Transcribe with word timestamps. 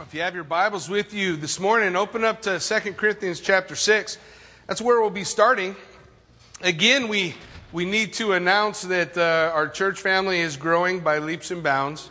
If 0.00 0.14
you 0.14 0.22
have 0.22 0.34
your 0.34 0.44
Bibles 0.44 0.88
with 0.88 1.12
you 1.12 1.36
this 1.36 1.60
morning, 1.60 1.96
open 1.96 2.24
up 2.24 2.40
to 2.42 2.58
2 2.58 2.94
Corinthians 2.94 3.40
chapter 3.40 3.76
6. 3.76 4.16
That's 4.66 4.80
where 4.80 4.98
we'll 5.00 5.10
be 5.10 5.24
starting. 5.24 5.76
Again, 6.62 7.08
we, 7.08 7.34
we 7.72 7.84
need 7.84 8.14
to 8.14 8.32
announce 8.32 8.80
that 8.82 9.18
uh, 9.18 9.52
our 9.52 9.68
church 9.68 10.00
family 10.00 10.40
is 10.40 10.56
growing 10.56 11.00
by 11.00 11.18
leaps 11.18 11.50
and 11.50 11.62
bounds. 11.62 12.08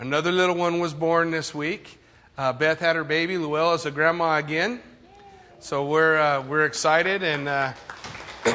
Another 0.00 0.32
little 0.32 0.56
one 0.56 0.80
was 0.80 0.94
born 0.94 1.30
this 1.30 1.54
week. 1.54 2.00
Uh, 2.36 2.52
Beth 2.52 2.80
had 2.80 2.96
her 2.96 3.04
baby. 3.04 3.38
Luella 3.38 3.74
is 3.74 3.86
a 3.86 3.92
grandma 3.92 4.38
again. 4.38 4.80
So 5.60 5.86
we're, 5.86 6.18
uh, 6.18 6.42
we're 6.42 6.64
excited 6.64 7.22
and. 7.22 7.48
Uh, 7.48 7.72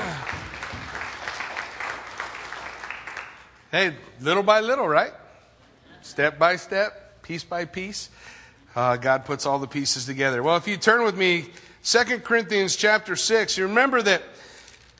hey, 3.71 3.95
little 4.20 4.43
by 4.43 4.59
little, 4.59 4.89
right? 4.89 5.13
Step 6.02 6.38
by 6.38 6.57
step, 6.57 7.23
piece 7.23 7.45
by 7.45 7.63
piece. 7.63 8.09
Uh, 8.77 8.95
God 8.95 9.26
puts 9.26 9.48
all 9.48 9.58
the 9.58 9.66
pieces 9.66 10.05
together. 10.05 10.44
Well, 10.44 10.55
if 10.55 10.67
you 10.67 10.77
turn 10.77 11.04
with 11.04 11.18
me, 11.18 11.48
Second 11.81 12.23
Corinthians 12.23 12.76
chapter 12.76 13.16
6, 13.16 13.58
you 13.58 13.66
remember 13.66 14.04
that 14.04 14.22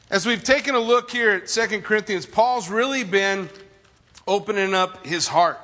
as 0.10 0.26
we've 0.26 0.44
taken 0.44 0.74
a 0.74 0.80
look 0.80 1.12
here 1.12 1.30
at 1.30 1.48
Second 1.48 1.84
Corinthians, 1.84 2.26
Paul's 2.26 2.72
really 2.72 3.04
been 3.04 3.52
opening 4.28 4.74
up 4.74 5.06
his 5.06 5.28
heart. 5.28 5.60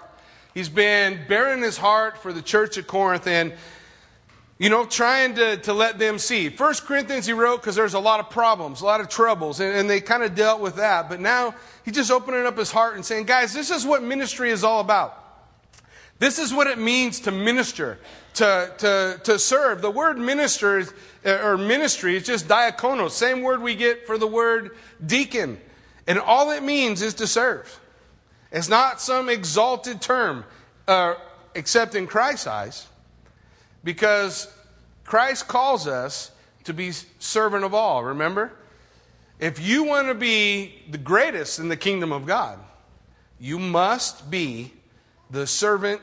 He's 0.54 0.70
been 0.70 1.21
bearing 1.27 1.63
his 1.63 1.76
heart 1.76 2.20
for 2.20 2.31
the 2.31 2.44
church 2.44 2.77
at 2.77 2.85
Corinth 2.85 3.26
and, 3.26 3.52
you 4.59 4.70
know, 4.70 4.85
trying 4.85 5.34
to, 5.34 5.57
to 5.57 5.73
let 5.73 5.98
them 5.98 6.20
see. 6.20 6.49
First 6.49 6.85
Corinthians 6.85 7.26
he 7.26 7.34
wrote 7.34 7.62
because 7.62 7.76
there's 7.76 7.95
a 7.95 7.99
lot 7.99 8.20
of 8.20 8.30
problems, 8.30 8.82
a 8.82 8.85
lot 8.85 9.02
of 9.02 9.09
troubles, 9.09 9.59
and, 9.59 9.76
and 9.76 9.90
they 9.90 10.02
kind 10.02 10.21
of 10.21 10.35
dealt 10.35 10.62
with 10.62 10.76
that. 10.76 11.09
But 11.09 11.20
now 11.20 11.55
he's 11.84 11.95
just 11.95 12.12
opening 12.12 12.45
up 12.45 12.59
his 12.59 12.70
heart 12.70 12.93
and 12.93 13.04
saying, 13.04 13.26
guys, 13.26 13.55
this 13.55 13.71
is 13.71 13.88
what 13.88 14.04
ministry 14.04 14.52
is 14.52 14.63
all 14.63 14.82
about. 14.82 15.23
This 16.23 16.40
is 16.40 16.54
what 16.54 16.68
it 16.68 16.80
means 16.80 17.20
to 17.20 17.32
minister, 17.32 18.00
to, 18.36 18.74
to, 18.77 19.20
to 19.26 19.38
serve. 19.38 19.82
The 19.82 19.91
word 19.91 20.18
minister 20.18 20.80
is, 20.80 20.93
or 21.26 21.57
ministry 21.57 22.15
is 22.15 22.24
just 22.24 22.48
diakonos, 22.48 23.12
same 23.12 23.41
word 23.41 23.62
we 23.62 23.76
get 23.76 24.07
for 24.07 24.18
the 24.18 24.26
word 24.26 24.71
deacon. 25.05 25.60
And 26.07 26.18
all 26.18 26.52
it 26.52 26.63
means 26.63 27.02
is 27.02 27.15
to 27.15 27.27
serve. 27.27 27.77
It's 28.54 28.70
not 28.70 29.02
some 29.02 29.27
exalted 29.27 30.02
term, 30.02 30.46
uh, 30.88 31.15
except 31.55 31.93
in 31.93 32.07
Christ's 32.07 32.48
eyes, 32.48 32.87
because 33.84 34.49
Christ 35.04 35.49
calls 35.49 35.87
us 35.87 36.32
to 36.63 36.74
be 36.74 36.91
servant 37.20 37.65
of 37.65 37.74
all, 37.74 38.02
remember? 38.02 38.54
If 39.41 39.60
you 39.60 39.84
want 39.84 40.08
to 40.08 40.15
be 40.15 40.84
the 40.90 40.98
greatest 40.98 41.60
in 41.60 41.68
the 41.68 41.76
kingdom 41.76 42.13
of 42.13 42.26
God, 42.26 42.60
you 43.41 43.60
must 43.60 44.32
be 44.32 44.71
the 45.30 45.46
servant 45.46 45.99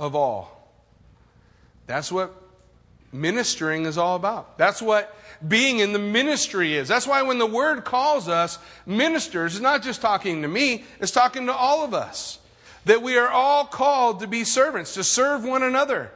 of 0.00 0.16
all. 0.16 0.72
That's 1.86 2.10
what 2.10 2.34
ministering 3.12 3.84
is 3.84 3.98
all 3.98 4.16
about. 4.16 4.56
That's 4.58 4.80
what 4.80 5.14
being 5.46 5.78
in 5.78 5.92
the 5.92 5.98
ministry 5.98 6.74
is. 6.74 6.88
That's 6.88 7.06
why 7.06 7.22
when 7.22 7.38
the 7.38 7.46
word 7.46 7.84
calls 7.84 8.28
us 8.28 8.58
ministers, 8.86 9.54
it's 9.54 9.62
not 9.62 9.82
just 9.82 10.00
talking 10.00 10.42
to 10.42 10.48
me, 10.48 10.84
it's 11.00 11.12
talking 11.12 11.46
to 11.46 11.54
all 11.54 11.84
of 11.84 11.94
us. 11.94 12.38
That 12.86 13.02
we 13.02 13.18
are 13.18 13.28
all 13.28 13.66
called 13.66 14.20
to 14.20 14.26
be 14.26 14.42
servants, 14.44 14.94
to 14.94 15.04
serve 15.04 15.44
one 15.44 15.62
another, 15.62 16.10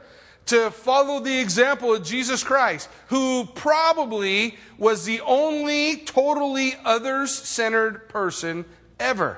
to 0.47 0.71
follow 0.71 1.19
the 1.19 1.39
example 1.39 1.93
of 1.93 2.03
Jesus 2.03 2.43
Christ, 2.43 2.89
who 3.07 3.45
probably 3.53 4.57
was 4.79 5.05
the 5.05 5.21
only 5.21 5.97
totally 5.97 6.73
others 6.83 7.31
centered 7.31 8.09
person 8.09 8.65
ever. 8.99 9.37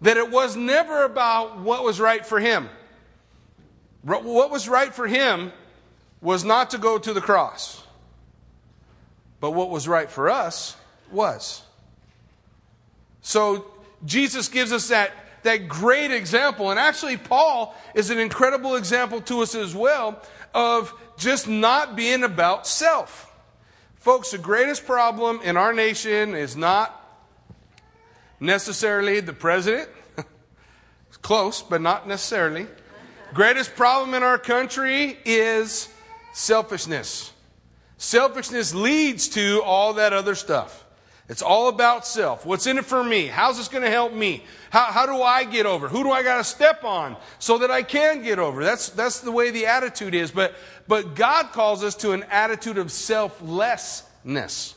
That 0.00 0.16
it 0.16 0.30
was 0.30 0.56
never 0.56 1.04
about 1.04 1.58
what 1.58 1.84
was 1.84 2.00
right 2.00 2.24
for 2.24 2.40
him. 2.40 2.70
What 4.08 4.50
was 4.50 4.68
right 4.68 4.94
for 4.94 5.06
him 5.06 5.52
was 6.20 6.44
not 6.44 6.70
to 6.70 6.78
go 6.78 6.98
to 6.98 7.12
the 7.12 7.20
cross. 7.20 7.82
But 9.40 9.52
what 9.52 9.70
was 9.70 9.86
right 9.86 10.10
for 10.10 10.30
us 10.30 10.76
was. 11.10 11.62
So 13.20 13.66
Jesus 14.04 14.48
gives 14.48 14.72
us 14.72 14.88
that, 14.88 15.12
that 15.42 15.68
great 15.68 16.10
example. 16.10 16.70
And 16.70 16.78
actually, 16.78 17.16
Paul 17.16 17.74
is 17.94 18.10
an 18.10 18.18
incredible 18.18 18.76
example 18.76 19.20
to 19.22 19.42
us 19.42 19.54
as 19.54 19.74
well 19.74 20.20
of 20.54 20.92
just 21.16 21.46
not 21.46 21.94
being 21.94 22.24
about 22.24 22.66
self. 22.66 23.32
Folks, 23.96 24.30
the 24.30 24.38
greatest 24.38 24.86
problem 24.86 25.40
in 25.42 25.56
our 25.56 25.72
nation 25.72 26.34
is 26.34 26.56
not 26.56 26.94
necessarily 28.40 29.20
the 29.20 29.32
president. 29.32 29.88
it's 31.08 31.16
close, 31.18 31.62
but 31.62 31.80
not 31.80 32.08
necessarily. 32.08 32.66
Greatest 33.34 33.76
problem 33.76 34.14
in 34.14 34.22
our 34.22 34.38
country 34.38 35.18
is 35.24 35.88
selfishness. 36.32 37.32
Selfishness 37.98 38.74
leads 38.74 39.28
to 39.30 39.60
all 39.64 39.94
that 39.94 40.12
other 40.12 40.34
stuff. 40.34 40.84
It's 41.28 41.42
all 41.42 41.68
about 41.68 42.06
self. 42.06 42.46
What's 42.46 42.66
in 42.66 42.78
it 42.78 42.86
for 42.86 43.04
me? 43.04 43.26
How's 43.26 43.58
this 43.58 43.68
going 43.68 43.84
to 43.84 43.90
help 43.90 44.14
me? 44.14 44.44
How, 44.70 44.84
how 44.84 45.04
do 45.04 45.20
I 45.20 45.44
get 45.44 45.66
over? 45.66 45.86
Who 45.86 46.02
do 46.02 46.10
I 46.10 46.22
got 46.22 46.38
to 46.38 46.44
step 46.44 46.84
on 46.84 47.16
so 47.38 47.58
that 47.58 47.70
I 47.70 47.82
can 47.82 48.22
get 48.22 48.38
over? 48.38 48.64
That's, 48.64 48.88
that's 48.88 49.20
the 49.20 49.32
way 49.32 49.50
the 49.50 49.66
attitude 49.66 50.14
is. 50.14 50.30
But, 50.30 50.54
but 50.86 51.14
God 51.14 51.52
calls 51.52 51.84
us 51.84 51.96
to 51.96 52.12
an 52.12 52.24
attitude 52.30 52.78
of 52.78 52.90
selflessness. 52.90 54.74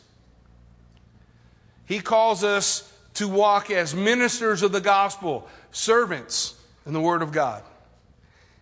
He 1.86 2.02
calls 2.02 2.44
us 2.44 2.92
to 3.14 3.30
walk 3.30 3.72
as 3.72 3.96
ministers 3.96 4.62
of 4.62 4.74
the 4.74 4.82
gospel, 4.82 5.48
servants 5.72 6.56
in 6.86 6.92
the 6.92 7.02
Word 7.02 7.22
of 7.22 7.32
God. 7.32 7.64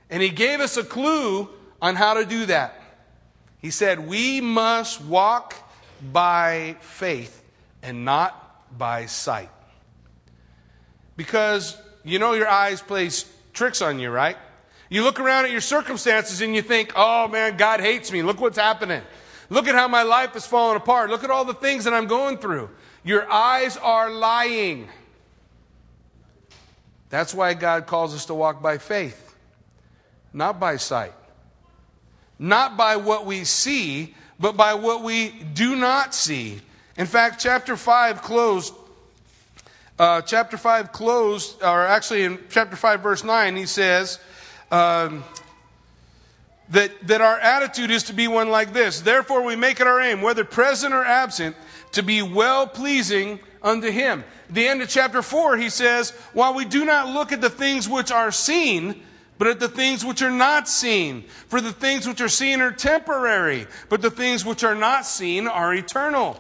And 0.10 0.22
He 0.22 0.30
gave 0.30 0.60
us 0.60 0.78
a 0.78 0.84
clue 0.84 1.50
on 1.82 1.96
how 1.96 2.16
to 2.16 2.26
do 2.26 2.46
that. 2.48 2.82
He 3.60 3.72
said, 3.72 4.08
We 4.08 4.42
must 4.42 5.02
walk 5.02 5.56
by 6.12 6.78
faith 6.82 7.44
and 7.84 8.06
not 8.06 8.78
by 8.78 9.06
sight. 9.06 9.50
Because 11.16 11.78
you 12.04 12.20
know 12.20 12.34
your 12.34 12.48
eyes 12.48 12.82
plays 12.82 13.26
tricks 13.54 13.82
on 13.82 14.00
you, 14.00 14.10
right? 14.10 14.38
You 14.90 15.04
look 15.04 15.20
around 15.20 15.46
at 15.46 15.52
your 15.52 15.62
circumstances 15.62 16.42
and 16.42 16.56
you 16.56 16.62
think, 16.62 16.94
oh 16.96 17.28
man, 17.28 17.58
God 17.58 17.80
hates 17.80 18.12
me. 18.12 18.24
Look 18.24 18.42
what's 18.42 18.58
happening. 18.58 19.04
Look 19.50 19.68
at 19.68 19.76
how 19.76 19.88
my 19.88 20.04
life 20.04 20.36
is 20.36 20.46
falling 20.46 20.78
apart. 20.78 21.10
Look 21.10 21.24
at 21.24 21.30
all 21.30 21.46
the 21.46 21.54
things 21.54 21.84
that 21.84 21.94
I'm 21.94 22.08
going 22.08 22.38
through. 22.38 22.70
Your 23.04 23.32
eyes 23.32 23.78
are 23.78 24.12
lying. 24.12 24.90
That's 27.10 27.34
why 27.34 27.54
God 27.54 27.86
calls 27.88 28.14
us 28.14 28.26
to 28.28 28.34
walk 28.34 28.62
by 28.62 28.78
faith, 28.78 29.29
not 30.34 30.60
by 30.60 30.78
sight. 30.78 31.14
Not 32.38 32.78
by 32.78 32.96
what 32.96 33.26
we 33.26 33.44
see, 33.44 34.16
but 34.40 34.56
by 34.56 34.74
what 34.74 35.04
we 35.04 35.30
do 35.30 35.76
not 35.76 36.14
see. 36.16 36.62
In 36.98 37.06
fact, 37.06 37.42
chapter 37.42 37.76
5 37.76 38.22
closed. 38.22 38.74
Uh, 39.98 40.22
chapter 40.22 40.56
5 40.56 40.94
closed, 40.94 41.62
or 41.62 41.86
actually 41.86 42.24
in 42.24 42.40
chapter 42.50 42.78
5, 42.78 43.02
verse 43.02 43.24
9, 43.24 43.56
he 43.58 43.66
says, 43.66 44.20
um, 44.72 45.26
that, 46.70 46.92
that 47.08 47.20
our 47.20 47.38
attitude 47.40 47.92
is 47.92 48.04
to 48.04 48.14
be 48.14 48.28
one 48.28 48.50
like 48.50 48.72
this. 48.72 49.02
Therefore, 49.02 49.44
we 49.44 49.56
make 49.56 49.82
it 49.82 49.88
our 49.88 50.00
aim, 50.00 50.22
whether 50.22 50.46
present 50.46 50.94
or 50.94 51.04
absent, 51.04 51.56
to 51.94 52.04
be 52.04 52.22
well 52.22 52.68
pleasing 52.68 53.40
unto 53.62 53.90
him. 53.90 54.24
the 54.50 54.68
end 54.68 54.82
of 54.82 54.88
chapter 54.88 55.22
4, 55.22 55.58
he 55.58 55.70
says, 55.70 56.12
While 56.34 56.54
we 56.54 56.66
do 56.66 56.86
not 56.86 57.14
look 57.14 57.32
at 57.32 57.42
the 57.42 57.50
things 57.50 57.90
which 57.90 58.12
are 58.12 58.32
seen, 58.32 59.02
but 59.40 59.48
at 59.48 59.60
the 59.60 59.70
things 59.70 60.06
which 60.06 60.22
are 60.22 60.30
not 60.30 60.68
seen. 60.68 61.24
For 61.48 61.62
the 61.62 61.72
things 61.72 62.06
which 62.06 62.22
are 62.22 62.30
seen 62.30 62.60
are 62.62 62.74
temporary, 62.74 63.66
but 63.88 64.02
the 64.02 64.12
things 64.12 64.46
which 64.46 64.64
are 64.66 64.76
not 64.76 65.06
seen 65.06 65.48
are 65.48 65.74
eternal. 65.74 66.40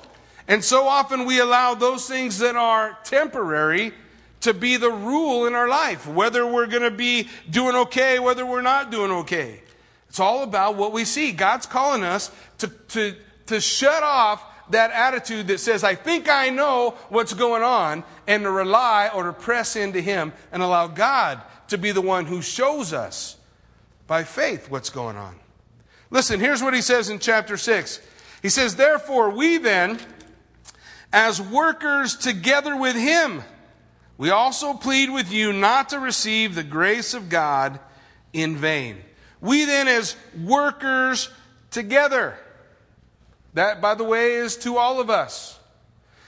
And 0.49 0.63
so 0.63 0.85
often 0.85 1.25
we 1.25 1.39
allow 1.39 1.73
those 1.73 2.07
things 2.07 2.39
that 2.39 2.57
are 2.57 2.99
temporary 3.05 3.93
to 4.41 4.53
be 4.53 4.75
the 4.75 4.91
rule 4.91 5.45
in 5.47 5.55
our 5.55 5.69
life, 5.69 6.07
whether 6.07 6.45
we're 6.45 6.67
going 6.67 6.83
to 6.83 6.91
be 6.91 7.29
doing 7.49 7.75
okay, 7.75 8.19
whether 8.19 8.45
we're 8.45 8.61
not 8.61 8.91
doing 8.91 9.11
okay. 9.11 9.61
It's 10.09 10.19
all 10.19 10.43
about 10.43 10.75
what 10.75 10.91
we 10.91 11.05
see. 11.05 11.31
God's 11.31 11.65
calling 11.65 12.03
us 12.03 12.31
to, 12.57 12.67
to, 12.67 13.15
to 13.45 13.61
shut 13.61 14.03
off 14.03 14.43
that 14.71 14.91
attitude 14.91 15.47
that 15.47 15.59
says, 15.59 15.83
I 15.85 15.95
think 15.95 16.29
I 16.29 16.49
know 16.49 16.95
what's 17.07 17.33
going 17.33 17.63
on, 17.63 18.03
and 18.27 18.43
to 18.43 18.51
rely 18.51 19.09
or 19.13 19.23
to 19.23 19.33
press 19.33 19.75
into 19.75 20.01
Him 20.01 20.33
and 20.51 20.61
allow 20.61 20.87
God 20.87 21.41
to 21.69 21.77
be 21.77 21.91
the 21.91 22.01
one 22.01 22.25
who 22.25 22.41
shows 22.41 22.93
us 22.93 23.37
by 24.07 24.23
faith 24.23 24.69
what's 24.69 24.89
going 24.89 25.15
on. 25.15 25.35
Listen, 26.11 26.39
here's 26.39 26.63
what 26.63 26.73
He 26.73 26.81
says 26.81 27.09
in 27.09 27.19
chapter 27.19 27.57
6. 27.57 28.01
He 28.41 28.49
says, 28.49 28.75
Therefore, 28.75 29.29
we 29.29 29.57
then, 29.57 29.99
as 31.13 31.41
workers 31.41 32.15
together 32.15 32.75
with 32.75 32.95
Him, 32.95 33.43
we 34.17 34.31
also 34.31 34.73
plead 34.73 35.09
with 35.09 35.31
you 35.31 35.53
not 35.53 35.89
to 35.89 35.99
receive 35.99 36.55
the 36.55 36.63
grace 36.63 37.13
of 37.13 37.29
God 37.29 37.79
in 38.33 38.57
vain. 38.57 38.97
We 39.41 39.65
then, 39.65 39.87
as 39.87 40.15
workers 40.43 41.29
together, 41.71 42.37
that, 43.53 43.81
by 43.81 43.95
the 43.95 44.03
way, 44.03 44.33
is 44.33 44.57
to 44.57 44.77
all 44.77 44.99
of 44.99 45.09
us. 45.09 45.57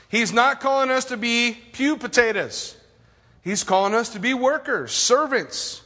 He's 0.08 0.32
not 0.32 0.60
calling 0.60 0.90
us 0.90 1.06
to 1.06 1.18
be 1.18 1.58
pew 1.74 1.98
potatoes. 1.98 2.76
He's 3.44 3.64
calling 3.64 3.94
us 3.94 4.10
to 4.10 4.20
be 4.20 4.34
workers, 4.34 4.92
servants. 4.92 5.82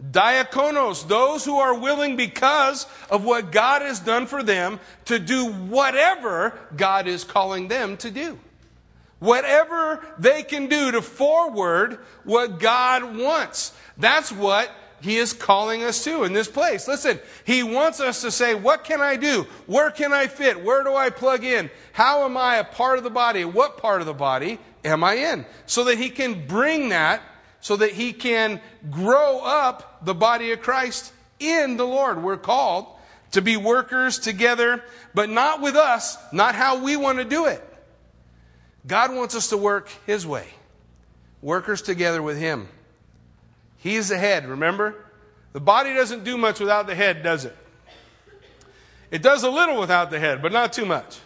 Diakonos, 0.00 1.06
those 1.06 1.44
who 1.44 1.58
are 1.58 1.78
willing 1.78 2.16
because 2.16 2.86
of 3.08 3.24
what 3.24 3.52
God 3.52 3.82
has 3.82 4.00
done 4.00 4.26
for 4.26 4.42
them 4.42 4.80
to 5.04 5.18
do 5.18 5.52
whatever 5.52 6.58
God 6.76 7.06
is 7.06 7.22
calling 7.22 7.68
them 7.68 7.96
to 7.98 8.10
do. 8.10 8.38
Whatever 9.20 10.04
they 10.18 10.42
can 10.42 10.66
do 10.66 10.90
to 10.90 11.02
forward 11.02 12.00
what 12.24 12.58
God 12.58 13.16
wants. 13.16 13.72
That's 13.96 14.32
what 14.32 14.68
he 15.02 15.16
is 15.16 15.32
calling 15.32 15.82
us 15.82 16.04
to 16.04 16.22
in 16.22 16.32
this 16.32 16.48
place. 16.48 16.86
Listen, 16.86 17.18
He 17.44 17.64
wants 17.64 17.98
us 17.98 18.20
to 18.22 18.30
say, 18.30 18.54
What 18.54 18.84
can 18.84 19.00
I 19.00 19.16
do? 19.16 19.48
Where 19.66 19.90
can 19.90 20.12
I 20.12 20.28
fit? 20.28 20.62
Where 20.62 20.84
do 20.84 20.94
I 20.94 21.10
plug 21.10 21.42
in? 21.42 21.70
How 21.92 22.24
am 22.24 22.36
I 22.36 22.56
a 22.56 22.64
part 22.64 22.98
of 22.98 23.04
the 23.04 23.10
body? 23.10 23.44
What 23.44 23.78
part 23.78 24.00
of 24.00 24.06
the 24.06 24.14
body 24.14 24.60
am 24.84 25.04
I 25.04 25.14
in? 25.14 25.46
So 25.66 25.84
that 25.84 25.98
He 25.98 26.10
can 26.10 26.46
bring 26.46 26.90
that, 26.90 27.22
so 27.60 27.76
that 27.76 27.92
He 27.92 28.12
can 28.12 28.60
grow 28.90 29.40
up 29.40 30.04
the 30.04 30.14
body 30.14 30.52
of 30.52 30.60
Christ 30.60 31.12
in 31.38 31.76
the 31.76 31.86
Lord. 31.86 32.22
We're 32.22 32.36
called 32.36 32.86
to 33.32 33.42
be 33.42 33.56
workers 33.56 34.18
together, 34.18 34.82
but 35.14 35.30
not 35.30 35.60
with 35.60 35.76
us, 35.76 36.16
not 36.32 36.54
how 36.54 36.82
we 36.82 36.96
want 36.96 37.18
to 37.18 37.24
do 37.24 37.46
it. 37.46 37.66
God 38.86 39.14
wants 39.14 39.34
us 39.34 39.48
to 39.48 39.56
work 39.56 39.88
His 40.06 40.26
way, 40.26 40.46
workers 41.40 41.82
together 41.82 42.22
with 42.22 42.38
Him. 42.38 42.68
He's 43.78 44.08
the 44.08 44.18
head, 44.18 44.46
remember? 44.46 44.94
The 45.52 45.60
body 45.60 45.92
doesn't 45.94 46.24
do 46.24 46.38
much 46.38 46.60
without 46.60 46.86
the 46.86 46.94
head, 46.94 47.22
does 47.22 47.44
it? 47.44 47.56
It 49.10 49.22
does 49.22 49.42
a 49.42 49.50
little 49.50 49.78
without 49.78 50.10
the 50.10 50.18
head, 50.18 50.40
but 50.40 50.52
not 50.52 50.72
too 50.72 50.86
much. 50.86 51.18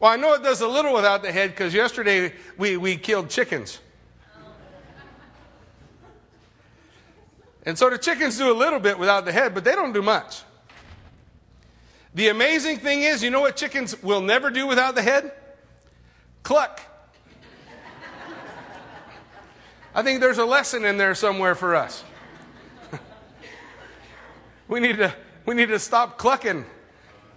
Well, 0.00 0.12
I 0.12 0.16
know 0.16 0.34
it 0.34 0.42
does 0.44 0.60
a 0.60 0.68
little 0.68 0.94
without 0.94 1.22
the 1.22 1.32
head 1.32 1.50
because 1.50 1.74
yesterday 1.74 2.32
we, 2.56 2.76
we 2.76 2.96
killed 2.96 3.30
chickens. 3.30 3.80
And 7.66 7.76
so 7.76 7.90
the 7.90 7.98
chickens 7.98 8.38
do 8.38 8.50
a 8.50 8.54
little 8.54 8.78
bit 8.78 8.98
without 8.98 9.24
the 9.24 9.32
head, 9.32 9.54
but 9.54 9.64
they 9.64 9.72
don't 9.72 9.92
do 9.92 10.00
much. 10.00 10.42
The 12.14 12.28
amazing 12.28 12.78
thing 12.78 13.02
is, 13.02 13.22
you 13.22 13.30
know 13.30 13.40
what 13.40 13.56
chickens 13.56 14.00
will 14.02 14.20
never 14.22 14.50
do 14.50 14.66
without 14.66 14.94
the 14.94 15.02
head? 15.02 15.32
Cluck. 16.42 16.80
I 19.94 20.02
think 20.02 20.20
there's 20.20 20.38
a 20.38 20.44
lesson 20.44 20.84
in 20.84 20.96
there 20.96 21.14
somewhere 21.14 21.54
for 21.54 21.74
us. 21.74 22.04
we, 24.68 24.80
need 24.80 24.96
to, 24.98 25.12
we 25.44 25.54
need 25.54 25.68
to 25.68 25.78
stop 25.78 26.18
clucking 26.18 26.64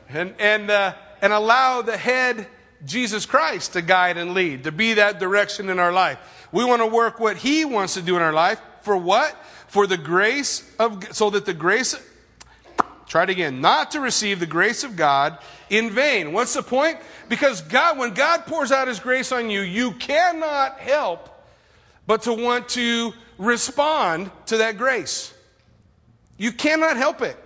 and, 0.10 0.36
and, 0.38 0.70
uh, 0.70 0.94
and 1.22 1.32
allow 1.32 1.82
the 1.82 1.98
head, 1.98 2.48
Jesus 2.86 3.26
Christ, 3.26 3.74
to 3.74 3.82
guide 3.82 4.18
and 4.18 4.34
lead, 4.34 4.64
to 4.64 4.72
be 4.72 4.96
that 4.96 5.20
direction 5.20 5.70
in 5.70 5.80
our 5.80 5.92
life. 5.92 6.18
We 6.52 6.66
want 6.66 6.82
to 6.82 6.88
work 6.88 7.20
what 7.20 7.38
He 7.38 7.64
wants 7.64 7.94
to 7.94 8.02
do 8.02 8.16
in 8.16 8.22
our 8.22 8.34
life. 8.34 8.60
For 8.82 8.98
what? 8.98 9.36
For 9.68 9.88
the 9.88 9.98
grace 9.98 10.70
of, 10.80 11.16
so 11.16 11.30
that 11.30 11.46
the 11.46 11.54
grace, 11.54 11.96
try 13.08 13.24
it 13.24 13.30
again, 13.30 13.62
not 13.62 13.92
to 13.92 14.00
receive 14.00 14.40
the 14.40 14.46
grace 14.46 14.84
of 14.84 14.96
God 14.96 15.38
in 15.70 15.92
vain. 15.92 16.34
What's 16.34 16.54
the 16.54 16.64
point? 16.64 16.98
Because 17.30 17.62
God, 17.62 17.98
when 17.98 18.14
God 18.14 18.46
pours 18.46 18.72
out 18.72 18.88
His 18.88 19.00
grace 19.00 19.32
on 19.32 19.50
you, 19.50 19.62
you 19.62 19.92
cannot 19.94 20.80
help 20.80 21.30
but 22.08 22.24
to 22.24 22.34
want 22.34 22.68
to 22.70 23.14
respond 23.38 24.32
to 24.48 24.58
that 24.58 24.78
grace. 24.78 25.34
You 26.38 26.52
cannot 26.52 26.98
help 26.98 27.22
it. 27.22 27.38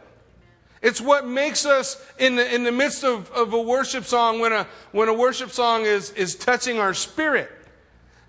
It's 0.81 1.01
what 1.01 1.27
makes 1.27 1.65
us 1.65 2.03
in 2.19 2.35
the, 2.35 2.53
in 2.53 2.63
the 2.63 2.71
midst 2.71 3.03
of, 3.03 3.31
of 3.31 3.53
a 3.53 3.61
worship 3.61 4.05
song, 4.05 4.39
when 4.39 4.51
a, 4.51 4.67
when 4.91 5.09
a 5.09 5.13
worship 5.13 5.51
song 5.51 5.83
is, 5.85 6.11
is 6.11 6.35
touching 6.35 6.79
our 6.79 6.93
spirit. 6.93 7.49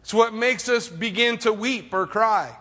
It's 0.00 0.14
what 0.14 0.32
makes 0.32 0.68
us 0.68 0.88
begin 0.88 1.38
to 1.38 1.52
weep 1.52 1.92
or 1.92 2.06
cry. 2.06 2.56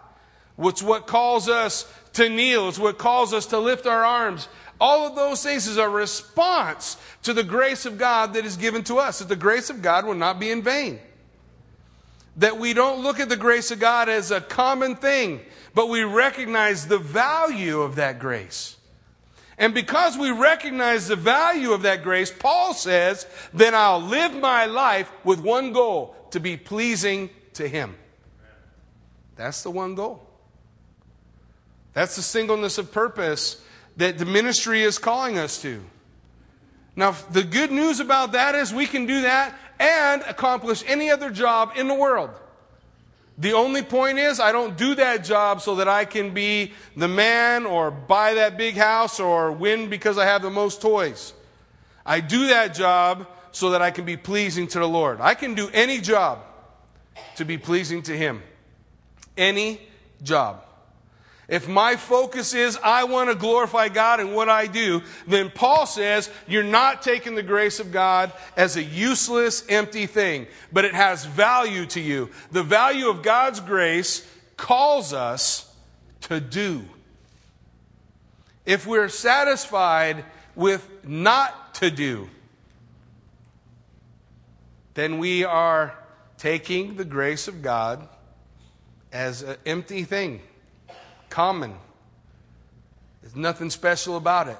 It's 0.57 0.83
what 0.83 1.07
calls 1.07 1.47
us 1.47 1.91
to 2.13 2.27
kneel. 2.29 2.69
It's 2.69 2.79
what 2.79 2.97
calls 2.97 3.33
us 3.33 3.45
to 3.47 3.59
lift 3.59 3.85
our 3.85 4.03
arms. 4.03 4.47
All 4.81 5.07
of 5.07 5.15
those 5.15 5.43
things 5.43 5.67
is 5.67 5.77
a 5.77 5.87
response 5.87 6.97
to 7.23 7.33
the 7.33 7.43
grace 7.43 7.85
of 7.85 7.97
God 7.97 8.33
that 8.33 8.45
is 8.45 8.57
given 8.57 8.83
to 8.85 8.97
us. 8.97 9.19
That 9.19 9.29
the 9.29 9.35
grace 9.35 9.69
of 9.69 9.81
God 9.81 10.05
will 10.05 10.15
not 10.15 10.39
be 10.39 10.49
in 10.49 10.61
vain 10.61 10.99
that 12.37 12.57
we 12.57 12.73
don't 12.73 13.01
look 13.01 13.19
at 13.19 13.29
the 13.29 13.37
grace 13.37 13.71
of 13.71 13.79
God 13.79 14.09
as 14.09 14.31
a 14.31 14.41
common 14.41 14.95
thing, 14.95 15.41
but 15.73 15.89
we 15.89 16.03
recognize 16.03 16.87
the 16.87 16.97
value 16.97 17.81
of 17.81 17.95
that 17.95 18.19
grace. 18.19 18.77
And 19.57 19.73
because 19.73 20.17
we 20.17 20.31
recognize 20.31 21.07
the 21.07 21.15
value 21.15 21.71
of 21.71 21.83
that 21.83 22.03
grace, 22.03 22.31
Paul 22.31 22.73
says, 22.73 23.25
then 23.53 23.73
I'll 23.73 24.01
live 24.01 24.33
my 24.33 24.65
life 24.65 25.09
with 25.23 25.39
one 25.39 25.71
goal 25.71 26.15
to 26.31 26.39
be 26.39 26.57
pleasing 26.57 27.29
to 27.53 27.67
Him. 27.67 27.95
That's 29.35 29.63
the 29.63 29.71
one 29.71 29.95
goal. 29.95 30.27
That's 31.93 32.17
the 32.17 32.21
singleness 32.21 32.77
of 32.77 32.91
purpose 32.91 33.61
that 33.95 34.17
the 34.17 34.25
ministry 34.25 34.83
is 34.83 34.97
calling 34.97 35.37
us 35.37 35.61
to. 35.61 35.83
Now, 36.97 37.11
the 37.31 37.43
good 37.43 37.71
news 37.71 38.01
about 38.01 38.33
that 38.33 38.55
is 38.55 38.73
we 38.73 38.85
can 38.85 39.05
do 39.05 39.21
that 39.21 39.57
and 39.79 40.21
accomplish 40.23 40.83
any 40.87 41.09
other 41.09 41.29
job 41.29 41.73
in 41.75 41.87
the 41.87 41.93
world. 41.93 42.31
The 43.37 43.53
only 43.53 43.81
point 43.81 44.17
is, 44.17 44.39
I 44.39 44.51
don't 44.51 44.77
do 44.77 44.95
that 44.95 45.25
job 45.25 45.61
so 45.61 45.75
that 45.75 45.89
I 45.89 46.05
can 46.05 46.33
be 46.33 46.71
the 46.95 47.07
man 47.07 47.65
or 47.65 47.91
buy 47.91 48.35
that 48.35 48.57
big 48.57 48.75
house 48.75 49.19
or 49.19 49.51
win 49.51 49.89
because 49.89 50.17
I 50.17 50.25
have 50.25 50.41
the 50.41 50.49
most 50.49 50.81
toys. 50.81 51.33
I 52.05 52.21
do 52.21 52.47
that 52.47 52.73
job 52.73 53.27
so 53.51 53.71
that 53.71 53.81
I 53.81 53.91
can 53.91 54.05
be 54.05 54.15
pleasing 54.15 54.67
to 54.67 54.79
the 54.79 54.87
Lord. 54.87 55.19
I 55.19 55.33
can 55.33 55.53
do 55.53 55.69
any 55.73 55.99
job 55.99 56.39
to 57.35 57.45
be 57.45 57.57
pleasing 57.57 58.01
to 58.03 58.15
Him. 58.15 58.41
Any 59.37 59.81
job. 60.23 60.64
If 61.47 61.67
my 61.67 61.95
focus 61.95 62.53
is 62.53 62.77
I 62.83 63.03
want 63.03 63.29
to 63.29 63.35
glorify 63.35 63.89
God 63.89 64.19
in 64.19 64.33
what 64.33 64.49
I 64.49 64.65
do, 64.65 65.03
then 65.27 65.51
Paul 65.53 65.85
says 65.85 66.31
you're 66.47 66.63
not 66.63 67.03
taking 67.03 67.35
the 67.35 67.43
grace 67.43 67.79
of 67.79 67.91
God 67.91 68.31
as 68.57 68.77
a 68.77 68.83
useless, 68.83 69.63
empty 69.69 70.07
thing, 70.07 70.47
but 70.73 70.85
it 70.85 70.95
has 70.95 71.25
value 71.25 71.85
to 71.87 72.01
you. 72.01 72.29
The 72.51 72.63
value 72.63 73.09
of 73.09 73.21
God's 73.21 73.59
grace 73.59 74.27
calls 74.57 75.13
us 75.13 75.71
to 76.21 76.39
do. 76.39 76.83
If 78.65 78.87
we're 78.87 79.09
satisfied 79.09 80.25
with 80.55 80.87
not 81.03 81.75
to 81.75 81.91
do, 81.91 82.27
then 84.95 85.19
we 85.19 85.43
are 85.43 85.95
taking 86.39 86.95
the 86.95 87.05
grace 87.05 87.47
of 87.47 87.61
God 87.61 88.07
as 89.11 89.43
an 89.43 89.57
empty 89.65 90.03
thing 90.03 90.41
common. 91.35 91.75
There's 93.21 93.35
nothing 93.35 93.69
special 93.69 94.15
about 94.15 94.47
it. 94.47 94.57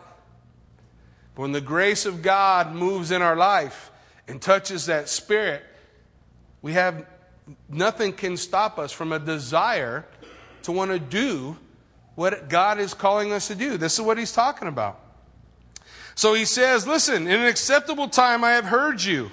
But 1.34 1.44
when 1.44 1.54
the 1.54 1.62
grace 1.62 2.06
of 2.06 2.22
God 2.22 2.76
moves 2.76 3.12
in 3.12 3.22
our 3.22 3.38
life 3.38 3.92
and 4.28 4.42
touches 4.42 4.88
that 4.88 5.08
spirit, 5.08 5.64
we 6.62 6.74
have 6.74 7.06
nothing 7.70 8.12
can 8.12 8.36
stop 8.36 8.78
us 8.78 8.92
from 8.92 9.14
a 9.14 9.20
desire 9.20 10.06
to 10.64 10.74
want 10.74 10.92
to 10.92 11.00
do 11.00 11.56
what 12.16 12.50
God 12.50 12.78
is 12.78 12.94
calling 12.94 13.32
us 13.32 13.48
to 13.48 13.56
do. 13.56 13.78
This 13.78 13.94
is 13.94 14.02
what 14.02 14.18
he's 14.18 14.34
talking 14.34 14.68
about. 14.68 15.00
So 16.14 16.34
he 16.34 16.44
says, 16.44 16.86
Listen, 16.86 17.26
in 17.26 17.40
an 17.40 17.48
acceptable 17.48 18.10
time 18.10 18.44
I 18.44 18.52
have 18.52 18.66
heard 18.66 19.02
you, 19.02 19.32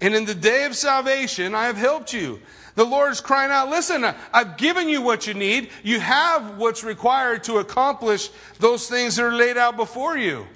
and 0.00 0.14
in 0.14 0.26
the 0.26 0.34
day 0.34 0.62
of 0.64 0.76
salvation 0.76 1.56
I 1.56 1.64
have 1.64 1.76
helped 1.76 2.12
you. 2.12 2.40
The 2.78 2.86
Lord 2.86 3.10
is 3.10 3.20
crying 3.20 3.50
out, 3.50 3.70
listen, 3.70 4.04
I've 4.32 4.56
given 4.56 4.88
you 4.88 5.02
what 5.02 5.26
you 5.26 5.34
need. 5.34 5.70
You 5.82 5.98
have 5.98 6.58
what's 6.58 6.84
required 6.84 7.42
to 7.44 7.58
accomplish 7.58 8.30
those 8.60 8.88
things 8.88 9.16
that 9.16 9.24
are 9.24 9.34
laid 9.34 9.56
out 9.56 9.76
before 9.76 10.16
you. 10.16 10.46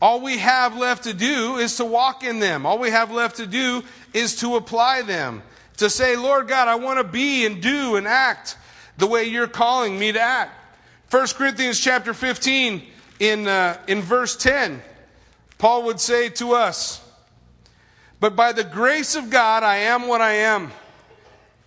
All 0.00 0.22
we 0.22 0.38
have 0.38 0.78
left 0.78 1.04
to 1.04 1.12
do 1.12 1.58
is 1.58 1.76
to 1.76 1.84
walk 1.84 2.24
in 2.24 2.38
them. 2.38 2.64
All 2.64 2.78
we 2.78 2.88
have 2.88 3.10
left 3.12 3.36
to 3.36 3.46
do 3.46 3.82
is 4.14 4.36
to 4.36 4.56
apply 4.56 5.02
them. 5.02 5.42
To 5.76 5.90
say, 5.90 6.16
Lord 6.16 6.48
God, 6.48 6.68
I 6.68 6.76
want 6.76 6.96
to 6.96 7.04
be 7.04 7.44
and 7.44 7.60
do 7.60 7.96
and 7.96 8.08
act 8.08 8.56
the 8.96 9.06
way 9.06 9.24
you're 9.24 9.46
calling 9.46 9.98
me 9.98 10.12
to 10.12 10.20
act. 10.20 10.52
1 11.10 11.26
Corinthians 11.34 11.78
chapter 11.78 12.14
15 12.14 12.82
in, 13.18 13.46
uh, 13.46 13.76
in 13.86 14.00
verse 14.00 14.36
10, 14.36 14.80
Paul 15.58 15.82
would 15.82 16.00
say 16.00 16.30
to 16.30 16.54
us, 16.54 17.06
But 18.20 18.34
by 18.34 18.52
the 18.52 18.64
grace 18.64 19.16
of 19.16 19.28
God, 19.28 19.62
I 19.62 19.76
am 19.76 20.08
what 20.08 20.22
I 20.22 20.32
am 20.32 20.72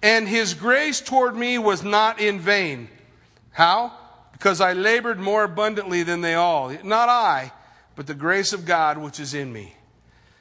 and 0.03 0.27
his 0.27 0.53
grace 0.53 0.99
toward 0.99 1.35
me 1.35 1.57
was 1.57 1.81
not 1.81 2.19
in 2.19 2.39
vain. 2.39 2.89
How? 3.51 3.93
Because 4.33 4.59
I 4.59 4.73
labored 4.73 5.17
more 5.17 5.45
abundantly 5.45 6.03
than 6.03 6.19
they 6.19 6.35
all. 6.35 6.75
Not 6.83 7.07
I, 7.07 7.53
but 7.95 8.05
the 8.05 8.13
grace 8.13 8.51
of 8.51 8.65
God 8.65 8.97
which 8.97 9.19
is 9.19 9.33
in 9.33 9.51
me. 9.51 9.73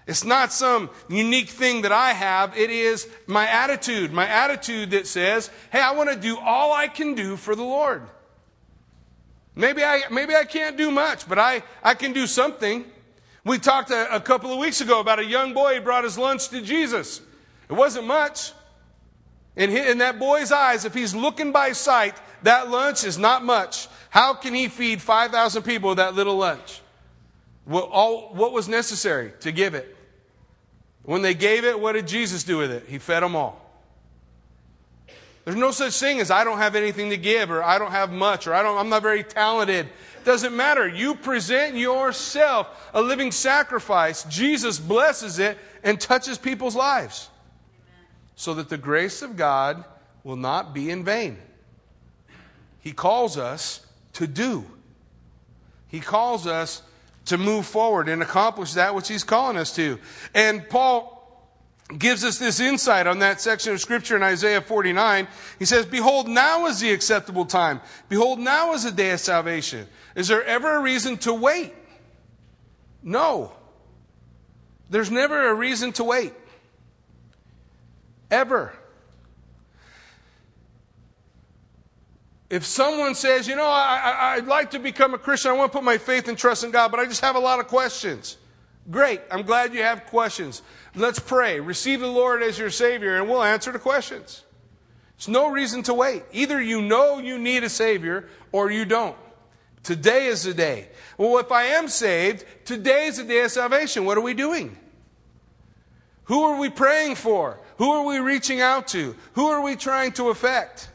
It's 0.05 0.25
not 0.25 0.53
some 0.53 0.91
unique 1.09 1.49
thing 1.49 1.83
that 1.83 1.93
I 1.93 2.13
have. 2.13 2.59
It 2.59 2.71
is 2.71 3.09
my 3.29 3.47
attitude. 3.47 4.13
My 4.13 4.27
attitude 4.27 4.91
that 4.91 5.07
says, 5.07 5.49
hey, 5.71 5.81
I 5.81 5.93
want 5.93 6.11
to 6.11 6.17
do 6.17 6.37
all 6.39 6.73
I 6.73 6.89
can 6.89 7.15
do 7.15 7.37
for 7.37 7.55
the 7.55 7.63
Lord. 7.63 8.03
Maybe 9.55 9.85
I, 9.85 10.03
maybe 10.11 10.35
I 10.35 10.45
can't 10.45 10.77
do 10.77 10.91
much, 10.91 11.29
but 11.29 11.39
I, 11.39 11.63
I 11.85 11.95
can 11.95 12.13
do 12.13 12.27
something. 12.27 12.85
We 13.45 13.59
talked 13.59 13.93
a, 13.93 14.13
a 14.13 14.21
couple 14.21 14.53
of 14.53 14.59
weeks 14.59 14.81
ago 14.81 14.99
about 14.99 15.21
a 15.21 15.25
young 15.25 15.55
boy 15.55 15.77
who 15.77 15.83
brought 15.83 16.03
his 16.03 16.19
lunch 16.19 16.49
to 16.49 16.63
Jesus. 16.63 17.21
It 17.69 17.75
wasn't 17.75 18.09
much. 18.09 18.53
In, 19.57 19.71
his, 19.71 19.87
in 19.91 19.99
that 19.99 20.19
boy's 20.19 20.51
eyes, 20.51 20.85
if 20.85 20.95
he's 20.95 21.15
looking 21.15 21.53
by 21.53 21.73
sight, 21.73 22.15
That 22.43 22.71
lunch 22.71 23.05
is 23.05 23.19
not 23.19 23.45
much. 23.45 23.89
How 24.11 24.35
can 24.35 24.55
he 24.55 24.69
feed 24.69 25.01
5,000 25.01 25.63
people 25.63 25.91
with 25.91 25.99
that 25.99 26.15
little 26.15 26.37
lunch? 26.37 26.81
What, 27.65 27.89
all, 27.91 28.35
what 28.35 28.53
was 28.53 28.69
necessary 28.69 29.33
to 29.41 29.53
give 29.53 29.75
it? 29.75 29.97
When 31.05 31.23
they 31.23 31.35
gave 31.35 31.65
it, 31.65 31.79
what 31.79 31.93
did 31.93 32.07
Jesus 32.07 32.45
do 32.45 32.59
with 32.59 32.71
it? 32.71 32.85
He 32.89 32.99
fed 32.99 33.23
them 33.23 33.37
all. 33.37 33.61
There's 35.45 35.57
no 35.57 35.73
such 35.73 35.99
thing 35.99 36.21
as 36.21 36.31
I 36.31 36.45
don't 36.45 36.59
have 36.59 36.77
anything 36.77 37.11
to 37.11 37.17
give 37.17 37.51
or 37.51 37.65
I 37.65 37.79
don't 37.79 37.91
have 37.91 38.13
much 38.13 38.47
or 38.47 38.55
I 38.55 38.63
don't, 38.63 38.79
I'm 38.79 38.89
not 38.89 39.03
very 39.03 39.25
talented. 39.25 39.89
Doesn't 40.25 40.55
matter. 40.55 40.87
You 40.87 41.17
present 41.17 41.77
yourself 41.77 42.91
a 42.95 43.03
living 43.03 43.33
sacrifice. 43.33 44.23
Jesus 44.25 44.79
blesses 44.79 45.41
it 45.41 45.59
and 45.83 46.01
touches 46.01 46.39
people's 46.39 46.77
lives 46.77 47.29
so 48.37 48.55
that 48.55 48.69
the 48.69 48.79
grace 48.79 49.23
of 49.23 49.37
God 49.37 49.85
will 50.25 50.37
not 50.37 50.75
be 50.75 50.91
in 50.91 51.05
vain. 51.05 51.39
He 52.81 52.93
calls 52.93 53.39
us 53.39 53.87
to 54.15 54.27
do. 54.27 54.65
He 55.89 56.01
calls 56.01 56.47
us 56.47 56.83
to 57.27 57.39
move 57.39 57.67
forward 57.67 58.09
and 58.09 58.23
accomplish 58.23 58.73
that 58.75 58.95
which 58.95 59.09
he's 59.09 59.25
calling 59.25 59.57
us 59.57 59.75
to. 59.77 59.99
And 60.35 60.69
Paul 60.69 61.19
gives 61.99 62.25
us 62.25 62.39
this 62.39 62.61
insight 62.61 63.07
on 63.07 63.21
that 63.21 63.41
section 63.41 63.73
of 63.73 63.81
scripture 63.81 64.17
in 64.17 64.23
Isaiah 64.23 64.61
49. 64.61 65.29
He 65.59 65.65
says, 65.65 65.87
Behold, 65.87 66.29
now 66.29 66.67
is 66.67 66.81
the 66.81 66.93
acceptable 66.93 67.45
time. 67.45 67.81
Behold, 68.09 68.39
now 68.41 68.73
is 68.73 68.85
the 68.85 68.91
day 68.91 69.11
of 69.11 69.21
salvation. 69.21 69.87
Is 70.15 70.29
there 70.29 70.45
ever 70.45 70.77
a 70.77 70.81
reason 70.81 71.19
to 71.19 71.35
wait? 71.35 71.75
No. 73.03 73.53
There's 74.91 75.11
never 75.11 75.49
a 75.49 75.55
reason 75.55 75.93
to 75.93 76.05
wait. 76.05 76.33
Ever. 78.33 78.73
If 82.49 82.65
someone 82.65 83.15
says, 83.15 83.47
you 83.47 83.55
know, 83.55 83.67
I, 83.67 84.37
would 84.37 84.47
like 84.47 84.71
to 84.71 84.79
become 84.79 85.13
a 85.13 85.19
Christian, 85.19 85.51
I 85.51 85.55
want 85.55 85.71
to 85.71 85.79
put 85.79 85.85
my 85.85 85.99
faith 85.99 86.29
and 86.29 86.37
trust 86.37 86.65
in 86.65 86.71
God, 86.71 86.91
but 86.91 86.99
I 86.99 87.05
just 87.05 87.21
have 87.21 87.37
a 87.37 87.39
lot 87.39 87.61
of 87.61 87.69
questions. 87.69 88.39
Great. 88.91 89.21
I'm 89.31 89.43
glad 89.43 89.75
you 89.75 89.83
have 89.83 90.07
questions. 90.07 90.63
Let's 90.95 91.19
pray. 91.19 91.61
Receive 91.61 92.01
the 92.01 92.09
Lord 92.09 92.43
as 92.43 92.59
your 92.59 92.71
Savior, 92.71 93.19
and 93.19 93.29
we'll 93.29 93.43
answer 93.43 93.71
the 93.71 93.79
questions. 93.79 94.45
There's 95.19 95.29
no 95.29 95.51
reason 95.51 95.83
to 95.85 95.95
wait. 95.95 96.25
Either 96.33 96.61
you 96.61 96.81
know 96.81 97.19
you 97.19 97.39
need 97.39 97.65
a 97.65 97.69
Savior 97.69 98.29
or 98.51 98.71
you 98.71 98.87
don't. 98.87 99.17
Today 99.83 100.27
is 100.27 100.45
the 100.45 100.55
day. 100.55 100.89
Well, 101.19 101.39
if 101.39 101.53
I 101.53 101.65
am 101.65 101.89
saved, 101.89 102.45
today 102.65 103.07
is 103.07 103.19
the 103.19 103.25
day 103.25 103.43
of 103.43 103.51
salvation. 103.51 104.07
What 104.07 104.17
are 104.17 104.23
we 104.23 104.35
doing? 104.35 104.77
Who 106.25 106.43
are 106.45 106.59
we 106.59 106.71
praying 106.71 107.17
for? 107.17 107.59
Who 107.79 107.91
are 107.91 108.05
we 108.05 108.19
reaching 108.19 108.61
out 108.61 108.89
to? 108.89 109.17
Who 109.35 109.47
are 109.47 109.63
we 109.63 109.77
trying 109.77 110.13
to 110.13 110.29
affect? 110.29 110.89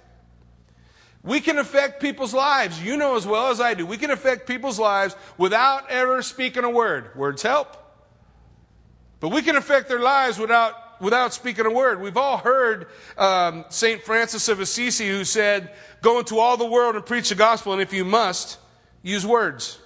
We 1.24 1.42
can 1.42 1.58
affect 1.58 2.02
people's 2.02 2.34
lives. 2.34 2.82
You 2.82 2.96
know 2.96 3.18
as 3.18 3.28
well 3.28 3.50
as 3.50 3.60
I 3.60 3.74
do. 3.74 3.86
We 3.86 3.98
can 3.98 4.12
affect 4.12 4.48
people's 4.48 4.80
lives 4.80 5.16
without 5.38 5.90
ever 5.90 6.22
speaking 6.22 6.64
a 6.64 6.70
word. 6.70 7.16
Words 7.16 7.42
help. 7.42 7.76
But 9.20 9.30
we 9.30 9.42
can 9.42 9.56
affect 9.56 9.90
their 9.90 10.00
lives 10.00 10.40
without, 10.40 11.02
without 11.02 11.34
speaking 11.34 11.66
a 11.66 11.72
word. 11.72 12.02
We've 12.02 12.18
all 12.18 12.38
heard 12.38 12.88
um, 13.18 13.66
St. 13.70 14.02
Francis 14.04 14.48
of 14.48 14.60
Assisi 14.60 15.10
who 15.10 15.26
said, 15.26 15.74
Go 16.02 16.20
into 16.20 16.40
all 16.40 16.56
the 16.56 16.66
world 16.66 16.96
and 16.96 17.06
preach 17.06 17.30
the 17.30 17.36
gospel, 17.36 17.74
and 17.74 17.82
if 17.82 17.92
you 17.92 18.06
must, 18.06 18.58
use 19.02 19.26
words. 19.26 19.80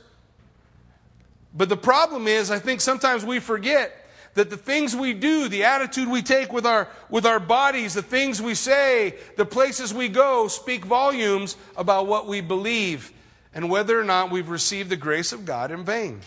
But 1.54 1.70
the 1.70 1.78
problem 1.78 2.28
is, 2.28 2.52
I 2.52 2.60
think 2.60 2.82
sometimes 2.82 3.26
we 3.26 3.40
forget 3.40 4.01
that 4.34 4.50
the 4.50 4.58
things 4.58 4.96
we 4.96 5.14
do, 5.14 5.50
the 5.50 5.66
attitude 5.66 6.08
we 6.08 6.22
take 6.22 6.54
with 6.54 6.66
our, 6.66 6.88
with 7.10 7.26
our 7.26 7.40
bodies, 7.40 7.94
the 7.94 8.02
things 8.02 8.42
we 8.42 8.56
say, 8.56 9.16
the 9.38 9.46
places 9.46 9.94
we 9.94 10.08
go 10.08 10.48
speak 10.48 10.86
volumes 10.86 11.58
about 11.76 12.08
what 12.08 12.28
we 12.28 12.42
believe 12.42 13.12
and 13.54 13.70
whether 13.70 14.00
or 14.00 14.04
not 14.04 14.32
we've 14.32 14.50
received 14.50 14.90
the 14.90 14.98
grace 14.98 15.34
of 15.34 15.46
God 15.46 15.72
in 15.72 15.84
vain. 15.84 16.22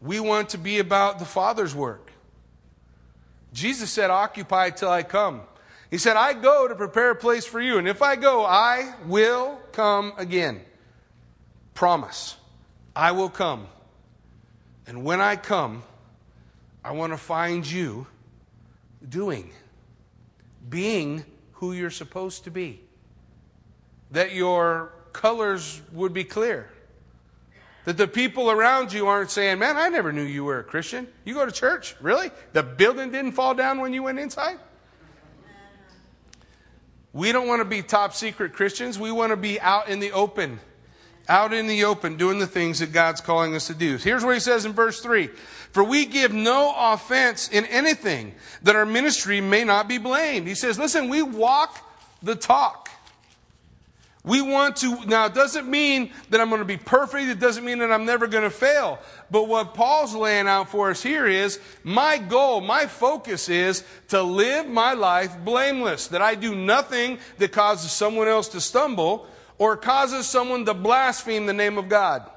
We 0.00 0.20
want 0.20 0.50
to 0.50 0.58
be 0.58 0.78
about 0.78 1.18
the 1.18 1.24
Father's 1.24 1.74
work. 1.74 2.12
Jesus 3.52 3.90
said, 3.90 4.10
Occupy 4.10 4.70
till 4.70 4.90
I 4.90 5.02
come. 5.02 5.42
He 5.90 5.98
said, 5.98 6.16
I 6.16 6.34
go 6.34 6.68
to 6.68 6.74
prepare 6.74 7.10
a 7.10 7.16
place 7.16 7.46
for 7.46 7.60
you, 7.60 7.78
and 7.78 7.88
if 7.88 8.02
I 8.02 8.16
go, 8.16 8.44
I 8.44 8.94
will 9.06 9.58
come 9.72 10.12
again. 10.18 10.60
Promise. 11.74 12.36
I 12.94 13.12
will 13.12 13.30
come. 13.30 13.68
And 14.88 15.04
when 15.04 15.20
I 15.20 15.36
come, 15.36 15.82
I 16.82 16.92
want 16.92 17.12
to 17.12 17.18
find 17.18 17.70
you 17.70 18.06
doing, 19.06 19.50
being 20.66 21.26
who 21.52 21.74
you're 21.74 21.90
supposed 21.90 22.44
to 22.44 22.50
be. 22.50 22.80
That 24.12 24.32
your 24.32 24.94
colors 25.12 25.82
would 25.92 26.14
be 26.14 26.24
clear. 26.24 26.70
That 27.84 27.98
the 27.98 28.08
people 28.08 28.50
around 28.50 28.90
you 28.90 29.06
aren't 29.06 29.30
saying, 29.30 29.58
Man, 29.58 29.76
I 29.76 29.90
never 29.90 30.10
knew 30.10 30.22
you 30.22 30.44
were 30.44 30.60
a 30.60 30.64
Christian. 30.64 31.06
You 31.26 31.34
go 31.34 31.44
to 31.44 31.52
church? 31.52 31.94
Really? 32.00 32.30
The 32.54 32.62
building 32.62 33.12
didn't 33.12 33.32
fall 33.32 33.54
down 33.54 33.80
when 33.80 33.92
you 33.92 34.02
went 34.02 34.18
inside? 34.18 34.58
We 37.12 37.30
don't 37.30 37.46
want 37.46 37.60
to 37.60 37.66
be 37.66 37.82
top 37.82 38.14
secret 38.14 38.54
Christians. 38.54 38.98
We 38.98 39.12
want 39.12 39.30
to 39.30 39.36
be 39.36 39.60
out 39.60 39.88
in 39.88 40.00
the 40.00 40.12
open 40.12 40.60
out 41.28 41.52
in 41.52 41.66
the 41.66 41.84
open 41.84 42.16
doing 42.16 42.38
the 42.38 42.46
things 42.46 42.78
that 42.78 42.92
God's 42.92 43.20
calling 43.20 43.54
us 43.54 43.66
to 43.66 43.74
do. 43.74 43.96
Here's 43.96 44.24
what 44.24 44.34
he 44.34 44.40
says 44.40 44.64
in 44.64 44.72
verse 44.72 45.00
3 45.00 45.26
For 45.72 45.84
we 45.84 46.06
give 46.06 46.32
no 46.32 46.74
offense 46.76 47.48
in 47.48 47.66
anything 47.66 48.34
that 48.62 48.76
our 48.76 48.86
ministry 48.86 49.40
may 49.40 49.64
not 49.64 49.88
be 49.88 49.98
blamed. 49.98 50.48
He 50.48 50.54
says, 50.54 50.78
Listen, 50.78 51.08
we 51.08 51.22
walk 51.22 51.84
the 52.22 52.34
talk. 52.34 52.88
We 54.24 54.42
want 54.42 54.76
to, 54.78 55.06
now 55.06 55.26
it 55.26 55.34
doesn't 55.34 55.66
mean 55.68 56.10
that 56.28 56.40
I'm 56.40 56.50
going 56.50 56.60
to 56.60 56.66
be 56.66 56.76
perfect. 56.76 57.28
It 57.28 57.40
doesn't 57.40 57.64
mean 57.64 57.78
that 57.78 57.90
I'm 57.90 58.04
never 58.04 58.26
going 58.26 58.44
to 58.44 58.50
fail. 58.50 58.98
But 59.30 59.48
what 59.48 59.72
Paul's 59.72 60.14
laying 60.14 60.46
out 60.46 60.68
for 60.68 60.90
us 60.90 61.02
here 61.02 61.26
is 61.26 61.58
my 61.82 62.18
goal, 62.18 62.60
my 62.60 62.86
focus 62.86 63.48
is 63.48 63.84
to 64.08 64.22
live 64.22 64.66
my 64.66 64.92
life 64.92 65.34
blameless. 65.44 66.08
That 66.08 66.20
I 66.20 66.34
do 66.34 66.54
nothing 66.54 67.18
that 67.38 67.52
causes 67.52 67.90
someone 67.90 68.28
else 68.28 68.48
to 68.48 68.60
stumble 68.60 69.26
or 69.58 69.76
causes 69.76 70.26
someone 70.26 70.64
to 70.64 70.74
blaspheme 70.74 71.46
the 71.46 71.52
name 71.52 71.76
of 71.76 71.88
God. 71.88 72.28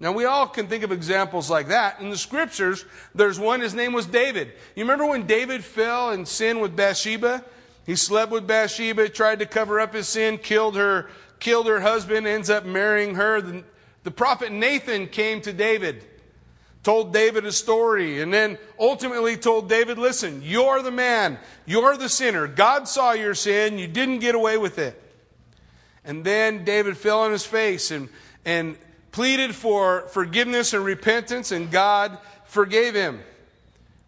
Now, 0.00 0.12
we 0.12 0.24
all 0.24 0.46
can 0.46 0.66
think 0.66 0.82
of 0.82 0.92
examples 0.92 1.48
like 1.48 1.68
that. 1.68 2.00
In 2.00 2.10
the 2.10 2.16
scriptures, 2.16 2.84
there's 3.14 3.38
one, 3.38 3.60
his 3.60 3.74
name 3.74 3.92
was 3.92 4.06
David. 4.06 4.48
You 4.74 4.82
remember 4.84 5.06
when 5.06 5.26
David 5.26 5.64
fell 5.64 6.10
in 6.10 6.26
sin 6.26 6.60
with 6.60 6.76
Bathsheba? 6.76 7.44
He 7.86 7.96
slept 7.96 8.32
with 8.32 8.46
Bathsheba, 8.46 9.08
tried 9.08 9.38
to 9.38 9.46
cover 9.46 9.78
up 9.78 9.94
his 9.94 10.08
sin, 10.08 10.38
killed 10.38 10.76
her, 10.76 11.08
killed 11.38 11.66
her 11.66 11.80
husband, 11.80 12.26
ends 12.26 12.50
up 12.50 12.64
marrying 12.64 13.14
her. 13.14 13.40
The, 13.40 13.64
the 14.02 14.10
prophet 14.10 14.52
Nathan 14.52 15.06
came 15.06 15.40
to 15.42 15.52
David, 15.52 16.04
told 16.82 17.12
David 17.12 17.44
a 17.44 17.52
story, 17.52 18.20
and 18.20 18.32
then 18.32 18.58
ultimately 18.78 19.36
told 19.36 19.68
David, 19.68 19.98
listen, 19.98 20.42
you're 20.42 20.82
the 20.82 20.90
man, 20.90 21.38
you're 21.66 21.96
the 21.96 22.08
sinner. 22.08 22.46
God 22.46 22.88
saw 22.88 23.12
your 23.12 23.34
sin, 23.34 23.78
you 23.78 23.86
didn't 23.86 24.18
get 24.18 24.34
away 24.34 24.58
with 24.58 24.78
it. 24.78 25.00
And 26.04 26.24
then 26.24 26.64
David 26.64 26.96
fell 26.96 27.20
on 27.20 27.32
his 27.32 27.46
face 27.46 27.90
and, 27.90 28.08
and 28.44 28.76
pleaded 29.12 29.54
for 29.54 30.02
forgiveness 30.08 30.72
and 30.72 30.84
repentance, 30.84 31.52
and 31.52 31.70
God 31.70 32.18
forgave 32.44 32.94
him. 32.94 33.20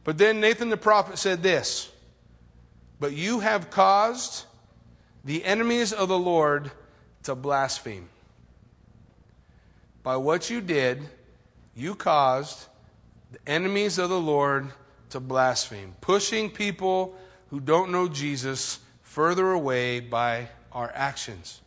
But 0.05 0.19
then 0.19 0.41
Nathan 0.41 0.69
the 0.69 0.77
prophet 0.77 1.19
said 1.19 1.43
this 1.43 1.91
But 3.01 3.13
you 3.13 3.41
have 3.41 3.71
caused 3.71 4.45
the 5.25 5.45
enemies 5.45 5.93
of 5.93 6.09
the 6.09 6.19
Lord 6.19 6.71
to 7.25 7.35
blaspheme. 7.35 8.09
By 10.03 10.17
what 10.17 10.51
you 10.51 10.61
did, 10.61 11.03
you 11.75 11.97
caused 11.97 12.67
the 13.33 13.39
enemies 13.51 13.99
of 13.99 14.09
the 14.09 14.21
Lord 14.21 14.69
to 15.11 15.21
blaspheme, 15.21 15.95
pushing 16.01 16.51
people 16.51 17.17
who 17.51 17.59
don't 17.59 17.91
know 17.91 18.07
Jesus 18.07 18.79
further 19.03 19.51
away 19.51 19.99
by 19.99 20.49
our 20.73 20.93
actions. 20.95 21.61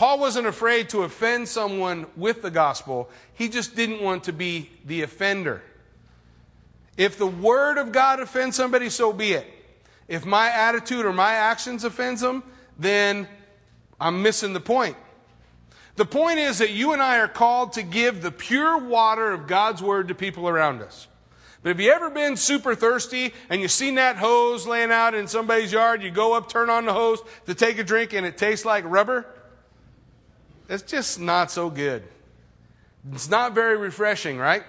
Paul 0.00 0.18
wasn't 0.18 0.46
afraid 0.46 0.88
to 0.88 1.02
offend 1.02 1.46
someone 1.46 2.06
with 2.16 2.40
the 2.40 2.50
gospel, 2.50 3.10
he 3.34 3.50
just 3.50 3.76
didn't 3.76 4.00
want 4.00 4.24
to 4.24 4.32
be 4.32 4.70
the 4.86 5.02
offender. 5.02 5.60
If 6.96 7.18
the 7.18 7.26
word 7.26 7.76
of 7.76 7.92
God 7.92 8.18
offends 8.18 8.56
somebody, 8.56 8.88
so 8.88 9.12
be 9.12 9.32
it. 9.32 9.46
If 10.08 10.24
my 10.24 10.48
attitude 10.48 11.04
or 11.04 11.12
my 11.12 11.34
actions 11.34 11.84
offends 11.84 12.22
them, 12.22 12.42
then 12.78 13.28
I'm 14.00 14.22
missing 14.22 14.54
the 14.54 14.60
point. 14.60 14.96
The 15.96 16.06
point 16.06 16.38
is 16.38 16.56
that 16.60 16.70
you 16.70 16.94
and 16.94 17.02
I 17.02 17.18
are 17.18 17.28
called 17.28 17.74
to 17.74 17.82
give 17.82 18.22
the 18.22 18.32
pure 18.32 18.78
water 18.78 19.32
of 19.32 19.46
God's 19.46 19.82
word 19.82 20.08
to 20.08 20.14
people 20.14 20.48
around 20.48 20.80
us. 20.80 21.08
But 21.62 21.68
have 21.68 21.80
you 21.80 21.92
ever 21.92 22.08
been 22.08 22.38
super 22.38 22.74
thirsty 22.74 23.34
and 23.50 23.60
you've 23.60 23.70
seen 23.70 23.96
that 23.96 24.16
hose 24.16 24.66
laying 24.66 24.92
out 24.92 25.12
in 25.14 25.28
somebody's 25.28 25.72
yard? 25.72 26.02
You 26.02 26.10
go 26.10 26.32
up, 26.32 26.48
turn 26.48 26.70
on 26.70 26.86
the 26.86 26.94
hose 26.94 27.20
to 27.44 27.54
take 27.54 27.78
a 27.78 27.84
drink, 27.84 28.14
and 28.14 28.24
it 28.24 28.38
tastes 28.38 28.64
like 28.64 28.84
rubber? 28.86 29.26
It's 30.70 30.84
just 30.84 31.20
not 31.20 31.50
so 31.50 31.68
good. 31.68 32.04
It's 33.12 33.28
not 33.28 33.54
very 33.54 33.76
refreshing, 33.76 34.38
right? 34.38 34.62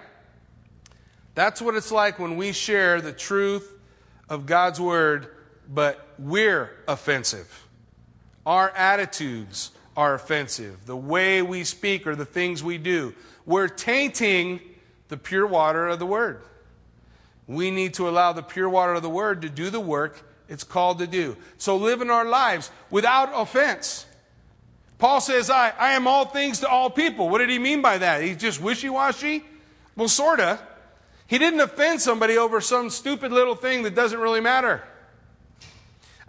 That's 1.34 1.62
what 1.62 1.76
it's 1.76 1.92
like 1.92 2.18
when 2.18 2.36
we 2.36 2.52
share 2.52 3.00
the 3.00 3.12
truth 3.12 3.72
of 4.28 4.44
God's 4.44 4.80
word, 4.80 5.28
but 5.72 6.06
we're 6.18 6.70
offensive. 6.86 7.66
Our 8.44 8.70
attitudes 8.70 9.70
are 9.96 10.14
offensive. 10.14 10.84
The 10.86 10.96
way 10.96 11.40
we 11.40 11.64
speak 11.64 12.06
or 12.06 12.16
the 12.16 12.24
things 12.24 12.62
we 12.62 12.76
do. 12.76 13.14
We're 13.46 13.68
tainting 13.68 14.60
the 15.08 15.16
pure 15.16 15.46
water 15.46 15.86
of 15.88 15.98
the 15.98 16.06
Word. 16.06 16.42
We 17.46 17.70
need 17.70 17.94
to 17.94 18.08
allow 18.08 18.32
the 18.32 18.42
pure 18.42 18.68
water 18.68 18.94
of 18.94 19.02
the 19.02 19.10
Word 19.10 19.42
to 19.42 19.48
do 19.48 19.70
the 19.70 19.80
work 19.80 20.20
it's 20.48 20.64
called 20.64 20.98
to 20.98 21.06
do. 21.06 21.36
So 21.56 21.76
living 21.76 22.10
our 22.10 22.26
lives 22.26 22.70
without 22.90 23.30
offense. 23.34 24.04
Paul 25.02 25.20
says, 25.20 25.50
I, 25.50 25.70
I 25.70 25.94
am 25.94 26.06
all 26.06 26.26
things 26.26 26.60
to 26.60 26.68
all 26.68 26.88
people. 26.88 27.28
What 27.28 27.38
did 27.38 27.50
he 27.50 27.58
mean 27.58 27.82
by 27.82 27.98
that? 27.98 28.22
He's 28.22 28.36
just 28.36 28.60
wishy 28.60 28.88
washy? 28.88 29.42
Well, 29.96 30.06
sort 30.06 30.38
of. 30.38 30.62
He 31.26 31.38
didn't 31.38 31.58
offend 31.58 32.00
somebody 32.00 32.38
over 32.38 32.60
some 32.60 32.88
stupid 32.88 33.32
little 33.32 33.56
thing 33.56 33.82
that 33.82 33.96
doesn't 33.96 34.20
really 34.20 34.38
matter. 34.38 34.80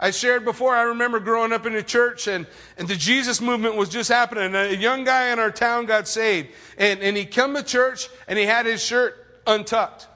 I 0.00 0.10
shared 0.10 0.44
before, 0.44 0.74
I 0.74 0.82
remember 0.82 1.20
growing 1.20 1.52
up 1.52 1.66
in 1.66 1.76
a 1.76 1.84
church 1.84 2.26
and, 2.26 2.48
and 2.76 2.88
the 2.88 2.96
Jesus 2.96 3.40
movement 3.40 3.76
was 3.76 3.90
just 3.90 4.10
happening. 4.10 4.56
A 4.56 4.72
young 4.74 5.04
guy 5.04 5.30
in 5.32 5.38
our 5.38 5.52
town 5.52 5.86
got 5.86 6.08
saved. 6.08 6.48
And, 6.76 7.00
and 7.00 7.16
he 7.16 7.26
come 7.26 7.54
to 7.54 7.62
church 7.62 8.08
and 8.26 8.36
he 8.36 8.44
had 8.44 8.66
his 8.66 8.84
shirt 8.84 9.40
untucked. 9.46 10.08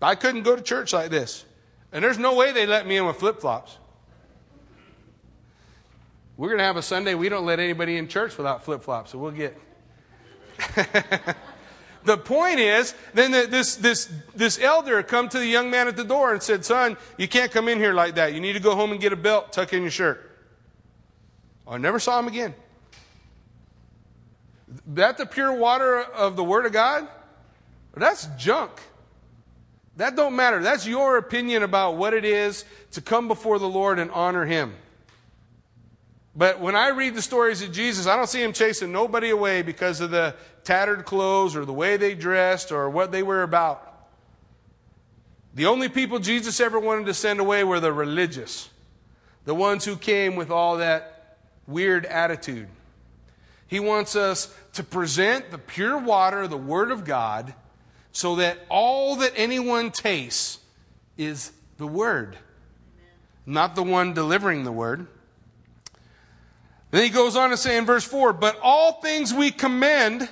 I 0.00 0.14
couldn't 0.14 0.44
go 0.44 0.56
to 0.56 0.62
church 0.62 0.94
like 0.94 1.10
this. 1.10 1.44
And 1.92 2.02
there's 2.02 2.18
no 2.18 2.36
way 2.36 2.52
they 2.52 2.64
let 2.64 2.86
me 2.86 2.96
in 2.96 3.04
with 3.04 3.16
flip 3.16 3.38
flops. 3.38 3.76
We're 6.36 6.48
going 6.48 6.58
to 6.58 6.64
have 6.64 6.76
a 6.76 6.82
Sunday 6.82 7.14
we 7.14 7.28
don't 7.28 7.46
let 7.46 7.60
anybody 7.60 7.96
in 7.96 8.08
church 8.08 8.36
without 8.36 8.64
flip 8.64 8.82
flops, 8.82 9.12
so 9.12 9.18
we'll 9.18 9.30
get. 9.30 9.58
the 12.04 12.18
point 12.18 12.60
is, 12.60 12.94
then 13.14 13.30
the, 13.30 13.46
this, 13.46 13.76
this, 13.76 14.10
this 14.34 14.58
elder 14.58 15.02
come 15.02 15.28
to 15.30 15.38
the 15.38 15.46
young 15.46 15.70
man 15.70 15.88
at 15.88 15.96
the 15.96 16.04
door 16.04 16.32
and 16.32 16.42
said, 16.42 16.64
Son, 16.64 16.96
you 17.16 17.26
can't 17.26 17.50
come 17.50 17.68
in 17.68 17.78
here 17.78 17.94
like 17.94 18.16
that. 18.16 18.34
You 18.34 18.40
need 18.40 18.52
to 18.52 18.60
go 18.60 18.74
home 18.74 18.92
and 18.92 19.00
get 19.00 19.12
a 19.12 19.16
belt, 19.16 19.52
tuck 19.52 19.72
in 19.72 19.82
your 19.82 19.90
shirt. 19.90 20.30
I 21.66 21.78
never 21.78 21.98
saw 21.98 22.18
him 22.18 22.28
again. 22.28 22.54
That 24.88 25.16
the 25.16 25.26
pure 25.26 25.52
water 25.52 26.02
of 26.02 26.36
the 26.36 26.44
Word 26.44 26.66
of 26.66 26.72
God? 26.72 27.08
That's 27.94 28.26
junk. 28.36 28.72
That 29.96 30.14
don't 30.14 30.36
matter. 30.36 30.62
That's 30.62 30.86
your 30.86 31.16
opinion 31.16 31.62
about 31.62 31.96
what 31.96 32.12
it 32.12 32.24
is 32.24 32.64
to 32.92 33.00
come 33.00 33.28
before 33.28 33.58
the 33.58 33.68
Lord 33.68 33.98
and 33.98 34.10
honor 34.10 34.44
Him. 34.44 34.74
But 36.36 36.60
when 36.60 36.76
I 36.76 36.88
read 36.88 37.14
the 37.14 37.22
stories 37.22 37.62
of 37.62 37.72
Jesus, 37.72 38.06
I 38.06 38.14
don't 38.14 38.28
see 38.28 38.42
him 38.42 38.52
chasing 38.52 38.92
nobody 38.92 39.30
away 39.30 39.62
because 39.62 40.02
of 40.02 40.10
the 40.10 40.34
tattered 40.64 41.06
clothes 41.06 41.56
or 41.56 41.64
the 41.64 41.72
way 41.72 41.96
they 41.96 42.14
dressed 42.14 42.70
or 42.70 42.90
what 42.90 43.10
they 43.10 43.22
were 43.22 43.42
about. 43.42 43.82
The 45.54 45.64
only 45.64 45.88
people 45.88 46.18
Jesus 46.18 46.60
ever 46.60 46.78
wanted 46.78 47.06
to 47.06 47.14
send 47.14 47.40
away 47.40 47.64
were 47.64 47.80
the 47.80 47.92
religious, 47.92 48.68
the 49.46 49.54
ones 49.54 49.86
who 49.86 49.96
came 49.96 50.36
with 50.36 50.50
all 50.50 50.76
that 50.76 51.38
weird 51.66 52.04
attitude. 52.04 52.68
He 53.66 53.80
wants 53.80 54.14
us 54.14 54.54
to 54.74 54.84
present 54.84 55.50
the 55.50 55.58
pure 55.58 55.96
water, 55.96 56.46
the 56.46 56.58
Word 56.58 56.90
of 56.90 57.06
God, 57.06 57.54
so 58.12 58.36
that 58.36 58.58
all 58.68 59.16
that 59.16 59.32
anyone 59.36 59.90
tastes 59.90 60.58
is 61.16 61.52
the 61.78 61.86
Word, 61.86 62.36
not 63.46 63.74
the 63.74 63.82
one 63.82 64.12
delivering 64.12 64.64
the 64.64 64.72
Word. 64.72 65.06
Then 66.96 67.04
he 67.04 67.10
goes 67.10 67.36
on 67.36 67.50
to 67.50 67.58
say 67.58 67.76
in 67.76 67.84
verse 67.84 68.04
4 68.04 68.32
But 68.32 68.58
all 68.62 69.02
things 69.02 69.34
we 69.34 69.50
commend, 69.50 70.30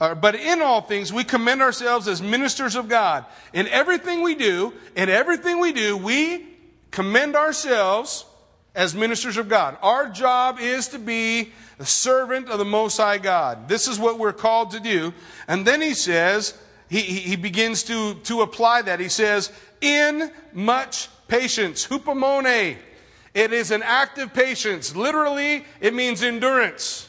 uh, 0.00 0.14
but 0.14 0.34
in 0.34 0.62
all 0.62 0.80
things 0.80 1.12
we 1.12 1.22
commend 1.22 1.60
ourselves 1.60 2.08
as 2.08 2.22
ministers 2.22 2.76
of 2.76 2.88
God. 2.88 3.26
In 3.52 3.68
everything 3.68 4.22
we 4.22 4.34
do, 4.34 4.72
in 4.96 5.10
everything 5.10 5.60
we 5.60 5.72
do, 5.72 5.98
we 5.98 6.46
commend 6.90 7.36
ourselves 7.36 8.24
as 8.74 8.94
ministers 8.94 9.36
of 9.36 9.50
God. 9.50 9.76
Our 9.82 10.08
job 10.08 10.58
is 10.58 10.88
to 10.88 10.98
be 10.98 11.52
the 11.76 11.84
servant 11.84 12.48
of 12.48 12.58
the 12.58 12.64
Most 12.64 12.96
High 12.96 13.18
God. 13.18 13.68
This 13.68 13.86
is 13.86 13.98
what 13.98 14.18
we're 14.18 14.32
called 14.32 14.70
to 14.70 14.80
do. 14.80 15.12
And 15.46 15.66
then 15.66 15.82
he 15.82 15.92
says, 15.92 16.56
he, 16.88 17.02
he 17.02 17.36
begins 17.36 17.82
to, 17.82 18.14
to 18.14 18.40
apply 18.40 18.80
that. 18.80 18.98
He 18.98 19.10
says, 19.10 19.52
in 19.82 20.32
much 20.54 21.10
patience, 21.28 21.86
hupomone. 21.86 22.78
It 23.34 23.52
is 23.52 23.70
an 23.70 23.82
act 23.82 24.18
of 24.18 24.32
patience. 24.32 24.96
Literally, 24.96 25.64
it 25.80 25.94
means 25.94 26.22
endurance. 26.22 27.08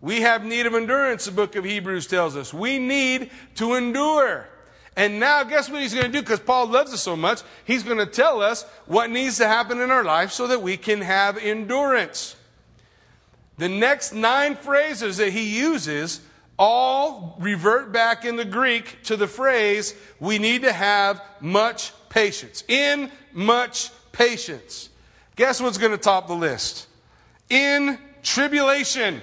We 0.00 0.20
have 0.20 0.44
need 0.44 0.66
of 0.66 0.74
endurance, 0.74 1.24
the 1.24 1.32
book 1.32 1.56
of 1.56 1.64
Hebrews 1.64 2.06
tells 2.06 2.36
us. 2.36 2.52
We 2.52 2.78
need 2.78 3.30
to 3.54 3.74
endure. 3.74 4.46
And 4.96 5.18
now, 5.18 5.42
guess 5.44 5.70
what 5.70 5.80
he's 5.80 5.94
going 5.94 6.06
to 6.06 6.12
do? 6.12 6.20
Because 6.20 6.40
Paul 6.40 6.66
loves 6.66 6.92
us 6.92 7.02
so 7.02 7.16
much, 7.16 7.40
he's 7.64 7.82
going 7.82 7.98
to 7.98 8.06
tell 8.06 8.42
us 8.42 8.64
what 8.86 9.10
needs 9.10 9.38
to 9.38 9.48
happen 9.48 9.80
in 9.80 9.90
our 9.90 10.04
life 10.04 10.30
so 10.30 10.46
that 10.46 10.62
we 10.62 10.76
can 10.76 11.00
have 11.00 11.38
endurance. 11.38 12.36
The 13.56 13.68
next 13.68 14.12
nine 14.12 14.56
phrases 14.56 15.16
that 15.16 15.30
he 15.30 15.58
uses 15.58 16.20
all 16.58 17.36
revert 17.40 17.92
back 17.92 18.24
in 18.24 18.36
the 18.36 18.44
Greek 18.44 19.02
to 19.04 19.16
the 19.16 19.26
phrase, 19.26 19.94
we 20.20 20.38
need 20.38 20.62
to 20.62 20.72
have 20.72 21.20
much 21.40 21.92
patience. 22.08 22.62
In 22.68 23.10
much 23.32 23.90
patience. 24.12 24.90
Guess 25.36 25.60
what's 25.60 25.78
going 25.78 25.92
to 25.92 25.98
top 25.98 26.28
the 26.28 26.34
list? 26.34 26.86
In 27.50 27.98
tribulation. 28.22 29.20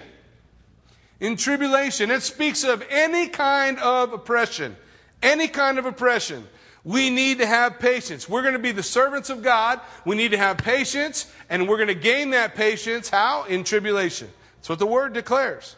In 1.19 1.37
tribulation. 1.37 2.11
It 2.11 2.23
speaks 2.23 2.63
of 2.63 2.83
any 2.89 3.27
kind 3.27 3.79
of 3.79 4.13
oppression. 4.13 4.75
Any 5.21 5.47
kind 5.47 5.77
of 5.79 5.85
oppression. 5.85 6.47
We 6.83 7.09
need 7.09 7.37
to 7.37 7.45
have 7.45 7.79
patience. 7.79 8.27
We're 8.27 8.41
going 8.41 8.53
to 8.53 8.59
be 8.59 8.71
the 8.71 8.83
servants 8.83 9.29
of 9.29 9.43
God. 9.43 9.79
We 10.03 10.15
need 10.15 10.31
to 10.31 10.37
have 10.37 10.57
patience, 10.57 11.31
and 11.47 11.69
we're 11.69 11.77
going 11.77 11.89
to 11.89 11.93
gain 11.93 12.31
that 12.31 12.55
patience. 12.55 13.07
How? 13.07 13.43
In 13.43 13.63
tribulation. 13.63 14.29
That's 14.57 14.69
what 14.69 14.79
the 14.79 14.87
word 14.87 15.13
declares. 15.13 15.75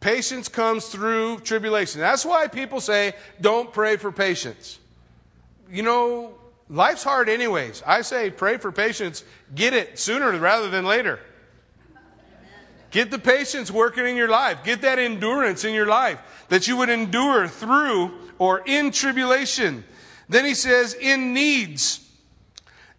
Patience 0.00 0.48
comes 0.48 0.86
through 0.86 1.38
tribulation. 1.40 2.00
That's 2.00 2.24
why 2.24 2.48
people 2.48 2.80
say, 2.80 3.14
don't 3.40 3.72
pray 3.72 3.96
for 3.96 4.12
patience. 4.12 4.78
You 5.70 5.82
know, 5.82 6.34
Life's 6.74 7.04
hard, 7.04 7.28
anyways. 7.28 7.84
I 7.86 8.02
say 8.02 8.30
pray 8.30 8.58
for 8.58 8.72
patience. 8.72 9.22
Get 9.54 9.74
it 9.74 9.96
sooner 9.96 10.36
rather 10.36 10.68
than 10.68 10.84
later. 10.84 11.20
Get 12.90 13.12
the 13.12 13.18
patience 13.18 13.70
working 13.70 14.06
in 14.06 14.16
your 14.16 14.28
life. 14.28 14.64
Get 14.64 14.82
that 14.82 14.98
endurance 14.98 15.64
in 15.64 15.72
your 15.72 15.86
life 15.86 16.20
that 16.48 16.66
you 16.66 16.76
would 16.76 16.88
endure 16.88 17.46
through 17.46 18.12
or 18.38 18.62
in 18.66 18.90
tribulation. 18.90 19.84
Then 20.28 20.44
he 20.44 20.54
says, 20.54 20.94
in 20.94 21.32
needs. 21.32 22.00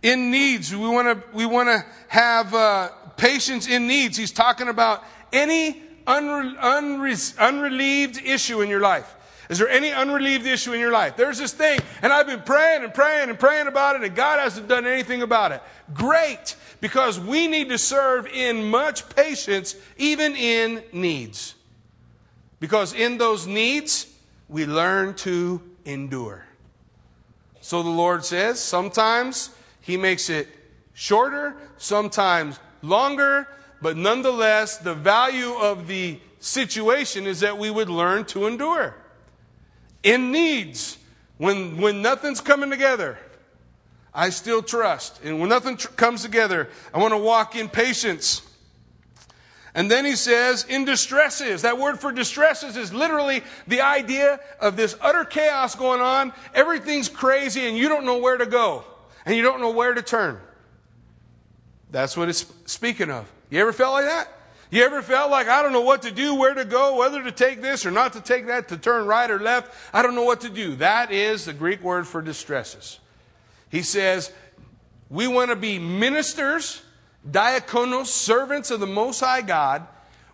In 0.02 0.32
needs, 0.32 0.74
we 0.74 0.88
want 0.88 1.08
to 1.08 1.36
we 1.36 1.46
want 1.46 1.68
to 1.68 1.84
have 2.08 2.54
uh, 2.54 2.90
patience 3.18 3.68
in 3.68 3.88
needs. 3.88 4.16
He's 4.16 4.32
talking 4.32 4.70
about 4.70 5.04
any 5.34 5.82
unre- 6.06 6.58
unre- 6.60 7.40
unrelieved 7.40 8.22
issue 8.24 8.62
in 8.62 8.70
your 8.70 8.82
life. 8.82 9.16
Is 9.50 9.60
there 9.60 9.70
any 9.70 9.92
unrelieved 9.92 10.46
issue 10.46 10.74
in 10.74 10.80
your 10.80 10.92
life? 10.92 11.16
There's 11.16 11.38
this 11.38 11.54
thing, 11.54 11.80
and 12.02 12.12
I've 12.12 12.26
been 12.26 12.42
praying 12.42 12.84
and 12.84 12.94
praying 12.94 13.30
and 13.30 13.40
praying 13.40 13.68
about 13.68 13.96
it, 13.96 14.04
and 14.04 14.16
God 14.16 14.40
hasn't 14.40 14.68
done 14.68 14.88
anything 14.88 15.22
about 15.22 15.52
it. 15.52 15.62
Great, 15.94 16.56
because 16.82 17.20
we 17.20 17.48
need 17.48 17.70
to 17.70 17.78
serve 17.78 18.26
in 18.28 18.64
much 18.70 19.08
patience, 19.16 19.76
even 19.98 20.36
in 20.36 20.84
needs. 20.92 21.56
Because 22.60 22.94
in 22.94 23.18
those 23.18 23.46
needs, 23.46 24.08
we 24.50 24.66
learn 24.66 25.14
to 25.16 25.62
endure. 25.86 26.46
So 27.62 27.84
the 27.84 27.90
Lord 27.90 28.26
says, 28.26 28.60
sometimes 28.60 29.52
He 29.82 29.96
makes 29.96 30.30
it 30.30 30.48
shorter, 30.94 31.56
sometimes 31.78 32.60
longer, 32.82 33.48
but 33.80 33.96
nonetheless, 33.96 34.78
the 34.78 34.96
value 34.96 35.54
of 35.54 35.88
the 35.88 36.20
situation 36.40 37.28
is 37.28 37.42
that 37.42 37.60
we 37.60 37.70
would 37.70 37.90
learn 37.90 38.26
to 38.26 38.48
endure 38.48 38.96
in 40.06 40.32
needs, 40.32 40.98
when, 41.38 41.82
when 41.82 42.02
nothing's 42.02 42.40
coming 42.40 42.70
together, 42.70 43.18
I 44.14 44.30
still 44.30 44.62
trust. 44.62 45.20
And 45.24 45.42
when 45.42 45.50
nothing 45.50 45.76
tr- 45.76 45.90
comes 45.90 46.22
together, 46.22 46.70
I 46.94 47.00
want 47.00 47.14
to 47.14 47.18
walk 47.18 47.56
in 47.56 47.68
patience. 47.68 48.44
And 49.74 49.92
then 49.92 50.06
he 50.06 50.16
says, 50.16 50.64
in 50.70 50.86
distresses. 50.86 51.64
That 51.64 51.80
word 51.80 52.00
for 52.00 52.14
distresses 52.14 52.78
is 52.78 52.94
literally 52.94 53.42
the 53.68 53.82
idea 53.82 54.40
of 54.62 54.78
this 54.78 54.96
utter 55.02 55.26
chaos 55.26 55.76
going 55.76 56.00
on. 56.00 56.32
Everything's 56.54 57.10
crazy 57.10 57.68
and 57.68 57.76
you 57.76 57.90
don't 57.90 58.06
know 58.06 58.20
where 58.20 58.38
to 58.38 58.46
go. 58.46 58.86
And 59.26 59.36
you 59.36 59.42
don't 59.42 59.60
know 59.60 59.72
where 59.72 59.94
to 59.96 60.04
turn. 60.04 60.40
That's 61.90 62.16
what 62.16 62.30
it's 62.30 62.46
speaking 62.68 63.10
of. 63.10 63.30
You 63.50 63.60
ever 63.60 63.74
felt 63.74 63.94
like 63.94 64.06
that? 64.06 64.30
You 64.72 64.84
ever 64.84 65.02
felt 65.02 65.30
like, 65.30 65.48
I 65.48 65.62
don't 65.62 65.74
know 65.74 65.82
what 65.82 66.02
to 66.02 66.12
do, 66.12 66.36
where 66.36 66.54
to 66.54 66.66
go, 66.66 66.98
whether 66.98 67.24
to 67.24 67.32
take 67.32 67.62
this 67.62 67.86
or 67.86 67.92
not 67.92 68.14
to 68.14 68.22
take 68.22 68.48
that, 68.48 68.68
to 68.70 68.78
turn 68.78 69.06
right 69.06 69.30
or 69.30 69.40
left? 69.40 69.74
I 69.94 70.02
don't 70.02 70.16
know 70.16 70.24
what 70.24 70.42
to 70.42 70.50
do. 70.50 70.76
That 70.78 71.12
is 71.12 71.46
the 71.46 71.54
Greek 71.54 71.82
word 71.82 72.08
for 72.08 72.22
distresses. 72.22 73.00
He 73.70 73.84
says, 73.84 74.32
we 75.10 75.28
want 75.28 75.52
to 75.52 75.56
be 75.56 75.78
ministers, 75.78 76.82
diakonos, 77.30 78.08
servants 78.08 78.72
of 78.72 78.80
the 78.80 78.88
Most 78.88 79.20
High 79.20 79.42
God. 79.42 79.86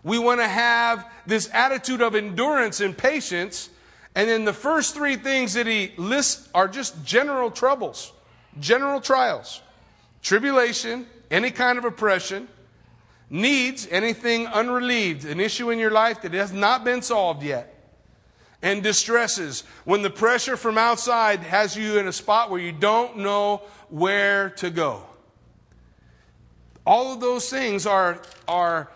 We 0.03 0.17
want 0.17 0.39
to 0.39 0.47
have 0.47 1.05
this 1.27 1.49
attitude 1.53 2.01
of 2.01 2.15
endurance 2.15 2.79
and 2.79 2.97
patience. 2.97 3.69
And 4.15 4.29
then 4.29 4.45
the 4.45 4.53
first 4.53 4.95
three 4.95 5.17
things 5.17 5.53
that 5.53 5.67
he 5.67 5.93
lists 5.97 6.49
are 6.55 6.67
just 6.67 7.03
general 7.05 7.51
troubles, 7.51 8.11
general 8.59 9.01
trials. 9.01 9.61
tribulation, 10.21 11.07
any 11.29 11.51
kind 11.51 11.77
of 11.77 11.85
oppression, 11.85 12.47
needs, 13.31 13.87
anything 13.89 14.45
unrelieved, 14.45 15.25
an 15.25 15.39
issue 15.39 15.71
in 15.71 15.79
your 15.79 15.89
life 15.89 16.21
that 16.21 16.33
has 16.33 16.51
not 16.51 16.83
been 16.83 17.01
solved 17.01 17.41
yet, 17.41 17.73
and 18.61 18.83
distresses, 18.83 19.63
when 19.85 20.03
the 20.03 20.09
pressure 20.09 20.57
from 20.57 20.77
outside 20.77 21.39
has 21.39 21.75
you 21.75 21.97
in 21.97 22.07
a 22.07 22.11
spot 22.11 22.51
where 22.51 22.59
you 22.59 22.73
don't 22.73 23.17
know 23.17 23.61
where 23.89 24.51
to 24.51 24.69
go. 24.69 25.03
All 26.85 27.13
of 27.13 27.21
those 27.21 27.49
things 27.49 27.85
are, 27.85 28.21
are 28.47 28.91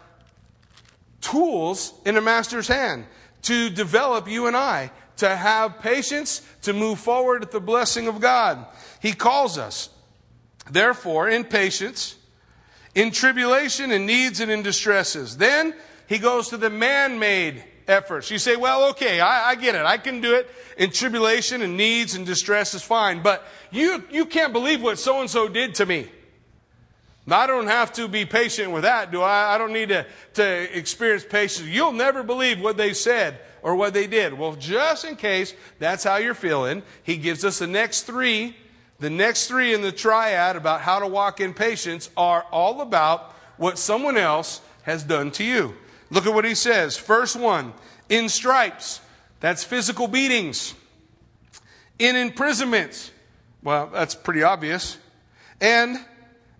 tools 1.21 1.93
in 2.05 2.17
a 2.17 2.21
master's 2.21 2.67
hand 2.67 3.05
to 3.43 3.69
develop 3.69 4.29
you 4.29 4.47
and 4.47 4.57
I, 4.57 4.91
to 5.17 5.33
have 5.33 5.79
patience, 5.79 6.41
to 6.63 6.73
move 6.73 6.99
forward 6.99 7.41
at 7.41 7.51
the 7.51 7.61
blessing 7.61 8.07
of 8.07 8.19
God. 8.19 8.65
He 9.01 9.13
calls 9.13 9.57
us. 9.57 9.89
Therefore, 10.69 11.29
in 11.29 11.45
patience, 11.45 12.15
in 12.95 13.11
tribulation, 13.11 13.91
in 13.91 14.05
needs, 14.05 14.39
and 14.39 14.49
in 14.49 14.63
distresses. 14.63 15.37
Then 15.37 15.75
he 16.07 16.17
goes 16.17 16.49
to 16.49 16.57
the 16.57 16.69
man 16.69 17.19
made 17.19 17.63
efforts. 17.87 18.31
You 18.31 18.37
say, 18.37 18.55
well, 18.55 18.89
okay, 18.89 19.19
I, 19.19 19.51
I, 19.51 19.55
get 19.55 19.75
it. 19.75 19.85
I 19.85 19.97
can 19.97 20.21
do 20.21 20.35
it 20.35 20.49
in 20.77 20.91
tribulation 20.91 21.61
and 21.61 21.77
needs 21.77 22.15
and 22.15 22.25
distress 22.25 22.73
is 22.73 22.81
fine. 22.81 23.21
But 23.21 23.45
you, 23.71 24.03
you 24.11 24.25
can't 24.25 24.53
believe 24.53 24.81
what 24.81 24.97
so 24.97 25.21
and 25.21 25.29
so 25.29 25.47
did 25.47 25.75
to 25.75 25.85
me. 25.85 26.09
I 27.27 27.47
don't 27.47 27.67
have 27.67 27.91
to 27.93 28.07
be 28.07 28.25
patient 28.25 28.71
with 28.71 28.83
that, 28.83 29.11
do 29.11 29.21
I? 29.21 29.55
I 29.55 29.57
don't 29.57 29.73
need 29.73 29.89
to, 29.89 30.05
to 30.35 30.77
experience 30.77 31.25
patience. 31.27 31.67
You'll 31.67 31.91
never 31.91 32.21
believe 32.21 32.61
what 32.61 32.77
they 32.77 32.93
said 32.93 33.39
or 33.63 33.75
what 33.75 33.95
they 33.95 34.05
did. 34.05 34.33
Well, 34.37 34.55
just 34.55 35.05
in 35.05 35.15
case 35.15 35.55
that's 35.79 36.03
how 36.03 36.17
you're 36.17 36.35
feeling, 36.35 36.83
he 37.01 37.17
gives 37.17 37.43
us 37.43 37.59
the 37.59 37.67
next 37.67 38.03
three. 38.03 38.55
The 38.99 39.09
next 39.09 39.47
three 39.47 39.73
in 39.73 39.81
the 39.81 39.91
triad 39.91 40.55
about 40.55 40.81
how 40.81 40.99
to 40.99 41.07
walk 41.07 41.41
in 41.41 41.53
patience 41.53 42.09
are 42.15 42.45
all 42.51 42.81
about 42.81 43.33
what 43.57 43.77
someone 43.77 44.17
else 44.17 44.61
has 44.83 45.03
done 45.03 45.31
to 45.31 45.43
you. 45.43 45.75
Look 46.09 46.25
at 46.25 46.33
what 46.33 46.45
he 46.45 46.55
says. 46.55 46.95
First 46.95 47.35
one, 47.35 47.73
in 48.09 48.29
stripes, 48.29 49.01
that's 49.39 49.63
physical 49.63 50.07
beatings. 50.07 50.75
In 51.99 52.15
imprisonments, 52.15 53.11
well, 53.63 53.89
that's 53.91 54.15
pretty 54.15 54.43
obvious. 54.43 54.97
And 55.59 55.97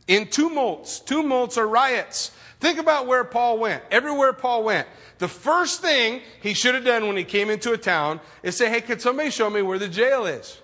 in 0.08 0.28
tumults. 0.28 1.00
Tumults 1.00 1.58
are 1.58 1.68
riots. 1.68 2.32
Think 2.60 2.80
about 2.80 3.08
where 3.08 3.24
Paul 3.24 3.60
went. 3.60 3.84
Everywhere 3.92 4.34
Paul 4.34 4.64
went. 4.64 4.88
The 5.18 5.28
first 5.28 5.82
thing 5.82 6.22
he 6.42 6.54
should 6.54 6.76
have 6.76 6.86
done 6.86 7.08
when 7.08 7.18
he 7.18 7.24
came 7.24 7.50
into 7.50 7.72
a 7.74 7.78
town 7.78 8.20
is 8.44 8.58
say, 8.58 8.70
hey, 8.70 8.82
could 8.82 9.02
somebody 9.02 9.30
show 9.30 9.50
me 9.50 9.62
where 9.62 9.80
the 9.80 9.88
jail 9.88 10.26
is? 10.26 10.60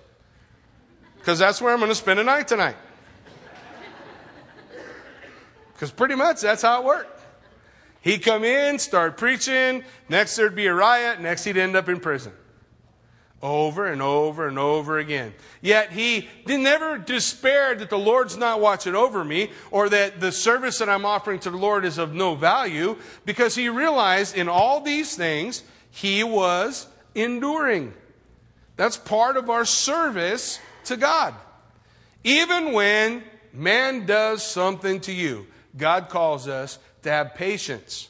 Because 1.22 1.38
that's 1.38 1.62
where 1.62 1.72
I'm 1.72 1.78
going 1.78 1.88
to 1.88 1.94
spend 1.94 2.18
a 2.18 2.24
night 2.24 2.48
tonight. 2.48 2.74
Because 5.72 5.92
pretty 5.92 6.16
much 6.16 6.40
that's 6.40 6.62
how 6.62 6.80
it 6.80 6.84
worked. 6.84 7.20
He'd 8.00 8.24
come 8.24 8.42
in, 8.42 8.80
start 8.80 9.16
preaching, 9.16 9.84
next 10.08 10.34
there'd 10.34 10.56
be 10.56 10.66
a 10.66 10.74
riot, 10.74 11.20
next 11.20 11.44
he'd 11.44 11.56
end 11.56 11.76
up 11.76 11.88
in 11.88 12.00
prison 12.00 12.32
over 13.40 13.86
and 13.86 14.02
over 14.02 14.48
and 14.48 14.58
over 14.58 14.98
again. 14.98 15.32
Yet 15.60 15.92
he 15.92 16.28
never 16.46 16.98
despaired 16.98 17.78
that 17.78 17.90
the 17.90 17.98
Lord's 17.98 18.36
not 18.36 18.60
watching 18.60 18.96
over 18.96 19.24
me 19.24 19.50
or 19.70 19.88
that 19.88 20.18
the 20.18 20.32
service 20.32 20.78
that 20.78 20.88
I'm 20.88 21.04
offering 21.04 21.38
to 21.40 21.50
the 21.50 21.56
Lord 21.56 21.84
is 21.84 21.98
of 21.98 22.14
no 22.14 22.34
value 22.34 22.96
because 23.24 23.54
he 23.54 23.68
realized 23.68 24.36
in 24.36 24.48
all 24.48 24.80
these 24.80 25.16
things 25.16 25.62
he 25.90 26.24
was 26.24 26.88
enduring. 27.14 27.94
That's 28.76 28.96
part 28.96 29.36
of 29.36 29.50
our 29.50 29.64
service 29.64 30.58
to 30.86 30.96
God. 30.96 31.34
Even 32.24 32.72
when 32.72 33.22
man 33.52 34.06
does 34.06 34.44
something 34.44 35.00
to 35.00 35.12
you, 35.12 35.46
God 35.76 36.08
calls 36.08 36.48
us 36.48 36.78
to 37.02 37.10
have 37.10 37.34
patience. 37.34 38.08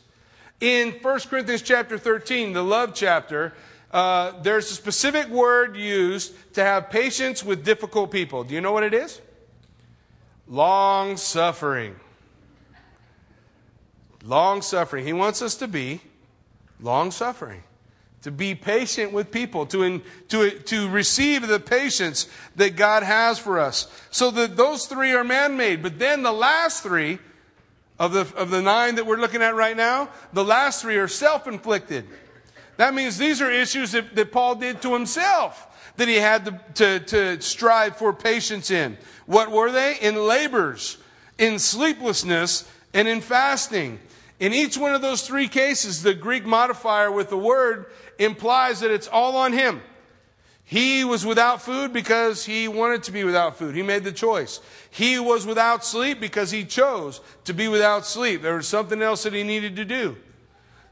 In 0.60 0.92
1 0.92 1.20
Corinthians 1.20 1.62
chapter 1.62 1.98
13, 1.98 2.52
the 2.52 2.62
love 2.62 2.94
chapter, 2.94 3.52
uh, 3.90 4.40
there's 4.42 4.70
a 4.70 4.74
specific 4.74 5.28
word 5.28 5.76
used 5.76 6.34
to 6.54 6.62
have 6.62 6.90
patience 6.90 7.44
with 7.44 7.64
difficult 7.64 8.10
people. 8.10 8.44
Do 8.44 8.54
you 8.54 8.60
know 8.60 8.72
what 8.72 8.84
it 8.84 8.94
is? 8.94 9.20
Long 10.46 11.16
suffering. 11.16 11.96
Long 14.24 14.62
suffering. 14.62 15.04
He 15.04 15.12
wants 15.12 15.42
us 15.42 15.56
to 15.56 15.68
be 15.68 16.00
long 16.80 17.10
suffering, 17.10 17.62
to 18.22 18.30
be 18.30 18.54
patient 18.54 19.12
with 19.12 19.30
people, 19.30 19.66
to, 19.66 19.82
in, 19.82 20.02
to, 20.28 20.50
to 20.50 20.88
receive 20.88 21.46
the 21.46 21.60
patience 21.60 22.28
that 22.56 22.76
God 22.76 23.02
has 23.02 23.38
for 23.38 23.58
us. 23.58 23.88
So 24.10 24.30
that 24.30 24.56
those 24.56 24.86
three 24.86 25.12
are 25.12 25.24
man 25.24 25.56
made. 25.56 25.82
But 25.82 25.98
then 25.98 26.22
the 26.22 26.32
last 26.32 26.82
three, 26.82 27.18
of 27.98 28.12
the, 28.12 28.26
of 28.36 28.50
the 28.50 28.62
nine 28.62 28.96
that 28.96 29.06
we're 29.06 29.18
looking 29.18 29.42
at 29.42 29.54
right 29.54 29.76
now, 29.76 30.08
the 30.32 30.44
last 30.44 30.82
three 30.82 30.96
are 30.96 31.08
self 31.08 31.46
inflicted. 31.46 32.04
That 32.76 32.94
means 32.94 33.18
these 33.18 33.40
are 33.40 33.50
issues 33.50 33.92
that, 33.92 34.16
that 34.16 34.32
Paul 34.32 34.56
did 34.56 34.82
to 34.82 34.92
himself 34.92 35.68
that 35.96 36.08
he 36.08 36.16
had 36.16 36.44
to, 36.46 36.60
to, 36.74 37.00
to 37.00 37.40
strive 37.40 37.96
for 37.96 38.12
patience 38.12 38.70
in. 38.70 38.96
What 39.26 39.50
were 39.50 39.70
they? 39.70 39.98
In 40.00 40.16
labors, 40.16 40.98
in 41.38 41.58
sleeplessness, 41.58 42.68
and 42.94 43.06
in 43.06 43.20
fasting. 43.20 44.00
In 44.40 44.52
each 44.52 44.76
one 44.76 44.94
of 44.94 45.02
those 45.02 45.26
three 45.26 45.48
cases, 45.48 46.02
the 46.02 46.14
Greek 46.14 46.44
modifier 46.44 47.12
with 47.12 47.30
the 47.30 47.38
word 47.38 47.86
implies 48.24 48.80
that 48.80 48.90
it's 48.90 49.08
all 49.08 49.36
on 49.36 49.52
him. 49.52 49.82
He 50.64 51.04
was 51.04 51.26
without 51.26 51.60
food 51.60 51.92
because 51.92 52.44
he 52.46 52.68
wanted 52.68 53.02
to 53.04 53.12
be 53.12 53.24
without 53.24 53.56
food. 53.56 53.74
He 53.74 53.82
made 53.82 54.04
the 54.04 54.12
choice. 54.12 54.60
He 54.90 55.18
was 55.18 55.44
without 55.44 55.84
sleep 55.84 56.20
because 56.20 56.50
he 56.50 56.64
chose 56.64 57.20
to 57.44 57.52
be 57.52 57.68
without 57.68 58.06
sleep. 58.06 58.42
There 58.42 58.54
was 58.54 58.68
something 58.68 59.02
else 59.02 59.24
that 59.24 59.34
he 59.34 59.42
needed 59.42 59.76
to 59.76 59.84
do. 59.84 60.16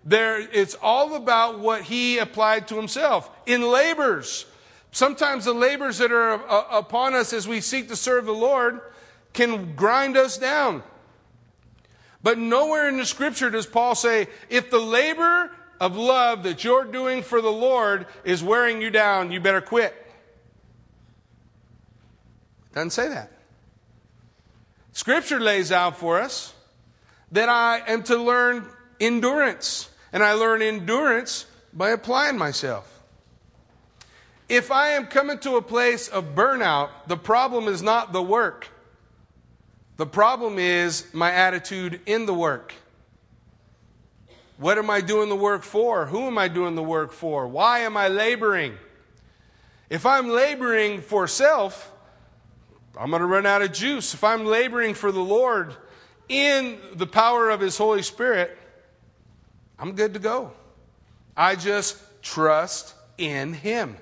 There, 0.05 0.41
it's 0.41 0.77
all 0.83 1.15
about 1.15 1.61
what 1.61 1.83
he 1.83 2.19
applied 2.19 2.69
to 2.69 2.77
himself. 2.77 3.31
In 3.47 3.63
labors, 3.63 4.47
sometimes 4.93 5.45
the 5.45 5.55
labors 5.55 5.99
that 5.99 6.13
are 6.13 6.35
uh, 6.49 6.65
upon 6.71 7.15
us 7.15 7.33
as 7.33 7.47
we 7.47 7.61
seek 7.61 7.89
to 7.89 7.97
serve 7.97 8.27
the 8.27 8.33
Lord 8.33 8.81
can 9.33 9.75
grind 9.77 10.17
us 10.17 10.37
down. 10.37 10.83
But 12.23 12.39
nowhere 12.39 12.89
in 12.89 12.99
the 12.99 13.07
scripture 13.07 13.51
does 13.51 13.67
Paul 13.67 13.95
say, 13.95 14.29
if 14.49 14.71
the 14.71 14.79
labor 14.79 15.51
of 15.81 15.97
love 15.97 16.43
that 16.43 16.63
you're 16.63 16.85
doing 16.85 17.23
for 17.23 17.41
the 17.41 17.51
Lord 17.51 18.07
is 18.23 18.45
wearing 18.45 18.83
you 18.83 18.91
down, 18.91 19.33
you 19.33 19.41
better 19.41 19.63
quit. 19.63 19.95
Doesn't 22.75 22.91
say 22.91 23.09
that. 23.09 23.33
Scripture 24.93 25.41
lays 25.41 25.73
out 25.73 25.97
for 25.97 26.21
us 26.21 26.53
that 27.33 27.49
I 27.49 27.83
am 27.87 28.03
to 28.05 28.17
learn 28.17 28.67
endurance. 29.01 29.89
And 30.13 30.23
I 30.23 30.35
learn 30.35 30.61
endurance 30.61 31.47
by 31.73 31.91
applying 31.91 32.37
myself. 32.37 33.01
If 34.49 34.73
I 34.73 34.91
am 34.91 35.07
coming 35.07 35.39
to 35.39 35.57
a 35.57 35.63
place 35.63 36.09
of 36.09 36.35
burnout, 36.35 36.91
the 37.07 37.17
problem 37.17 37.69
is 37.69 37.83
not 37.83 38.13
the 38.13 38.23
work. 38.23 38.69
The 39.97 40.07
problem 40.07 40.59
is 40.59 41.07
my 41.13 41.31
attitude 41.31 42.01
in 42.07 42.27
the 42.27 42.35
work. 42.35 42.75
What 44.61 44.77
am 44.77 44.91
I 44.91 45.01
doing 45.01 45.31
the 45.31 45.37
work 45.37 45.63
for? 45.63 46.05
Who 46.05 46.27
am 46.27 46.37
I 46.37 46.49
doing 46.49 46.75
the 46.75 46.83
work 46.83 47.13
for? 47.13 47.49
Why 47.49 47.79
am 47.79 47.97
I 47.97 48.09
laboring? 48.09 48.77
If 49.89 50.05
I'm 50.05 50.29
laboring 50.29 51.01
for 51.01 51.27
self, 51.27 51.91
I'm 52.95 53.09
going 53.09 53.21
to 53.21 53.27
run 53.27 53.47
out 53.47 53.63
of 53.63 53.73
juice. 53.73 54.13
If 54.13 54.23
I'm 54.23 54.45
laboring 54.45 54.93
for 54.93 55.13
the 55.13 55.21
Lord 55.21 55.75
in 56.29 56.79
the 56.93 57.07
power 57.07 57.49
of 57.49 57.61
His 57.61 57.79
Holy 57.79 58.03
Spirit, 58.03 58.55
I'm 59.79 59.93
good 59.93 60.13
to 60.13 60.21
go. 60.21 60.53
I 61.35 61.57
just 61.57 61.97
trust 62.21 62.95
in 63.17 63.55
Him. 63.55 63.97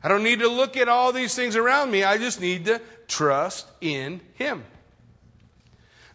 I 0.00 0.06
don't 0.06 0.22
need 0.22 0.38
to 0.38 0.48
look 0.48 0.76
at 0.76 0.88
all 0.88 1.10
these 1.10 1.34
things 1.34 1.56
around 1.56 1.90
me. 1.90 2.04
I 2.04 2.18
just 2.18 2.40
need 2.40 2.66
to 2.66 2.80
trust 3.08 3.66
in 3.80 4.20
Him. 4.34 4.62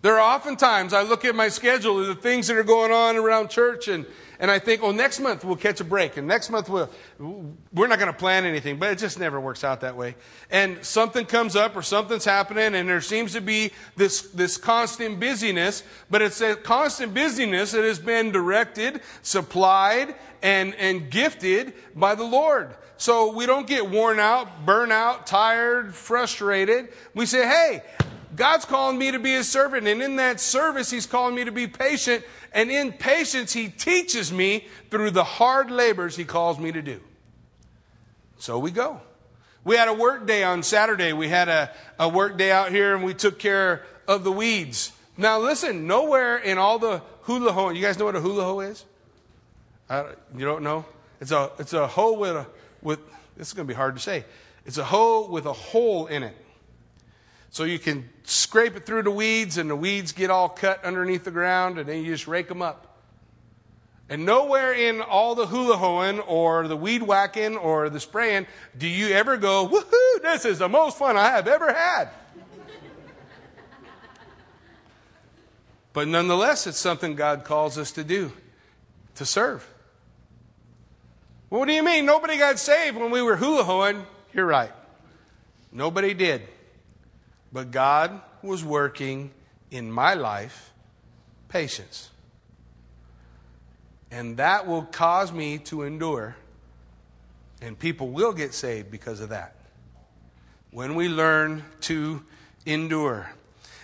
There 0.01 0.19
are 0.19 0.35
oftentimes 0.35 0.93
I 0.93 1.03
look 1.03 1.25
at 1.25 1.35
my 1.35 1.49
schedule, 1.49 1.99
and 1.99 2.09
the 2.09 2.15
things 2.15 2.47
that 2.47 2.57
are 2.57 2.63
going 2.63 2.91
on 2.91 3.17
around 3.17 3.49
church, 3.49 3.87
and 3.87 4.05
and 4.41 4.49
I 4.49 4.57
think, 4.57 4.81
oh, 4.81 4.91
next 4.91 5.19
month 5.19 5.45
we'll 5.45 5.55
catch 5.55 5.81
a 5.81 5.83
break, 5.83 6.17
and 6.17 6.27
next 6.27 6.49
month 6.49 6.67
we'll, 6.67 6.89
we're 7.19 7.85
not 7.85 7.99
going 7.99 8.11
to 8.11 8.17
plan 8.17 8.43
anything, 8.43 8.79
but 8.79 8.89
it 8.89 8.97
just 8.97 9.19
never 9.19 9.39
works 9.39 9.63
out 9.63 9.81
that 9.81 9.95
way. 9.95 10.15
And 10.49 10.83
something 10.83 11.27
comes 11.27 11.55
up 11.55 11.75
or 11.75 11.83
something's 11.83 12.25
happening, 12.25 12.73
and 12.73 12.89
there 12.89 13.01
seems 13.01 13.33
to 13.33 13.41
be 13.41 13.69
this, 13.95 14.21
this 14.31 14.57
constant 14.57 15.19
busyness, 15.19 15.83
but 16.09 16.23
it's 16.23 16.41
a 16.41 16.55
constant 16.55 17.13
busyness 17.13 17.71
that 17.73 17.83
has 17.83 17.99
been 17.99 18.31
directed, 18.31 19.01
supplied, 19.21 20.15
and, 20.41 20.73
and 20.73 21.11
gifted 21.11 21.73
by 21.95 22.15
the 22.15 22.23
Lord. 22.23 22.73
So 22.97 23.31
we 23.31 23.45
don't 23.45 23.67
get 23.67 23.91
worn 23.91 24.19
out, 24.19 24.65
burn 24.65 24.91
out, 24.91 25.27
tired, 25.27 25.93
frustrated. 25.93 26.89
We 27.13 27.27
say, 27.27 27.45
hey, 27.47 27.83
God's 28.36 28.65
calling 28.65 28.98
me 28.98 29.12
to 29.12 29.20
be 29.20 29.32
his 29.32 29.50
servant. 29.50 29.88
And 29.88 30.02
in 30.02 30.15
that 30.17 30.39
service, 30.39 30.89
he's 30.89 31.06
calling 31.06 31.36
me 31.36 31.44
to 31.44 31.52
be 31.52 31.67
patient. 31.67 32.24
And 32.54 32.72
in 32.72 32.94
patience, 32.94 33.54
he 33.54 33.70
teaches 33.70 34.32
me 34.32 34.67
through 34.89 35.12
the 35.12 35.24
hard 35.24 35.72
labors 35.72 36.15
he 36.15 36.24
calls 36.24 36.58
me 36.60 36.72
to 36.72 36.82
do. 36.82 37.02
So 38.38 38.58
we 38.58 38.72
go. 38.72 39.02
We 39.63 39.76
had 39.76 39.88
a 39.88 39.94
work 39.94 40.26
day 40.26 40.44
on 40.44 40.63
Saturday. 40.63 41.13
We 41.13 41.28
had 41.28 41.50
a, 41.50 41.72
a 42.00 42.10
work 42.10 42.38
day 42.38 42.52
out 42.52 42.72
here 42.72 42.96
and 42.96 43.04
we 43.04 43.13
took 43.13 43.38
care 43.38 43.86
of 44.08 44.24
the 44.24 44.32
weeds. 44.32 44.91
Now, 45.17 45.39
listen, 45.39 45.86
nowhere 45.86 46.38
in 46.38 46.58
all 46.58 46.80
the 46.80 47.00
hula 47.24 47.52
hoe, 47.52 47.70
you 47.70 47.82
guys 47.82 48.00
know 48.00 48.06
what 48.06 48.15
a 48.15 48.22
hula 48.22 48.44
hoe 48.44 48.60
is? 48.62 48.86
you 50.36 50.46
don't 50.46 50.63
know? 50.63 50.86
It's 51.20 51.32
a, 51.32 51.52
it's 51.60 51.74
a 51.74 51.86
hoe 51.86 52.13
with 52.13 52.36
a, 52.36 52.48
with, 52.82 53.00
this 53.36 53.48
is 53.48 53.54
going 53.54 53.67
to 53.67 53.72
be 53.72 53.76
hard 53.76 53.96
to 53.96 54.02
say. 54.02 54.26
It's 54.65 54.78
a 54.78 54.84
hoe 54.86 55.30
with 55.30 55.46
a 55.46 55.54
hole 55.54 56.08
in 56.08 56.24
it. 56.24 56.36
So 57.51 57.65
you 57.65 57.79
can 57.79 58.09
scrape 58.23 58.77
it 58.77 58.85
through 58.85 59.03
the 59.03 59.11
weeds 59.11 59.57
and 59.57 59.69
the 59.69 59.75
weeds 59.75 60.13
get 60.13 60.29
all 60.29 60.47
cut 60.47 60.83
underneath 60.85 61.25
the 61.25 61.31
ground 61.31 61.77
and 61.77 61.87
then 61.87 62.03
you 62.03 62.11
just 62.11 62.25
rake 62.25 62.47
them 62.47 62.61
up. 62.61 62.87
And 64.09 64.25
nowhere 64.25 64.73
in 64.73 65.01
all 65.01 65.35
the 65.35 65.47
hula 65.47 65.75
hoeing 65.77 66.21
or 66.21 66.67
the 66.69 66.77
weed 66.77 67.03
whacking 67.03 67.57
or 67.57 67.89
the 67.89 67.99
spraying 67.99 68.47
do 68.77 68.87
you 68.87 69.09
ever 69.09 69.35
go, 69.35 69.67
woohoo, 69.67 70.21
this 70.21 70.45
is 70.45 70.59
the 70.59 70.69
most 70.69 70.97
fun 70.97 71.17
I 71.17 71.27
have 71.27 71.47
ever 71.47 71.73
had. 71.73 72.09
but 75.91 76.07
nonetheless, 76.07 76.67
it's 76.67 76.77
something 76.77 77.15
God 77.15 77.43
calls 77.43 77.77
us 77.77 77.91
to 77.93 78.03
do, 78.05 78.31
to 79.15 79.25
serve. 79.25 79.67
Well, 81.49 81.59
what 81.59 81.67
do 81.67 81.73
you 81.73 81.83
mean? 81.83 82.05
Nobody 82.05 82.37
got 82.37 82.59
saved 82.59 82.95
when 82.95 83.11
we 83.11 83.21
were 83.21 83.35
hula 83.35 83.65
hoeing? 83.65 84.05
You're 84.33 84.45
right. 84.45 84.71
Nobody 85.73 86.13
did. 86.13 86.43
But 87.51 87.71
God 87.71 88.21
was 88.41 88.63
working 88.63 89.31
in 89.69 89.91
my 89.91 90.13
life 90.13 90.71
patience. 91.49 92.09
And 94.09 94.37
that 94.37 94.67
will 94.67 94.83
cause 94.83 95.31
me 95.31 95.57
to 95.59 95.83
endure. 95.83 96.35
And 97.61 97.77
people 97.77 98.09
will 98.09 98.33
get 98.33 98.53
saved 98.53 98.91
because 98.91 99.21
of 99.21 99.29
that. 99.29 99.55
When 100.71 100.95
we 100.95 101.09
learn 101.09 101.63
to 101.81 102.23
endure. 102.65 103.29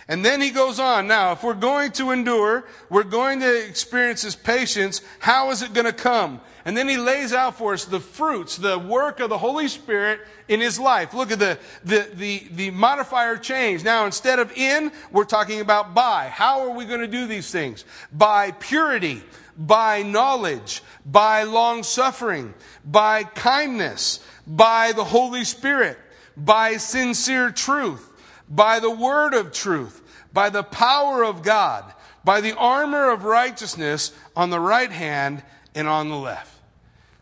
And 0.08 0.24
then 0.24 0.40
he 0.40 0.50
goes 0.50 0.80
on. 0.80 1.06
Now, 1.06 1.32
if 1.32 1.42
we're 1.42 1.54
going 1.54 1.92
to 1.92 2.10
endure, 2.10 2.64
we're 2.88 3.04
going 3.04 3.40
to 3.40 3.66
experience 3.66 4.22
his 4.22 4.34
patience. 4.34 5.02
How 5.18 5.50
is 5.50 5.62
it 5.62 5.74
going 5.74 5.84
to 5.86 5.92
come? 5.92 6.40
And 6.68 6.76
then 6.76 6.86
he 6.86 6.98
lays 6.98 7.32
out 7.32 7.56
for 7.56 7.72
us 7.72 7.86
the 7.86 7.98
fruits, 7.98 8.58
the 8.58 8.78
work 8.78 9.20
of 9.20 9.30
the 9.30 9.38
Holy 9.38 9.68
Spirit 9.68 10.20
in 10.48 10.60
his 10.60 10.78
life. 10.78 11.14
Look 11.14 11.32
at 11.32 11.38
the, 11.38 11.58
the, 11.82 12.10
the, 12.12 12.48
the 12.52 12.70
modifier 12.72 13.38
change. 13.38 13.82
Now, 13.84 14.04
instead 14.04 14.38
of 14.38 14.52
in, 14.52 14.92
we're 15.10 15.24
talking 15.24 15.60
about 15.60 15.94
by. 15.94 16.28
How 16.28 16.60
are 16.60 16.70
we 16.76 16.84
going 16.84 17.00
to 17.00 17.06
do 17.06 17.26
these 17.26 17.50
things? 17.50 17.86
By 18.12 18.50
purity, 18.50 19.22
by 19.56 20.02
knowledge, 20.02 20.82
by 21.06 21.44
long 21.44 21.82
suffering, 21.84 22.52
by 22.84 23.24
kindness, 23.24 24.20
by 24.46 24.92
the 24.92 25.04
Holy 25.04 25.44
Spirit, 25.44 25.98
by 26.36 26.76
sincere 26.76 27.50
truth 27.50 28.08
by 28.48 28.80
the 28.80 28.90
word 28.90 29.34
of 29.34 29.52
truth, 29.52 30.02
by 30.32 30.50
the 30.50 30.62
power 30.62 31.24
of 31.24 31.42
God, 31.42 31.92
by 32.24 32.40
the 32.40 32.56
armor 32.56 33.10
of 33.10 33.24
righteousness 33.24 34.12
on 34.34 34.50
the 34.50 34.60
right 34.60 34.90
hand 34.90 35.42
and 35.74 35.88
on 35.88 36.08
the 36.08 36.16
left. 36.16 36.57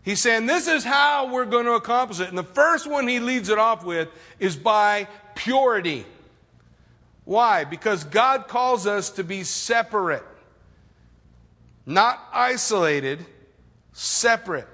He's 0.07 0.21
saying 0.21 0.47
this 0.47 0.69
is 0.69 0.85
how 0.85 1.33
we're 1.33 1.47
going 1.47 1.65
to 1.65 1.73
accomplish 1.73 2.21
it. 2.21 2.29
And 2.29 2.39
the 2.39 2.45
first 2.45 2.89
one 2.89 3.09
he 3.09 3.19
leads 3.19 3.49
it 3.49 3.59
off 3.59 3.85
with 3.85 4.09
is 4.39 4.55
by 4.55 5.09
purity. 5.35 6.07
Why? 7.25 7.65
Because 7.65 8.05
God 8.05 8.47
calls 8.47 8.87
us 8.87 9.11
to 9.11 9.25
be 9.25 9.43
separate, 9.43 10.23
not 11.85 12.25
isolated, 12.33 13.27
separate. 13.95 14.69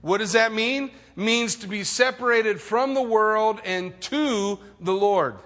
What 0.00 0.18
does 0.18 0.32
that 0.32 0.54
mean? 0.54 0.90
Means 1.16 1.56
to 1.56 1.68
be 1.68 1.84
separated 1.84 2.58
from 2.58 2.94
the 2.94 3.02
world 3.02 3.60
and 3.66 4.00
to 4.00 4.58
the 4.80 4.94
Lord. 4.94 5.36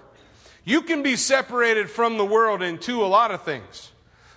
You 0.63 0.83
can 0.83 1.03
be 1.03 1.17
separated 1.17 1.89
from 1.89 2.17
the 2.17 2.25
world 2.25 2.61
into 2.61 3.03
a 3.03 3.07
lot 3.07 3.31
of 3.31 3.43
things, 3.43 3.91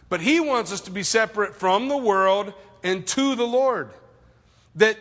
but 0.09 0.21
He 0.21 0.41
wants 0.41 0.73
us 0.73 0.81
to 0.81 0.91
be 0.91 1.05
separate 1.05 1.55
from 1.55 1.87
the 1.87 1.97
world 1.97 2.53
and 2.83 3.07
to 3.07 3.37
the 3.37 3.47
Lord. 3.47 3.91
That 4.77 4.97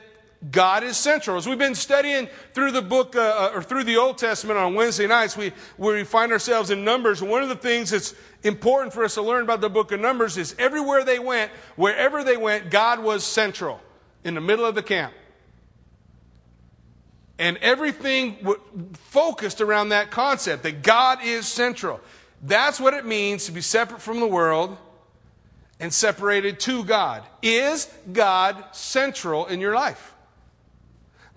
God 0.51 0.83
is 0.83 0.95
central. 0.95 1.35
As 1.35 1.47
we've 1.47 1.57
been 1.57 1.75
studying 1.75 2.29
through 2.53 2.71
the 2.71 2.81
book 2.81 3.15
uh, 3.15 3.19
uh, 3.19 3.51
or 3.55 3.61
through 3.61 3.83
the 3.83 3.97
Old 3.97 4.17
Testament 4.17 4.57
on 4.57 4.73
Wednesday 4.73 5.05
nights, 5.05 5.35
we, 5.35 5.51
we 5.77 6.05
find 6.05 6.31
ourselves 6.31 6.69
in 6.69 6.85
Numbers. 6.85 7.21
One 7.21 7.43
of 7.43 7.49
the 7.49 7.55
things 7.55 7.89
that's 7.89 8.13
important 8.43 8.93
for 8.93 9.03
us 9.03 9.15
to 9.15 9.21
learn 9.21 9.43
about 9.43 9.59
the 9.59 9.69
book 9.69 9.91
of 9.91 9.99
Numbers 9.99 10.37
is 10.37 10.55
everywhere 10.57 11.03
they 11.03 11.19
went, 11.19 11.51
wherever 11.75 12.23
they 12.23 12.37
went, 12.37 12.71
God 12.71 13.03
was 13.03 13.25
central 13.25 13.81
in 14.23 14.33
the 14.33 14.41
middle 14.41 14.65
of 14.65 14.75
the 14.75 14.83
camp. 14.83 15.13
And 17.37 17.57
everything 17.57 18.37
focused 18.93 19.59
around 19.59 19.89
that 19.89 20.09
concept 20.09 20.63
that 20.63 20.83
God 20.83 21.19
is 21.23 21.47
central. 21.47 21.99
That's 22.43 22.79
what 22.79 22.93
it 22.93 23.05
means 23.05 23.45
to 23.45 23.51
be 23.51 23.61
separate 23.61 24.01
from 24.01 24.21
the 24.21 24.27
world 24.27 24.77
and 25.79 25.93
separated 25.93 26.59
to 26.61 26.83
God. 26.83 27.23
Is 27.41 27.91
God 28.11 28.63
central 28.71 29.45
in 29.45 29.59
your 29.59 29.73
life? 29.73 30.13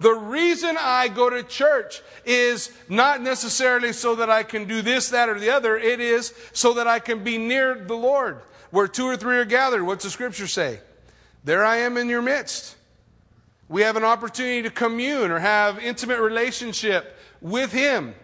The 0.01 0.13
reason 0.13 0.77
I 0.81 1.07
go 1.07 1.31
to 1.31 1.45
church 1.45 2.03
is 2.25 2.73
not 2.89 3.23
necessarily 3.23 3.93
so 3.93 4.17
that 4.17 4.31
I 4.31 4.43
can 4.43 4.67
do 4.67 4.83
this, 4.83 5.11
that, 5.11 5.29
or 5.29 5.39
the 5.39 5.51
other. 5.51 5.77
It 5.77 6.01
is 6.01 6.35
so 6.53 6.75
that 6.75 6.89
I 6.89 6.99
can 6.99 7.23
be 7.23 7.39
near 7.39 7.77
the 7.77 7.95
Lord. 7.95 8.41
Where 8.71 8.89
two 8.89 9.07
or 9.07 9.17
three 9.17 9.37
are 9.37 9.45
gathered, 9.45 9.85
what's 9.85 10.03
the 10.03 10.11
scripture 10.11 10.49
say? 10.49 10.81
There 11.45 11.65
I 11.65 11.79
am 11.79 11.97
in 11.97 12.09
your 12.09 12.23
midst. 12.23 12.77
We 13.69 13.83
have 13.83 13.97
an 13.97 14.05
opportunity 14.05 14.63
to 14.63 14.71
commune 14.71 15.31
or 15.31 15.39
have 15.39 15.79
intimate 15.79 16.21
relationship 16.21 17.17
with 17.41 17.71
Him, 17.71 18.15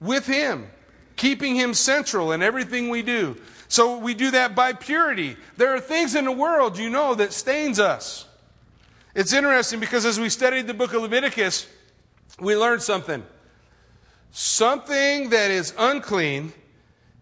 with 0.00 0.26
Him, 0.26 0.68
keeping 1.16 1.54
Him 1.54 1.72
central 1.72 2.32
in 2.32 2.42
everything 2.42 2.88
we 2.88 3.02
do. 3.02 3.36
So 3.72 3.96
we 3.96 4.12
do 4.12 4.32
that 4.32 4.54
by 4.54 4.74
purity. 4.74 5.34
There 5.56 5.74
are 5.74 5.80
things 5.80 6.14
in 6.14 6.26
the 6.26 6.30
world, 6.30 6.76
you 6.76 6.90
know, 6.90 7.14
that 7.14 7.32
stains 7.32 7.80
us. 7.80 8.26
It's 9.14 9.32
interesting 9.32 9.80
because 9.80 10.04
as 10.04 10.20
we 10.20 10.28
studied 10.28 10.66
the 10.66 10.74
book 10.74 10.92
of 10.92 11.00
Leviticus, 11.00 11.66
we 12.38 12.54
learned 12.54 12.82
something. 12.82 13.24
Something 14.30 15.30
that 15.30 15.50
is 15.50 15.72
unclean 15.78 16.52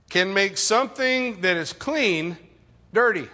can 0.09 0.35
make 0.35 0.59
something 0.59 1.41
that 1.43 1.57
is 1.57 1.73
clean 1.73 2.37
dirty. 2.93 3.29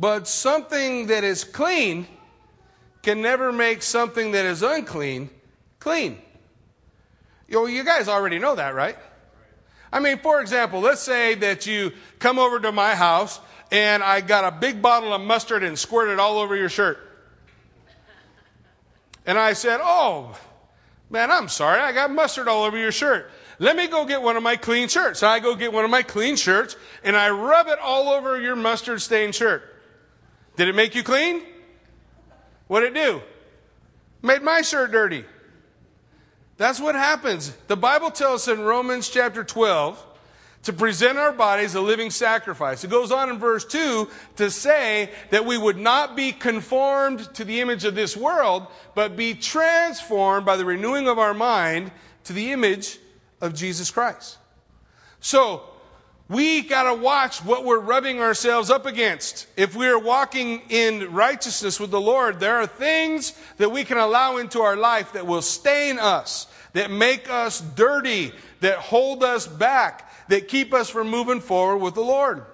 But 0.00 0.26
something 0.26 1.06
that 1.06 1.22
is 1.22 1.44
clean 1.44 2.08
can 3.04 3.22
never 3.22 3.52
make 3.52 3.84
something 3.84 4.32
that 4.32 4.46
is 4.46 4.64
unclean 4.64 5.30
clean. 5.78 6.20
You, 7.46 7.54
know, 7.54 7.66
you 7.66 7.84
guys 7.84 8.08
already 8.08 8.40
know 8.40 8.56
that, 8.56 8.74
right? 8.74 8.96
I 9.94 10.00
mean, 10.00 10.18
for 10.18 10.40
example, 10.40 10.80
let's 10.80 11.00
say 11.00 11.36
that 11.36 11.66
you 11.66 11.92
come 12.18 12.40
over 12.40 12.58
to 12.58 12.72
my 12.72 12.96
house 12.96 13.38
and 13.70 14.02
I 14.02 14.22
got 14.22 14.42
a 14.42 14.50
big 14.50 14.82
bottle 14.82 15.14
of 15.14 15.20
mustard 15.20 15.62
and 15.62 15.78
squirted 15.78 16.14
it 16.14 16.18
all 16.18 16.38
over 16.38 16.56
your 16.56 16.68
shirt. 16.68 16.98
And 19.24 19.38
I 19.38 19.52
said, 19.52 19.78
Oh, 19.80 20.36
man, 21.10 21.30
I'm 21.30 21.48
sorry. 21.48 21.80
I 21.80 21.92
got 21.92 22.10
mustard 22.10 22.48
all 22.48 22.64
over 22.64 22.76
your 22.76 22.90
shirt. 22.90 23.30
Let 23.60 23.76
me 23.76 23.86
go 23.86 24.04
get 24.04 24.20
one 24.20 24.36
of 24.36 24.42
my 24.42 24.56
clean 24.56 24.88
shirts. 24.88 25.20
So 25.20 25.28
I 25.28 25.38
go 25.38 25.54
get 25.54 25.72
one 25.72 25.84
of 25.84 25.92
my 25.92 26.02
clean 26.02 26.34
shirts 26.34 26.74
and 27.04 27.16
I 27.16 27.30
rub 27.30 27.68
it 27.68 27.78
all 27.78 28.08
over 28.08 28.40
your 28.40 28.56
mustard 28.56 29.00
stained 29.00 29.36
shirt. 29.36 29.62
Did 30.56 30.66
it 30.66 30.74
make 30.74 30.96
you 30.96 31.04
clean? 31.04 31.40
What'd 32.66 32.96
it 32.96 33.00
do? 33.00 33.22
Made 34.22 34.42
my 34.42 34.62
shirt 34.62 34.90
dirty. 34.90 35.24
That's 36.56 36.80
what 36.80 36.94
happens. 36.94 37.52
The 37.66 37.76
Bible 37.76 38.10
tells 38.10 38.48
us 38.48 38.54
in 38.54 38.64
Romans 38.64 39.08
chapter 39.08 39.42
12 39.42 40.04
to 40.64 40.72
present 40.72 41.18
our 41.18 41.32
bodies 41.32 41.74
a 41.74 41.80
living 41.80 42.10
sacrifice. 42.10 42.84
It 42.84 42.90
goes 42.90 43.12
on 43.12 43.28
in 43.28 43.38
verse 43.38 43.64
2 43.64 44.08
to 44.36 44.50
say 44.50 45.10
that 45.30 45.44
we 45.44 45.58
would 45.58 45.76
not 45.76 46.16
be 46.16 46.32
conformed 46.32 47.32
to 47.34 47.44
the 47.44 47.60
image 47.60 47.84
of 47.84 47.94
this 47.94 48.16
world, 48.16 48.66
but 48.94 49.16
be 49.16 49.34
transformed 49.34 50.46
by 50.46 50.56
the 50.56 50.64
renewing 50.64 51.08
of 51.08 51.18
our 51.18 51.34
mind 51.34 51.90
to 52.24 52.32
the 52.32 52.52
image 52.52 52.98
of 53.40 53.54
Jesus 53.54 53.90
Christ. 53.90 54.38
So, 55.20 55.64
we 56.28 56.62
got 56.62 56.84
to 56.84 56.94
watch 56.94 57.44
what 57.44 57.64
we're 57.64 57.80
rubbing 57.80 58.20
ourselves 58.20 58.70
up 58.70 58.86
against. 58.86 59.46
If 59.56 59.76
we're 59.76 59.98
walking 59.98 60.62
in 60.70 61.12
righteousness 61.12 61.78
with 61.78 61.90
the 61.90 62.00
Lord, 62.00 62.40
there 62.40 62.56
are 62.56 62.66
things 62.66 63.38
that 63.58 63.70
we 63.70 63.84
can 63.84 63.98
allow 63.98 64.38
into 64.38 64.60
our 64.60 64.76
life 64.76 65.12
that 65.12 65.26
will 65.26 65.42
stain 65.42 65.98
us, 65.98 66.46
that 66.72 66.90
make 66.90 67.28
us 67.28 67.60
dirty, 67.60 68.32
that 68.60 68.78
hold 68.78 69.22
us 69.22 69.46
back, 69.46 70.10
that 70.28 70.48
keep 70.48 70.72
us 70.72 70.88
from 70.88 71.10
moving 71.10 71.40
forward 71.40 71.78
with 71.78 71.94
the 71.94 72.00
Lord. 72.00 72.44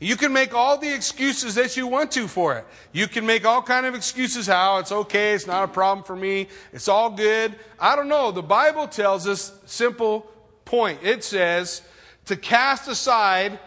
You 0.00 0.16
can 0.16 0.32
make 0.32 0.52
all 0.52 0.76
the 0.76 0.92
excuses 0.92 1.54
that 1.54 1.76
you 1.76 1.86
want 1.86 2.10
to 2.12 2.28
for 2.28 2.56
it. 2.56 2.66
You 2.92 3.06
can 3.06 3.24
make 3.24 3.46
all 3.46 3.62
kind 3.62 3.86
of 3.86 3.94
excuses 3.94 4.46
how 4.46 4.78
it's 4.78 4.92
okay, 4.92 5.32
it's 5.32 5.46
not 5.46 5.64
a 5.64 5.68
problem 5.68 6.04
for 6.04 6.16
me, 6.16 6.48
it's 6.72 6.88
all 6.88 7.10
good. 7.10 7.54
I 7.78 7.96
don't 7.96 8.08
know. 8.08 8.30
The 8.32 8.42
Bible 8.42 8.88
tells 8.88 9.26
us 9.26 9.52
simple 9.64 10.30
point. 10.64 11.00
It 11.02 11.24
says, 11.24 11.80
to 12.26 12.36
cast 12.36 12.88
aside 12.88 13.58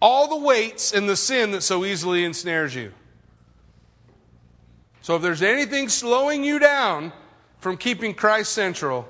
all 0.00 0.28
the 0.28 0.44
weights 0.44 0.92
and 0.92 1.08
the 1.08 1.16
sin 1.16 1.52
that 1.52 1.62
so 1.62 1.84
easily 1.84 2.24
ensnares 2.24 2.74
you. 2.74 2.92
So 5.02 5.16
if 5.16 5.22
there's 5.22 5.42
anything 5.42 5.88
slowing 5.88 6.44
you 6.44 6.58
down 6.58 7.12
from 7.62 7.76
keeping 7.76 8.12
Christ 8.12 8.52
central. 8.52 9.08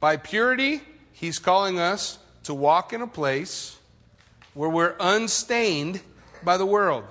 By 0.00 0.16
purity, 0.16 0.80
he's 1.12 1.38
calling 1.38 1.78
us 1.78 2.18
to 2.42 2.52
walk 2.52 2.92
in 2.92 3.02
a 3.02 3.06
place 3.06 3.76
where 4.52 4.68
we're 4.68 4.96
unstained 4.98 6.00
by 6.42 6.56
the 6.56 6.66
world. 6.66 7.04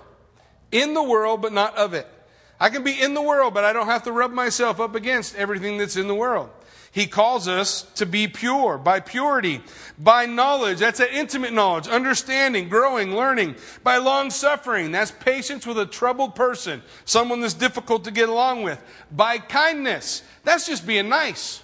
In 0.73 0.93
the 0.93 1.02
world, 1.02 1.41
but 1.41 1.54
not 1.54 1.78
of 1.78 1.93
it. 1.93 2.06
I 2.60 2.69
can 2.69 2.84
be 2.84 3.02
in 3.02 3.13
the 3.13 3.21
world, 3.21 3.54
but 3.54 3.63
I 3.63 3.71
don't 3.71 3.86
have 3.86 4.04
to 4.04 4.12
rub 4.12 4.32
myself 4.32 4.82
up 4.82 4.93
against 4.93 5.36
everything 5.36 5.78
that's 5.78 5.95
in 5.95 6.10
the 6.10 6.15
world. 6.15 6.49
He 6.91 7.06
calls 7.06 7.47
us 7.47 7.84
to 7.95 8.06
be 8.06 8.28
pure 8.28 8.78
by 8.78 8.99
purity, 8.99 9.62
by 9.97 10.25
knowledge. 10.25 10.80
That's 10.80 10.99
an 10.99 11.10
intimate 11.12 11.54
knowledge, 11.54 11.88
understanding, 11.88 12.67
growing, 12.67 13.15
learning, 13.15 13.56
by 13.84 13.97
long 13.97 14.32
suffering. 14.32 14.91
That's 14.91 15.12
patience 15.12 15.67
with 15.67 15.78
a 15.78 15.86
troubled 15.86 16.36
person, 16.36 16.82
someone 17.06 17.41
that's 17.41 17.54
difficult 17.54 18.06
to 18.06 18.12
get 18.12 18.28
along 18.28 18.63
with, 18.63 18.82
by 19.12 19.38
kindness. 19.38 20.23
That's 20.43 20.65
just 20.65 20.88
being 20.88 21.10
nice. 21.10 21.62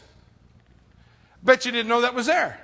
Bet 1.41 1.65
you 1.65 1.71
didn't 1.71 1.89
know 1.89 2.01
that 2.01 2.13
was 2.13 2.27
there. 2.27 2.59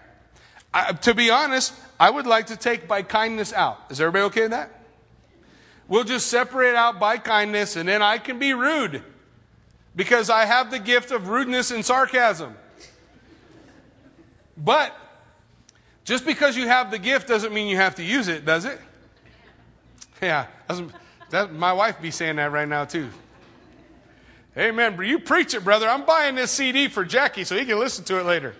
I, 0.74 0.93
to 0.93 1.15
be 1.15 1.32
honest, 1.32 1.74
I 2.00 2.10
would 2.10 2.28
like 2.28 2.47
to 2.47 2.56
take 2.56 2.88
by 2.88 3.02
kindness 3.02 3.54
out. 3.54 3.80
Is 3.89 4.00
everybody 4.00 4.26
okay 4.26 4.41
with 4.43 4.52
that? 4.52 4.71
We'll 5.88 6.04
just 6.04 6.28
separate 6.28 6.76
out 6.76 7.00
by 7.00 7.17
kindness 7.17 7.76
and 7.76 7.89
then 7.89 8.02
I 8.02 8.17
can 8.17 8.39
be 8.39 8.54
rude 8.54 9.04
because 9.95 10.30
I 10.30 10.45
have 10.45 10.71
the 10.71 10.80
gift 10.80 11.12
of 11.12 11.27
rudeness 11.27 11.71
and 11.71 11.84
sarcasm. 11.86 12.56
But 14.58 14.95
just 16.04 16.25
because 16.25 16.56
you 16.56 16.67
have 16.67 16.91
the 16.91 16.99
gift 16.99 17.27
doesn't 17.27 17.54
mean 17.54 17.67
you 17.67 17.77
have 17.77 17.95
to 17.95 18.04
use 18.04 18.27
it, 18.27 18.45
does 18.45 18.65
it? 18.65 18.80
Yeah, 20.21 20.47
that, 21.32 21.54
my 21.54 21.73
wife 21.73 22.01
be 22.01 22.12
saying 22.12 22.36
that 22.36 22.51
right 22.51 22.67
now 22.67 22.86
too. 22.86 23.10
Amen. 24.58 24.99
You 25.01 25.19
preach 25.19 25.54
it, 25.54 25.63
brother. 25.63 25.88
I'm 25.88 26.06
buying 26.06 26.36
this 26.36 26.51
CD 26.51 26.89
for 26.89 27.06
Jackie 27.06 27.45
so 27.45 27.58
he 27.58 27.65
can 27.65 27.80
listen 27.80 28.04
to 28.06 28.19
it 28.19 28.25
later. 28.25 28.54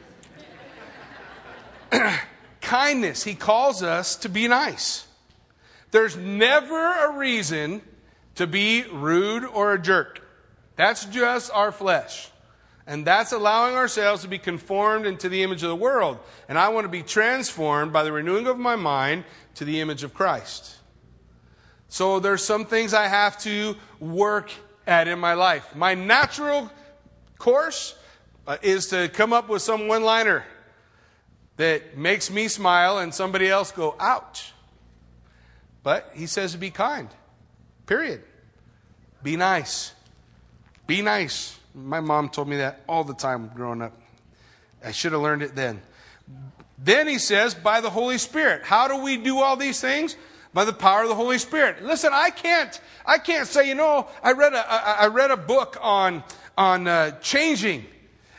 Kindness. 2.62 3.24
He 3.24 3.36
calls 3.36 3.84
us 3.84 4.15
to 4.17 4.30
be 4.30 4.48
nice. 4.48 5.06
There's 5.91 6.15
never 6.15 6.94
a 6.94 7.17
reason 7.17 7.82
to 8.36 8.48
be 8.48 8.84
rude 8.84 9.44
or 9.44 9.74
a 9.74 9.82
jerk. 9.82 10.22
That's 10.82 11.06
just 11.06 11.52
our 11.52 11.72
flesh. 11.72 12.28
And 12.88 13.06
that's 13.06 13.34
allowing 13.34 13.76
ourselves 13.76 14.24
to 14.24 14.28
be 14.28 14.39
conformed 14.39 15.06
into 15.06 15.30
the 15.30 15.44
image 15.44 15.62
of 15.62 15.70
the 15.70 15.76
world. 15.76 16.17
And 16.50 16.58
I 16.58 16.70
want 16.70 16.86
to 16.86 16.89
be 16.89 17.04
transformed 17.04 17.94
by 17.94 18.02
the 18.02 18.12
renewing 18.12 18.48
of 18.48 18.58
my 18.58 18.76
mind 18.76 19.26
to 19.54 19.63
the 19.63 19.80
image 19.80 20.02
of 20.02 20.15
Christ. 20.15 20.78
So 21.88 22.20
there's 22.20 22.44
some 22.44 22.65
things 22.65 22.96
I 22.96 23.08
have 23.08 23.38
to 23.41 23.76
work 24.00 24.50
at 24.88 25.08
in 25.08 25.20
my 25.20 25.36
life. 25.36 25.76
My 25.76 25.94
natural 25.94 26.72
course 27.38 27.94
uh, 28.48 28.58
is 28.63 28.88
to 28.88 29.08
come 29.08 29.34
up 29.34 29.50
with 29.50 29.62
some 29.62 29.88
one 29.88 30.02
liner 30.02 30.44
that 31.58 31.96
makes 31.96 32.32
me 32.32 32.48
smile 32.48 32.98
and 32.98 33.13
somebody 33.13 33.48
else 33.48 33.72
go, 33.72 33.96
ouch. 34.00 34.52
But 35.84 36.10
he 36.15 36.26
says 36.26 36.54
to 36.54 36.58
be 36.58 36.72
kind. 36.72 37.10
Period. 37.86 38.24
Be 39.22 39.36
nice. 39.36 39.94
Be 40.91 41.01
nice. 41.01 41.58
My 41.73 42.01
mom 42.01 42.27
told 42.27 42.49
me 42.49 42.58
that 42.58 42.82
all 42.86 43.06
the 43.06 43.13
time 43.13 43.49
growing 43.56 43.82
up. 43.82 43.93
I 44.84 44.91
should 44.91 45.13
have 45.13 45.21
learned 45.21 45.41
it 45.41 45.56
then. 45.56 45.82
Then 46.77 47.08
he 47.08 47.17
says, 47.17 47.56
by 47.56 47.80
the 47.80 47.89
Holy 47.89 48.17
Spirit. 48.17 48.63
How 48.63 48.89
do 48.89 49.01
we 49.01 49.15
do 49.15 49.39
all 49.39 49.56
these 49.56 49.80
things? 49.80 50.17
By 50.54 50.65
the 50.65 50.73
power 50.73 51.04
of 51.04 51.08
the 51.08 51.15
Holy 51.15 51.38
Spirit. 51.38 51.82
Listen, 51.82 52.10
I 52.12 52.30
can't, 52.30 52.77
I 53.06 53.19
can't 53.19 53.47
say, 53.47 53.69
you 53.69 53.75
know, 53.75 54.10
I 54.21 54.34
read 54.34 54.51
a, 54.51 54.69
I 54.69 55.08
read 55.08 55.32
a 55.32 55.38
book 55.38 55.77
on, 55.80 56.25
on 56.58 56.89
uh, 56.89 57.12
changing. 57.21 57.86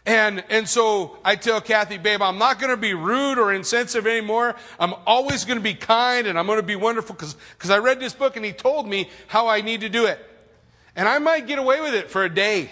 And, 0.05 0.45
and 0.51 0.69
so 0.69 1.17
I 1.25 1.37
tell 1.37 1.63
Kathy, 1.63 1.97
babe, 1.97 2.21
I'm 2.21 2.37
not 2.37 2.59
going 2.59 2.69
to 2.69 2.77
be 2.77 2.93
rude 2.93 3.39
or 3.39 3.55
insensitive 3.55 4.07
anymore. 4.07 4.57
I'm 4.79 4.93
always 5.07 5.47
going 5.47 5.59
to 5.59 5.65
be 5.65 5.73
kind 5.73 6.27
and 6.27 6.39
I'm 6.39 6.45
going 6.45 6.61
to 6.61 6.63
be 6.63 6.77
wonderful 6.77 7.15
because 7.15 7.71
I 7.71 7.79
read 7.79 7.99
this 7.99 8.13
book 8.13 8.37
and 8.37 8.45
he 8.45 8.53
told 8.53 8.87
me 8.87 9.09
how 9.29 9.49
I 9.49 9.63
need 9.63 9.81
to 9.81 9.89
do 9.89 10.05
it. 10.05 10.29
And 10.95 11.09
I 11.09 11.19
might 11.19 11.47
get 11.47 11.59
away 11.59 11.81
with 11.81 11.95
it 11.95 12.11
for 12.11 12.25
a 12.25 12.29
day. 12.29 12.71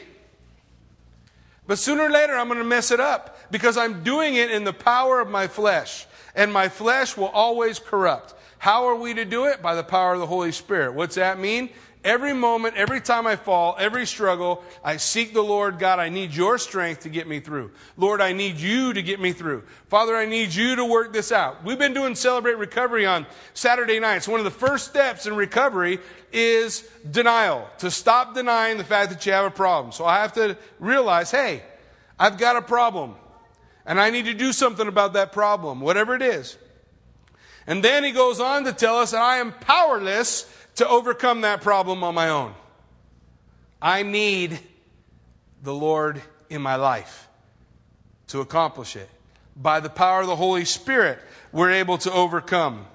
But 1.67 1.79
sooner 1.79 2.03
or 2.03 2.11
later, 2.11 2.35
I'm 2.35 2.49
going 2.49 2.59
to 2.59 2.65
mess 2.65 2.91
it 2.91 3.01
up 3.01 3.39
because 3.51 3.77
I'm 3.77 4.03
doing 4.03 4.35
it 4.35 4.51
in 4.51 4.65
the 4.65 4.73
power 4.73 5.21
of 5.21 5.31
my 5.31 5.47
flesh. 5.47 6.07
And 6.35 6.53
my 6.53 6.69
flesh 6.69 7.17
will 7.17 7.29
always 7.29 7.79
corrupt. 7.79 8.35
How 8.59 8.87
are 8.87 8.97
we 8.97 9.15
to 9.15 9.25
do 9.25 9.47
it? 9.47 9.63
By 9.63 9.75
the 9.75 9.83
power 9.83 10.15
of 10.15 10.21
the 10.21 10.27
Holy 10.27 10.53
Spirit. 10.53 10.95
What's 10.95 11.15
that 11.15 11.39
mean? 11.39 11.71
Every 12.03 12.33
moment, 12.33 12.77
every 12.77 13.03
time 13.03 13.27
I 13.27 13.37
fall, 13.37 13.77
every 13.79 14.07
struggle, 14.07 14.65
I 14.83 14.97
seek 14.97 15.35
the 15.35 15.43
Lord 15.43 15.79
God. 15.79 15.99
I 15.99 16.09
need 16.09 16.35
your 16.35 16.57
strength 16.57 17.01
to 17.01 17.11
get 17.11 17.29
me 17.29 17.41
through. 17.41 17.73
Lord, 17.99 18.23
I 18.23 18.33
need 18.33 18.57
you 18.57 18.95
to 18.95 19.03
get 19.03 19.21
me 19.21 19.33
through. 19.33 19.65
Father, 19.89 20.17
I 20.17 20.25
need 20.25 20.55
you 20.55 20.77
to 20.77 20.85
work 20.87 21.13
this 21.13 21.31
out. 21.31 21.63
We've 21.63 21.79
been 21.79 21.93
doing 21.93 22.15
Celebrate 22.15 22.57
Recovery 22.57 23.05
on 23.05 23.27
Saturday 23.53 24.01
nights. 24.01 24.27
One 24.27 24.41
of 24.41 24.45
the 24.45 24.51
first 24.51 24.89
steps 24.89 25.27
in 25.27 25.37
recovery 25.37 25.99
is 26.33 26.89
denial, 27.11 27.69
to 27.79 27.91
stop 27.91 28.35
denying 28.35 28.79
the 28.79 28.85
fact 28.85 29.11
that 29.11 29.27
you 29.27 29.33
have 29.33 29.45
a 29.45 29.51
problem. 29.51 29.93
So 29.93 30.07
I 30.07 30.23
have 30.23 30.33
to 30.35 30.57
realize, 30.79 31.31
hey, 31.31 31.63
I've 32.19 32.39
got 32.39 32.57
a 32.57 32.63
problem 32.63 33.17
and 33.85 34.01
I 34.01 34.09
need 34.09 34.25
to 34.25 34.35
do 34.35 34.55
something 34.55 34.89
about 34.89 35.13
that 35.15 35.33
problem, 35.33 35.81
whatever 35.81 36.15
it 36.15 36.23
is. 36.23 36.57
And 37.67 37.85
then 37.85 38.05
he 38.05 38.13
goes 38.13 38.41
on 38.41 38.65
to 38.65 38.73
tell 38.73 38.97
us 38.97 39.11
that 39.11 39.21
I 39.21 39.37
am 39.37 39.53
powerless 39.53 40.45
to 40.81 40.89
overcome 40.89 41.43
that 41.43 41.61
problem 41.61 42.03
on 42.03 42.15
my 42.15 42.31
own. 42.31 42.55
I 43.83 44.03
need 44.03 44.59
the 45.63 45.75
Lord 45.75 46.23
in 46.49 46.63
my 46.63 46.77
life 46.77 47.29
to 48.29 48.41
accomplish 48.41 48.97
it. 48.97 49.09
By 49.55 49.81
the 49.81 49.91
power 49.91 50.23
of 50.23 50.27
the 50.27 50.37
Holy 50.37 50.65
Spirit, 50.65 51.19
we're 51.53 51.71
able 51.71 51.99
to 51.99 52.11
overcome. 52.11 52.87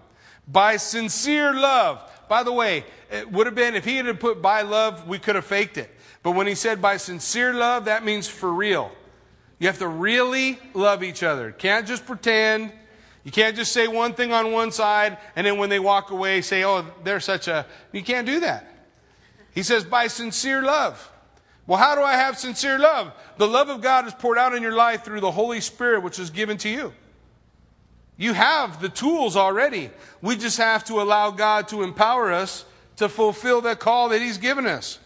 By 0.48 0.78
sincere 0.78 1.54
love. 1.54 2.02
By 2.28 2.42
the 2.42 2.52
way, 2.52 2.86
it 3.12 3.32
would 3.32 3.46
have 3.46 3.56
been, 3.56 3.76
if 3.76 3.86
he 3.86 3.98
had 3.98 4.20
put 4.20 4.42
by 4.42 4.64
love, 4.64 5.08
we 5.08 5.20
could 5.20 5.36
have 5.36 5.46
faked 5.46 5.78
it. 5.78 5.92
But 6.24 6.32
when 6.32 6.48
he 6.48 6.56
said 6.56 6.82
by 6.82 6.98
sincere 6.98 7.54
love, 7.54 7.86
that 7.86 8.04
means 8.04 8.28
for 8.28 8.52
real. 8.52 8.92
You 9.60 9.68
have 9.68 9.78
to 9.78 9.88
really 9.88 10.58
love 10.74 11.04
each 11.04 11.22
other. 11.22 11.52
Can't 11.52 11.86
just 11.86 12.08
pretend. 12.08 12.72
You 13.26 13.32
can't 13.32 13.56
just 13.56 13.74
say 13.74 13.88
one 13.88 14.14
thing 14.14 14.32
on 14.32 14.52
one 14.52 14.72
side 14.72 15.18
and 15.36 15.46
then 15.46 15.58
when 15.58 15.70
they 15.70 15.80
walk 15.80 16.12
away 16.12 16.44
say, 16.44 16.64
oh, 16.64 16.86
they're 17.04 17.20
such 17.20 17.48
a. 17.48 17.66
You 17.92 18.04
can't 18.04 18.28
do 18.28 18.40
that. 18.42 18.72
He 19.52 19.64
says, 19.64 19.84
by 19.84 20.08
sincere 20.08 20.62
love. 20.62 21.12
Well, 21.66 21.80
how 21.80 21.96
do 21.96 22.02
I 22.02 22.14
have 22.14 22.38
sincere 22.38 22.78
love? 22.78 23.12
The 23.38 23.48
love 23.48 23.70
of 23.70 23.82
God 23.82 24.06
is 24.06 24.14
poured 24.14 24.38
out 24.38 24.54
in 24.54 24.62
your 24.62 24.76
life 24.76 25.04
through 25.04 25.22
the 25.22 25.32
Holy 25.32 25.60
Spirit, 25.60 26.04
which 26.04 26.20
is 26.20 26.30
given 26.30 26.58
to 26.58 26.70
you. 26.70 26.94
You 28.16 28.34
have 28.34 28.80
the 28.80 28.90
tools 28.90 29.36
already. 29.36 29.90
We 30.22 30.36
just 30.36 30.60
have 30.60 30.84
to 30.86 31.02
allow 31.02 31.32
God 31.32 31.68
to 31.70 31.82
empower 31.82 32.32
us 32.32 32.64
to 32.98 33.10
fulfill 33.10 33.62
that 33.62 33.80
call 33.80 34.10
that 34.10 34.22
He's 34.22 34.38
given 34.38 34.68
us. 34.68 35.00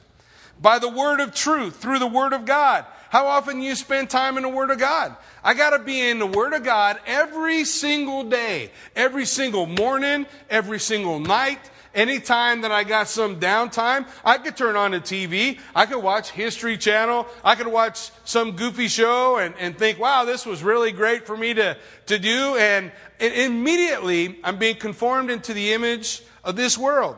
By 0.62 0.78
the 0.78 0.90
word 0.90 1.22
of 1.22 1.34
truth, 1.34 1.78
through 1.78 2.00
the 2.00 2.08
word 2.08 2.34
of 2.34 2.44
God. 2.44 2.86
How 3.10 3.26
often 3.26 3.62
you 3.62 3.76
spend 3.76 4.10
time 4.10 4.38
in 4.38 4.44
the 4.44 4.50
Word 4.50 4.70
of 4.70 4.78
God? 4.78 5.16
I 5.44 5.56
got 5.56 5.72
to 5.72 5.80
be 5.80 6.10
in 6.10 6.20
the 6.20 6.28
Word 6.28 6.54
of 6.54 6.64
God 6.64 7.00
every 7.08 7.66
single 7.66 8.24
day, 8.24 8.72
every 8.96 9.26
single 9.26 9.66
morning, 9.66 10.28
every 10.48 10.80
single 10.80 11.20
night. 11.20 11.60
Anytime 11.96 12.62
that 12.62 12.72
I 12.72 12.84
got 12.84 13.08
some 13.08 13.40
downtime, 13.40 14.08
I 14.24 14.38
could 14.38 14.56
turn 14.56 14.76
on 14.76 14.92
the 14.92 15.00
TV. 15.00 15.60
I 15.74 15.88
could 15.88 16.04
watch 16.04 16.30
History 16.30 16.78
Channel. 16.78 17.26
I 17.44 17.56
could 17.56 17.68
watch 17.68 18.12
some 18.26 18.56
goofy 18.56 18.88
show 18.88 19.38
and, 19.38 19.56
and 19.58 19.76
think, 19.76 19.98
wow, 19.98 20.24
this 20.24 20.46
was 20.46 20.62
really 20.62 20.92
great 20.92 21.26
for 21.26 21.36
me 21.36 21.56
to, 21.56 21.78
to 22.06 22.20
do. 22.20 22.56
And, 22.58 22.92
and 23.20 23.34
immediately 23.34 24.40
I'm 24.44 24.58
being 24.58 24.76
conformed 24.76 25.32
into 25.32 25.52
the 25.56 25.74
image 25.74 26.22
of 26.44 26.56
this 26.56 26.78
world 26.78 27.18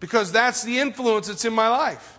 because 0.00 0.32
that's 0.32 0.62
the 0.64 0.78
influence 0.78 1.28
that's 1.28 1.46
in 1.46 1.54
my 1.54 1.68
life. 1.68 2.18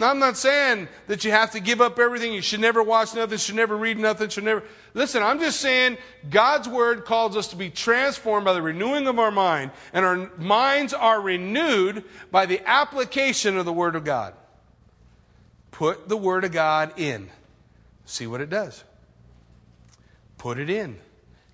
Now, 0.00 0.08
I'm 0.08 0.18
not 0.18 0.38
saying 0.38 0.88
that 1.08 1.26
you 1.26 1.30
have 1.30 1.50
to 1.50 1.60
give 1.60 1.82
up 1.82 1.98
everything. 1.98 2.32
You 2.32 2.40
should 2.40 2.60
never 2.60 2.82
watch 2.82 3.14
nothing, 3.14 3.36
should 3.36 3.54
never 3.54 3.76
read 3.76 3.98
nothing, 3.98 4.30
should 4.30 4.44
never. 4.44 4.62
Listen, 4.94 5.22
I'm 5.22 5.38
just 5.38 5.60
saying 5.60 5.98
God's 6.30 6.66
word 6.66 7.04
calls 7.04 7.36
us 7.36 7.48
to 7.48 7.56
be 7.56 7.68
transformed 7.68 8.46
by 8.46 8.54
the 8.54 8.62
renewing 8.62 9.06
of 9.08 9.18
our 9.18 9.30
mind, 9.30 9.72
and 9.92 10.06
our 10.06 10.30
minds 10.38 10.94
are 10.94 11.20
renewed 11.20 12.02
by 12.30 12.46
the 12.46 12.66
application 12.66 13.58
of 13.58 13.66
the 13.66 13.74
word 13.74 13.94
of 13.94 14.04
God. 14.04 14.32
Put 15.70 16.08
the 16.08 16.16
word 16.16 16.44
of 16.44 16.52
God 16.52 16.98
in. 16.98 17.28
See 18.06 18.26
what 18.26 18.40
it 18.40 18.48
does. 18.48 18.82
Put 20.38 20.58
it 20.58 20.70
in. 20.70 20.96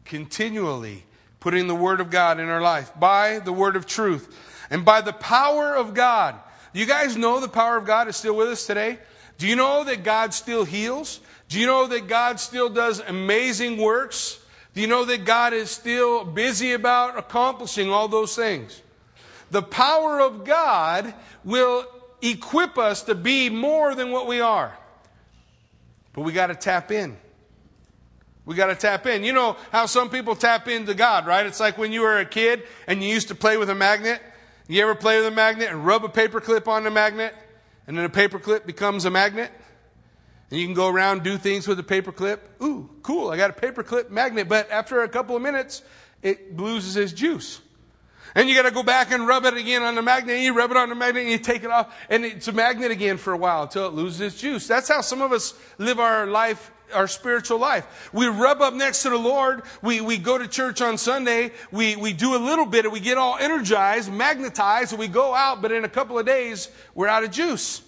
Continually 0.05 1.03
putting 1.41 1.67
the 1.67 1.75
word 1.75 2.01
of 2.01 2.11
God 2.11 2.39
in 2.39 2.49
our 2.49 2.63
life 2.63 2.93
by 2.97 3.41
the 3.41 3.53
word 3.53 3.75
of 3.75 3.87
truth 3.87 4.33
and 4.71 4.85
by 4.85 5.01
the 5.01 5.13
power 5.13 5.75
of 5.75 5.95
God 5.95 6.37
you 6.81 6.87
guys 6.87 7.17
know 7.17 7.41
the 7.41 7.49
power 7.49 7.77
of 7.77 7.87
God 7.87 8.09
is 8.09 8.17
still 8.17 8.37
with 8.37 8.49
us 8.49 8.67
today? 8.67 8.99
Do 9.39 9.47
you 9.47 9.57
know 9.57 9.85
that 9.85 10.05
God 10.05 10.35
still 10.35 10.65
heals? 10.65 11.21
Do 11.49 11.61
you 11.61 11.67
know 11.67 11.87
that 11.87 12.09
God 12.09 12.41
still 12.41 12.69
does 12.69 13.01
amazing 13.01 13.77
works? 13.79 14.39
Do 14.75 14.81
you 14.81 14.87
know 14.87 15.05
that 15.05 15.25
God 15.25 15.53
is 15.53 15.71
still 15.71 16.25
busy 16.25 16.73
about 16.73 17.19
accomplishing 17.19 17.91
all 17.91 18.09
those 18.09 18.35
things? 18.35 18.83
The 19.51 19.63
power 19.63 20.21
of 20.21 20.45
God 20.45 21.15
will 21.45 21.87
equip 22.21 22.77
us 22.79 23.03
to 23.03 23.15
be 23.15 23.49
more 23.49 23.95
than 23.95 24.11
what 24.11 24.27
we 24.27 24.41
are. 24.41 24.77
But 26.13 26.23
we 26.23 26.33
got 26.33 26.49
to 26.49 26.55
tap 26.55 26.91
in. 26.91 27.17
We 28.45 28.55
got 28.55 28.67
to 28.67 28.75
tap 28.75 29.07
in. 29.07 29.25
You 29.25 29.33
know 29.33 29.57
how 29.73 29.87
some 29.87 30.09
people 30.09 30.37
tap 30.37 30.69
into 30.69 30.95
God, 30.95 31.27
right? 31.27 31.47
It's 31.47 31.61
like 31.61 31.79
when 31.79 31.93
you 31.93 32.03
were 32.03 32.19
a 32.19 32.25
kid 32.25 32.63
and 32.87 33.03
you 33.03 33.09
used 33.09 33.29
to 33.29 33.35
play 33.35 33.57
with 33.57 33.71
a 33.71 33.75
magnet. 33.75 34.21
You 34.69 34.83
ever 34.83 34.95
play 34.95 35.19
with 35.19 35.27
a 35.27 35.31
magnet 35.31 35.71
and 35.71 35.87
rub 35.87 36.05
a 36.05 36.09
paper 36.09 36.41
clip 36.41 36.67
on 36.67 36.85
the 36.85 36.91
magnet 36.91 37.35
and 37.87 37.97
then 37.97 38.05
a 38.05 38.11
paper 38.11 38.39
clip 38.39 38.67
becomes 38.67 39.05
a 39.05 39.11
magnet? 39.11 39.53
And 40.51 40.61
you 40.61 40.67
can 40.67 40.75
go 40.75 40.89
around 40.89 41.23
do 41.23 41.39
things 41.39 41.67
with 41.67 41.79
a 41.79 41.85
paper 41.85 42.13
clip. 42.13 42.61
Ooh, 42.63 42.91
cool, 43.03 43.31
I 43.31 43.37
got 43.37 43.51
a 43.51 43.53
paper 43.53 43.83
clip 43.83 44.11
magnet. 44.11 44.49
But 44.49 44.71
after 44.71 45.03
a 45.03 45.09
couple 45.09 45.37
of 45.37 45.43
minutes, 45.43 45.83
it 46.23 46.57
loses 46.57 46.97
its 46.97 47.13
juice. 47.13 47.61
And 48.35 48.49
you 48.49 48.55
got 48.55 48.69
to 48.69 48.71
go 48.71 48.83
back 48.83 49.13
and 49.13 49.27
rub 49.27 49.45
it 49.45 49.55
again 49.55 49.83
on 49.83 49.95
the 49.95 50.03
magnet. 50.03 50.37
And 50.37 50.45
you 50.45 50.55
rub 50.55 50.71
it 50.71 50.77
on 50.77 50.89
the 50.89 50.95
magnet 50.95 51.23
and 51.23 51.33
you 51.33 51.39
take 51.39 51.65
it 51.65 51.71
off. 51.71 51.95
And 52.11 52.25
it's 52.25 52.49
a 52.49 52.53
magnet 52.53 52.91
again 52.91 53.17
for 53.17 53.33
a 53.33 53.37
while 53.37 53.63
until 53.63 53.87
it 53.87 53.95
loses 53.95 54.21
its 54.21 54.41
juice. 54.41 54.67
That's 54.67 54.89
how 54.89 55.01
some 55.01 55.23
of 55.23 55.33
us 55.33 55.55
live 55.79 55.99
our 55.99 56.27
life 56.27 56.71
our 56.95 57.09
spiritual 57.09 57.59
life. 57.59 58.11
We 58.13 58.27
rub 58.27 58.61
up 58.61 58.75
next 58.75 59.03
to 59.03 59.11
the 59.11 59.19
Lord. 59.19 59.63
We, 59.83 60.01
we 60.01 60.19
go 60.19 60.39
to 60.39 60.47
church 60.47 60.81
on 60.81 60.99
Sunday. 60.99 61.53
We, 61.71 61.97
we 61.97 62.13
do 62.13 62.37
a 62.37 62.39
little 62.39 62.67
bit 62.67 62.85
and 62.85 62.93
we 62.93 63.01
get 63.01 63.19
all 63.19 63.37
energized, 63.39 64.13
magnetized, 64.13 64.93
and 64.93 64.99
we 64.99 65.09
go 65.09 65.35
out, 65.35 65.63
but 65.63 65.73
in 65.73 65.85
a 65.85 65.89
couple 65.89 66.19
of 66.19 66.27
days, 66.27 66.69
we're 66.95 67.09
out 67.09 67.25
of 67.25 67.31
juice. 67.31 67.83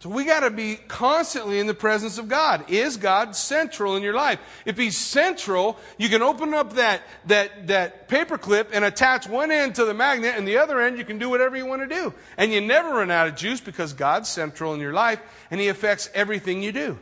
So 0.00 0.10
we 0.10 0.24
got 0.24 0.40
to 0.40 0.50
be 0.50 0.76
constantly 0.88 1.58
in 1.58 1.66
the 1.66 1.74
presence 1.74 2.18
of 2.18 2.28
God. 2.28 2.70
Is 2.70 2.98
God 2.98 3.34
central 3.34 3.96
in 3.96 4.02
your 4.02 4.12
life? 4.12 4.38
If 4.66 4.76
He's 4.76 4.96
central, 4.96 5.78
you 5.96 6.10
can 6.10 6.20
open 6.22 6.52
up 6.52 6.74
that, 6.74 7.00
that, 7.26 7.68
that 7.68 8.06
paper 8.06 8.36
clip 8.36 8.70
and 8.74 8.84
attach 8.84 9.26
one 9.26 9.50
end 9.50 9.76
to 9.76 9.86
the 9.86 9.94
magnet 9.94 10.34
and 10.36 10.46
the 10.46 10.58
other 10.58 10.80
end 10.80 10.98
you 10.98 11.04
can 11.04 11.18
do 11.18 11.30
whatever 11.30 11.56
you 11.56 11.64
want 11.64 11.80
to 11.82 11.88
do. 11.88 12.12
And 12.36 12.52
you 12.52 12.60
never 12.60 12.90
run 12.90 13.10
out 13.10 13.26
of 13.26 13.36
juice 13.36 13.60
because 13.60 13.94
God's 13.94 14.28
central 14.28 14.74
in 14.74 14.80
your 14.80 14.92
life 14.92 15.18
and 15.50 15.58
He 15.58 15.68
affects 15.68 16.10
everything 16.12 16.62
you 16.62 16.72
do. 16.72 16.98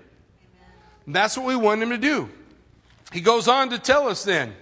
That's 1.06 1.36
what 1.36 1.46
we 1.46 1.56
want 1.56 1.82
Him 1.82 1.90
to 1.90 1.98
do. 1.98 2.30
He 3.12 3.20
goes 3.20 3.48
on 3.48 3.70
to 3.70 3.78
tell 3.78 4.08
us 4.08 4.24
then 4.24 4.54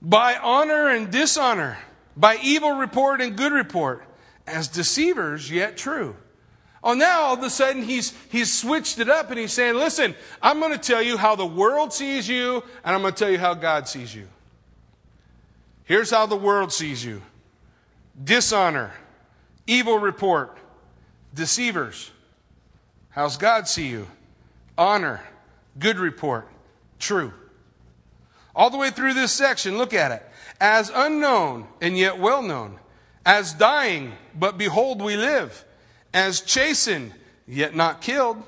by 0.00 0.36
honor 0.36 0.88
and 0.88 1.12
dishonor, 1.12 1.78
by 2.16 2.38
evil 2.42 2.72
report 2.72 3.20
and 3.20 3.36
good 3.36 3.52
report, 3.52 4.04
as 4.48 4.66
deceivers 4.66 5.48
yet 5.48 5.76
true 5.76 6.16
Oh, 6.84 6.94
now 6.94 7.22
all 7.22 7.34
of 7.34 7.42
a 7.42 7.50
sudden 7.50 7.82
he's, 7.82 8.12
he's 8.30 8.52
switched 8.52 8.98
it 8.98 9.08
up 9.08 9.30
and 9.30 9.38
he's 9.38 9.52
saying, 9.52 9.76
listen, 9.76 10.16
I'm 10.40 10.58
going 10.58 10.72
to 10.72 10.78
tell 10.78 11.00
you 11.00 11.16
how 11.16 11.36
the 11.36 11.46
world 11.46 11.92
sees 11.92 12.28
you 12.28 12.62
and 12.84 12.94
I'm 12.94 13.02
going 13.02 13.14
to 13.14 13.18
tell 13.18 13.30
you 13.30 13.38
how 13.38 13.54
God 13.54 13.86
sees 13.86 14.14
you. 14.14 14.26
Here's 15.84 16.10
how 16.10 16.26
the 16.26 16.36
world 16.36 16.72
sees 16.72 17.04
you 17.04 17.22
dishonor, 18.22 18.92
evil 19.66 19.98
report, 19.98 20.58
deceivers. 21.34 22.10
How's 23.10 23.36
God 23.36 23.68
see 23.68 23.88
you? 23.88 24.08
Honor, 24.76 25.20
good 25.78 25.98
report, 25.98 26.48
true. 26.98 27.32
All 28.56 28.70
the 28.70 28.78
way 28.78 28.90
through 28.90 29.14
this 29.14 29.32
section, 29.32 29.78
look 29.78 29.94
at 29.94 30.12
it. 30.12 30.28
As 30.60 30.90
unknown 30.94 31.66
and 31.80 31.96
yet 31.96 32.18
well 32.18 32.42
known, 32.42 32.78
as 33.24 33.54
dying, 33.54 34.12
but 34.34 34.58
behold, 34.58 35.00
we 35.00 35.16
live 35.16 35.64
as 36.12 36.40
chastened, 36.40 37.12
yet 37.46 37.74
not 37.74 38.00
killed, 38.00 38.42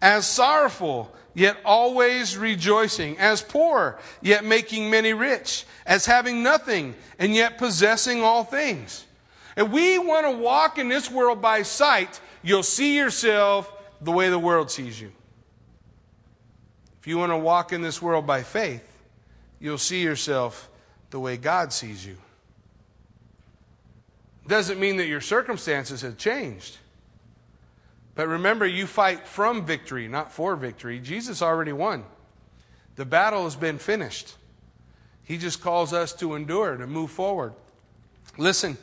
as 0.00 0.26
sorrowful, 0.26 1.14
yet 1.34 1.56
always 1.64 2.36
rejoicing, 2.36 3.18
as 3.18 3.42
poor, 3.42 3.98
yet 4.20 4.44
making 4.44 4.90
many 4.90 5.12
rich, 5.12 5.64
as 5.86 6.06
having 6.06 6.42
nothing, 6.42 6.94
and 7.18 7.34
yet 7.34 7.58
possessing 7.58 8.22
all 8.22 8.44
things. 8.44 9.06
If 9.56 9.68
we 9.68 9.98
want 9.98 10.26
to 10.26 10.32
walk 10.32 10.78
in 10.78 10.88
this 10.88 11.10
world 11.10 11.40
by 11.40 11.62
sight, 11.62 12.20
you'll 12.42 12.62
see 12.62 12.96
yourself 12.96 13.72
the 14.00 14.12
way 14.12 14.28
the 14.28 14.38
world 14.38 14.70
sees 14.70 15.00
you. 15.00 15.12
If 17.00 17.06
you 17.06 17.18
want 17.18 17.32
to 17.32 17.36
walk 17.36 17.72
in 17.72 17.82
this 17.82 18.00
world 18.00 18.26
by 18.26 18.42
faith, 18.42 18.88
you'll 19.58 19.78
see 19.78 20.02
yourself 20.02 20.68
the 21.10 21.20
way 21.20 21.36
God 21.36 21.72
sees 21.72 22.04
you. 22.04 22.16
Doesn't 24.46 24.80
mean 24.80 24.96
that 24.96 25.06
your 25.06 25.20
circumstances 25.20 26.02
have 26.02 26.16
changed. 26.16 26.78
But 28.14 28.28
remember, 28.28 28.66
you 28.66 28.86
fight 28.86 29.26
from 29.26 29.64
victory, 29.64 30.06
not 30.06 30.32
for 30.32 30.54
victory. 30.56 31.00
Jesus 31.00 31.40
already 31.40 31.72
won. 31.72 32.04
The 32.96 33.04
battle 33.06 33.44
has 33.44 33.56
been 33.56 33.78
finished. 33.78 34.34
He 35.24 35.38
just 35.38 35.62
calls 35.62 35.92
us 35.92 36.12
to 36.14 36.34
endure, 36.34 36.76
to 36.76 36.86
move 36.86 37.10
forward. 37.10 37.54
Listen, 38.36 38.76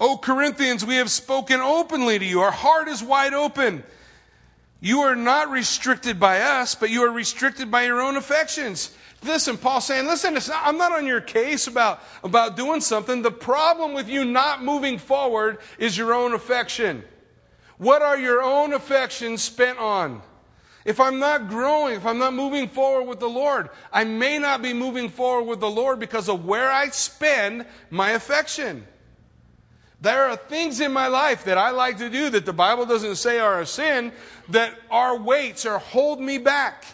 O 0.00 0.16
Corinthians, 0.16 0.84
we 0.84 0.96
have 0.96 1.10
spoken 1.10 1.60
openly 1.60 2.18
to 2.18 2.24
you. 2.24 2.40
Our 2.40 2.50
heart 2.50 2.88
is 2.88 3.02
wide 3.02 3.34
open. 3.34 3.84
You 4.80 5.00
are 5.00 5.14
not 5.14 5.50
restricted 5.50 6.18
by 6.18 6.40
us, 6.40 6.74
but 6.74 6.90
you 6.90 7.02
are 7.02 7.12
restricted 7.12 7.70
by 7.70 7.84
your 7.84 8.00
own 8.00 8.16
affections. 8.16 8.96
Listen, 9.22 9.58
Paul's 9.58 9.84
saying, 9.84 10.06
listen, 10.06 10.32
not, 10.32 10.48
I'm 10.50 10.78
not 10.78 10.92
on 10.92 11.06
your 11.06 11.20
case 11.20 11.66
about, 11.66 12.02
about 12.24 12.56
doing 12.56 12.80
something. 12.80 13.20
The 13.20 13.30
problem 13.30 13.92
with 13.92 14.08
you 14.08 14.24
not 14.24 14.64
moving 14.64 14.98
forward 14.98 15.58
is 15.78 15.98
your 15.98 16.14
own 16.14 16.32
affection. 16.32 17.04
What 17.80 18.02
are 18.02 18.18
your 18.18 18.42
own 18.42 18.74
affections 18.74 19.42
spent 19.42 19.78
on? 19.78 20.20
If 20.84 21.00
I'm 21.00 21.18
not 21.18 21.48
growing, 21.48 21.94
if 21.94 22.04
I'm 22.04 22.18
not 22.18 22.34
moving 22.34 22.68
forward 22.68 23.08
with 23.08 23.20
the 23.20 23.28
Lord, 23.28 23.70
I 23.90 24.04
may 24.04 24.38
not 24.38 24.60
be 24.60 24.74
moving 24.74 25.08
forward 25.08 25.48
with 25.48 25.60
the 25.60 25.70
Lord 25.70 25.98
because 25.98 26.28
of 26.28 26.44
where 26.44 26.70
I 26.70 26.90
spend 26.90 27.64
my 27.88 28.10
affection. 28.10 28.86
There 29.98 30.26
are 30.26 30.36
things 30.36 30.80
in 30.80 30.92
my 30.92 31.06
life 31.06 31.44
that 31.44 31.56
I 31.56 31.70
like 31.70 31.96
to 31.98 32.10
do 32.10 32.28
that 32.28 32.44
the 32.44 32.52
Bible 32.52 32.84
doesn't 32.84 33.16
say 33.16 33.38
are 33.38 33.62
a 33.62 33.66
sin, 33.66 34.12
that 34.50 34.74
are 34.90 35.16
weights 35.16 35.64
or 35.64 35.78
hold 35.78 36.20
me 36.20 36.36
back. 36.36 36.84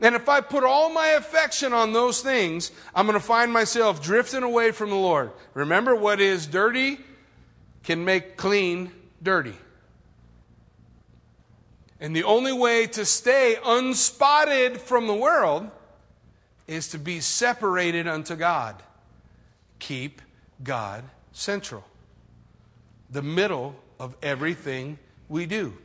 And 0.00 0.14
if 0.14 0.28
I 0.28 0.40
put 0.40 0.62
all 0.62 0.88
my 0.88 1.08
affection 1.08 1.72
on 1.72 1.92
those 1.92 2.22
things, 2.22 2.70
I'm 2.94 3.06
going 3.06 3.18
to 3.18 3.26
find 3.26 3.52
myself 3.52 4.00
drifting 4.00 4.44
away 4.44 4.70
from 4.70 4.90
the 4.90 4.94
Lord. 4.94 5.32
Remember, 5.54 5.96
what 5.96 6.20
is 6.20 6.46
dirty 6.46 7.00
can 7.82 8.04
make 8.04 8.36
clean 8.36 8.92
dirty. 9.20 9.54
And 12.00 12.14
the 12.14 12.24
only 12.24 12.52
way 12.52 12.86
to 12.88 13.04
stay 13.04 13.56
unspotted 13.64 14.78
from 14.78 15.06
the 15.06 15.14
world 15.14 15.70
is 16.66 16.88
to 16.88 16.98
be 16.98 17.20
separated 17.20 18.06
unto 18.06 18.36
God. 18.36 18.80
Keep 19.78 20.22
God 20.62 21.04
central, 21.32 21.84
the 23.10 23.22
middle 23.22 23.74
of 23.98 24.16
everything 24.22 24.98
we 25.28 25.46
do. 25.46 25.76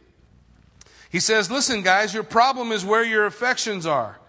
He 1.09 1.20
says, 1.20 1.49
Listen, 1.49 1.82
guys, 1.82 2.14
your 2.14 2.24
problem 2.24 2.72
is 2.72 2.84
where 2.84 3.03
your 3.03 3.26
affections 3.26 3.86
are. 3.86 4.20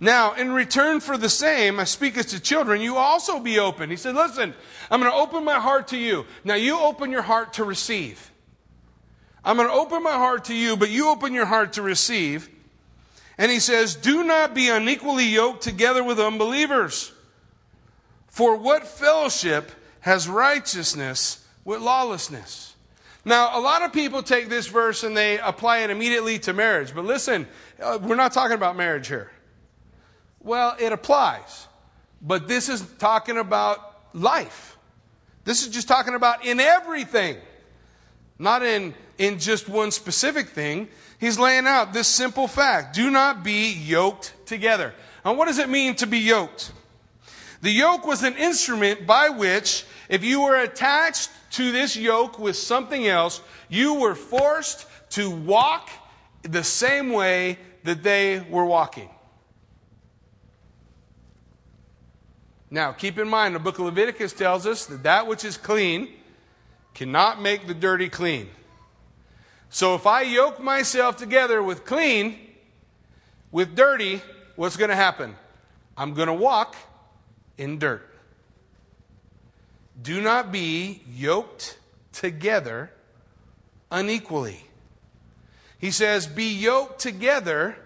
Now, 0.00 0.34
in 0.34 0.52
return 0.52 1.00
for 1.00 1.16
the 1.16 1.28
same, 1.28 1.78
I 1.78 1.84
speak 1.84 2.16
as 2.18 2.26
to 2.26 2.40
children, 2.40 2.80
you 2.80 2.96
also 2.96 3.38
be 3.38 3.58
open. 3.58 3.90
He 3.90 3.96
said, 3.96 4.14
Listen, 4.14 4.54
I'm 4.90 5.00
going 5.00 5.12
to 5.12 5.16
open 5.16 5.44
my 5.44 5.60
heart 5.60 5.88
to 5.88 5.98
you. 5.98 6.26
Now, 6.42 6.54
you 6.54 6.78
open 6.80 7.10
your 7.10 7.22
heart 7.22 7.54
to 7.54 7.64
receive. 7.64 8.30
I'm 9.44 9.56
going 9.56 9.68
to 9.68 9.74
open 9.74 10.02
my 10.02 10.12
heart 10.12 10.46
to 10.46 10.54
you, 10.54 10.76
but 10.76 10.90
you 10.90 11.08
open 11.08 11.34
your 11.34 11.44
heart 11.46 11.74
to 11.74 11.82
receive. 11.82 12.48
And 13.36 13.50
he 13.50 13.60
says, 13.60 13.94
Do 13.94 14.24
not 14.24 14.54
be 14.54 14.68
unequally 14.68 15.26
yoked 15.26 15.62
together 15.62 16.02
with 16.02 16.18
unbelievers. 16.18 17.12
For 18.28 18.56
what 18.56 18.86
fellowship 18.86 19.70
has 20.00 20.28
righteousness 20.28 21.46
with 21.64 21.80
lawlessness? 21.80 22.74
Now, 23.24 23.58
a 23.58 23.60
lot 23.60 23.82
of 23.82 23.92
people 23.92 24.22
take 24.22 24.48
this 24.48 24.66
verse 24.66 25.02
and 25.02 25.16
they 25.16 25.38
apply 25.38 25.78
it 25.78 25.90
immediately 25.90 26.38
to 26.40 26.52
marriage. 26.52 26.94
But 26.94 27.04
listen, 27.04 27.46
uh, 27.82 27.98
we're 28.02 28.16
not 28.16 28.32
talking 28.32 28.54
about 28.54 28.76
marriage 28.76 29.08
here. 29.08 29.30
Well, 30.40 30.76
it 30.78 30.92
applies. 30.92 31.66
But 32.20 32.48
this 32.48 32.68
is 32.68 32.82
talking 32.98 33.38
about 33.38 33.78
life. 34.14 34.76
This 35.44 35.62
is 35.62 35.68
just 35.68 35.88
talking 35.88 36.14
about 36.14 36.44
in 36.44 36.60
everything, 36.60 37.36
not 38.38 38.62
in 38.62 38.94
in 39.18 39.38
just 39.38 39.68
one 39.68 39.90
specific 39.90 40.48
thing. 40.48 40.88
He's 41.18 41.38
laying 41.38 41.66
out 41.66 41.92
this 41.92 42.08
simple 42.08 42.48
fact 42.48 42.94
do 42.94 43.10
not 43.10 43.44
be 43.44 43.72
yoked 43.72 44.34
together. 44.46 44.94
Now, 45.24 45.34
what 45.34 45.46
does 45.46 45.58
it 45.58 45.68
mean 45.68 45.94
to 45.96 46.06
be 46.06 46.18
yoked? 46.18 46.72
The 47.62 47.70
yoke 47.70 48.06
was 48.06 48.22
an 48.22 48.36
instrument 48.36 49.06
by 49.06 49.30
which, 49.30 49.86
if 50.10 50.22
you 50.22 50.42
were 50.42 50.56
attached 50.56 51.30
to 51.52 51.72
this 51.72 51.96
yoke 51.96 52.38
with 52.38 52.56
something 52.56 53.06
else, 53.06 53.40
you 53.70 53.94
were 53.94 54.14
forced 54.14 54.86
to 55.10 55.30
walk 55.30 55.88
the 56.42 56.62
same 56.62 57.10
way 57.10 57.58
that 57.84 58.02
they 58.02 58.40
were 58.50 58.66
walking. 58.66 59.08
Now, 62.70 62.92
keep 62.92 63.18
in 63.18 63.28
mind, 63.28 63.54
the 63.54 63.60
book 63.60 63.78
of 63.78 63.84
Leviticus 63.86 64.32
tells 64.32 64.66
us 64.66 64.84
that 64.86 65.04
that 65.04 65.26
which 65.26 65.44
is 65.44 65.56
clean 65.56 66.12
cannot 66.92 67.40
make 67.40 67.66
the 67.66 67.74
dirty 67.74 68.08
clean. 68.08 68.50
So 69.74 69.96
if 69.96 70.06
I 70.06 70.22
yoke 70.22 70.60
myself 70.60 71.16
together 71.16 71.60
with 71.60 71.84
clean, 71.84 72.38
with 73.50 73.74
dirty, 73.74 74.22
what's 74.54 74.76
going 74.76 74.90
to 74.90 74.94
happen? 74.94 75.34
I'm 75.96 76.14
going 76.14 76.28
to 76.28 76.32
walk 76.32 76.76
in 77.58 77.80
dirt. 77.80 78.08
Do 80.00 80.20
not 80.20 80.52
be 80.52 81.02
yoked 81.12 81.76
together 82.12 82.92
unequally. 83.90 84.64
He 85.80 85.90
says, 85.90 86.28
Be 86.28 86.54
yoked 86.54 87.00
together 87.00 87.76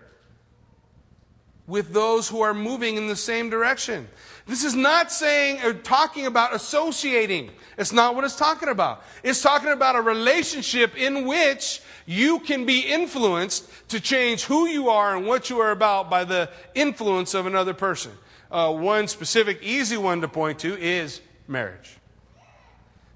with 1.66 1.94
those 1.94 2.28
who 2.28 2.42
are 2.42 2.52
moving 2.52 2.96
in 2.96 3.06
the 3.06 3.16
same 3.16 3.48
direction. 3.48 4.08
This 4.48 4.64
is 4.64 4.74
not 4.74 5.12
saying 5.12 5.62
or 5.62 5.74
talking 5.74 6.24
about 6.24 6.54
associating. 6.54 7.50
It's 7.76 7.92
not 7.92 8.14
what 8.14 8.24
it's 8.24 8.34
talking 8.34 8.70
about. 8.70 9.04
It's 9.22 9.42
talking 9.42 9.68
about 9.68 9.94
a 9.94 10.00
relationship 10.00 10.96
in 10.96 11.26
which 11.26 11.82
you 12.06 12.38
can 12.38 12.64
be 12.64 12.80
influenced 12.80 13.68
to 13.90 14.00
change 14.00 14.44
who 14.44 14.66
you 14.66 14.88
are 14.88 15.14
and 15.14 15.26
what 15.26 15.50
you 15.50 15.58
are 15.58 15.70
about 15.70 16.08
by 16.08 16.24
the 16.24 16.48
influence 16.74 17.34
of 17.34 17.44
another 17.44 17.74
person. 17.74 18.12
Uh, 18.50 18.72
one 18.72 19.06
specific, 19.06 19.62
easy 19.62 19.98
one 19.98 20.22
to 20.22 20.28
point 20.28 20.60
to 20.60 20.80
is 20.80 21.20
marriage. 21.46 21.98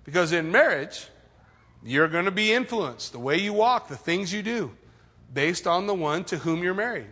Because 0.05 0.33
in 0.33 0.53
marriage, 0.53 1.09
you're 1.83 2.09
going 2.09 2.27
to 2.27 2.31
be 2.31 2.53
influenced, 2.53 3.13
the 3.13 3.19
way 3.19 3.39
you 3.39 3.55
walk, 3.55 3.89
the 3.89 3.97
things 3.97 4.35
you 4.35 4.43
do, 4.43 4.71
based 5.33 5.67
on 5.67 5.87
the 5.87 5.95
one 5.95 6.25
to 6.25 6.37
whom 6.37 6.63
you're 6.63 6.75
married 6.75 7.07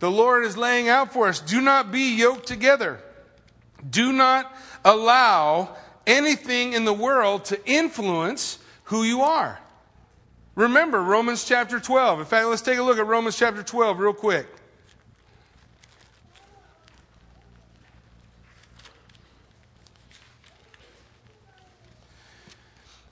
the 0.00 0.10
Lord 0.10 0.44
is 0.44 0.56
laying 0.56 0.88
out 0.88 1.12
for 1.12 1.28
us. 1.28 1.40
Do 1.40 1.60
not 1.60 1.92
be 1.92 2.16
yoked 2.16 2.46
together. 2.46 3.00
Do 3.88 4.12
not 4.12 4.52
allow 4.84 5.76
anything 6.06 6.72
in 6.72 6.84
the 6.84 6.92
world 6.92 7.44
to 7.46 7.66
influence 7.66 8.58
who 8.84 9.02
you 9.02 9.20
are. 9.20 9.60
Remember 10.54 11.02
Romans 11.02 11.44
chapter 11.44 11.78
12. 11.78 12.20
In 12.20 12.26
fact, 12.26 12.46
let's 12.48 12.62
take 12.62 12.78
a 12.78 12.82
look 12.82 12.98
at 12.98 13.06
Romans 13.06 13.36
chapter 13.36 13.62
12 13.62 13.98
real 13.98 14.12
quick. 14.14 14.46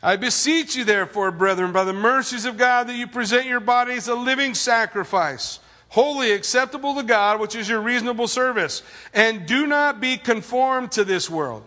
I 0.02 0.16
beseech 0.16 0.74
you, 0.74 0.84
therefore, 0.84 1.30
brethren, 1.32 1.72
by 1.72 1.84
the 1.84 1.92
mercies 1.92 2.44
of 2.44 2.56
God, 2.56 2.86
that 2.86 2.94
you 2.94 3.06
present 3.06 3.46
your 3.46 3.60
bodies 3.60 4.08
a 4.08 4.14
living 4.14 4.54
sacrifice 4.54 5.60
holy, 5.88 6.32
acceptable 6.32 6.94
to 6.94 7.02
God, 7.02 7.40
which 7.40 7.54
is 7.54 7.68
your 7.68 7.80
reasonable 7.80 8.28
service. 8.28 8.82
And 9.14 9.46
do 9.46 9.66
not 9.66 10.00
be 10.00 10.16
conformed 10.16 10.92
to 10.92 11.04
this 11.04 11.30
world, 11.30 11.64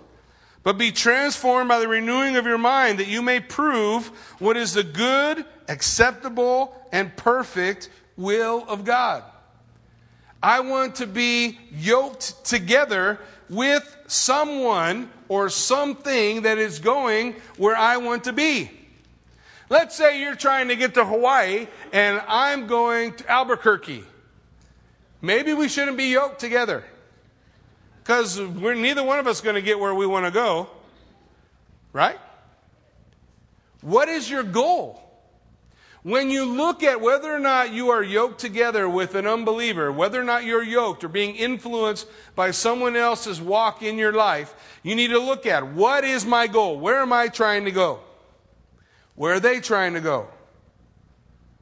but 0.64 0.78
be 0.78 0.92
transformed 0.92 1.70
by 1.70 1.80
the 1.80 1.88
renewing 1.88 2.36
of 2.36 2.46
your 2.46 2.58
mind, 2.58 3.00
that 3.00 3.08
you 3.08 3.22
may 3.22 3.40
prove 3.40 4.08
what 4.40 4.58
is 4.58 4.74
the 4.74 4.84
good, 4.84 5.46
acceptable, 5.68 6.76
and 6.92 7.16
perfect 7.16 7.90
will 8.18 8.64
of 8.68 8.86
God. 8.86 9.24
I 10.44 10.62
want 10.62 10.96
to 10.96 11.08
be 11.08 11.60
yoked 11.72 12.46
together 12.46 13.20
with 13.50 13.96
someone 14.08 15.12
or 15.28 15.50
something 15.50 16.44
that 16.44 16.58
is 16.58 16.80
going 16.80 17.36
where 17.58 17.76
I 17.76 17.98
want 17.98 18.24
to 18.24 18.34
be. 18.34 18.72
Let's 19.70 19.96
say 19.96 20.22
you're 20.22 20.36
trying 20.36 20.68
to 20.70 20.76
get 20.76 20.96
to 20.96 21.06
Hawaii 21.06 21.68
and 21.94 22.22
I'm 22.28 22.68
going 22.68 23.14
to 23.16 23.32
Albuquerque. 23.32 24.04
Maybe 25.22 25.54
we 25.54 25.68
shouldn't 25.68 25.98
be 25.98 26.06
yoked 26.06 26.40
together 26.40 26.84
because 28.04 28.42
we're 28.42 28.74
neither 28.74 29.04
one 29.04 29.20
of 29.20 29.28
us 29.28 29.42
going 29.42 29.56
to 29.56 29.62
get 29.62 29.80
where 29.80 29.94
we 29.94 30.08
want 30.08 30.26
to 30.26 30.32
go. 30.32 30.70
Right? 31.94 32.20
What 33.82 34.10
is 34.10 34.30
your 34.30 34.44
goal? 34.44 35.02
When 36.04 36.32
you 36.32 36.46
look 36.46 36.82
at 36.82 37.00
whether 37.00 37.32
or 37.32 37.40
not 37.40 37.72
you 37.72 37.90
are 37.92 38.02
yoked 38.02 38.40
together 38.40 38.90
with 38.90 39.14
an 39.14 39.28
unbeliever, 39.28 39.92
whether 39.92 40.20
or 40.20 40.24
not 40.24 40.46
you're 40.46 40.64
yoked 40.64 41.04
or 41.04 41.10
being 41.10 41.36
influenced 41.36 42.08
by 42.36 42.50
someone 42.52 42.96
else's 42.96 43.40
walk 43.40 43.84
in 43.84 44.00
your 44.00 44.12
life, 44.12 44.56
you 44.82 44.96
need 44.96 45.10
to 45.10 45.20
look 45.20 45.46
at 45.46 45.68
what 45.68 46.04
is 46.04 46.26
my 46.26 46.48
goal? 46.48 46.80
Where 46.80 47.02
am 47.02 47.14
I 47.14 47.28
trying 47.28 47.66
to 47.66 47.72
go? 47.72 48.00
Where 49.14 49.36
are 49.36 49.40
they 49.40 49.60
trying 49.60 49.94
to 49.94 50.02
go? 50.02 50.28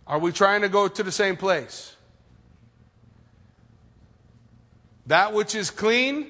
Are 0.07 0.19
we 0.19 0.31
trying 0.31 0.61
to 0.61 0.69
go 0.69 0.87
to 0.87 1.03
the 1.03 1.11
same 1.11 1.35
place? 1.35 1.97
That 5.09 5.33
which 5.33 5.55
is 5.55 5.71
clean 5.71 6.29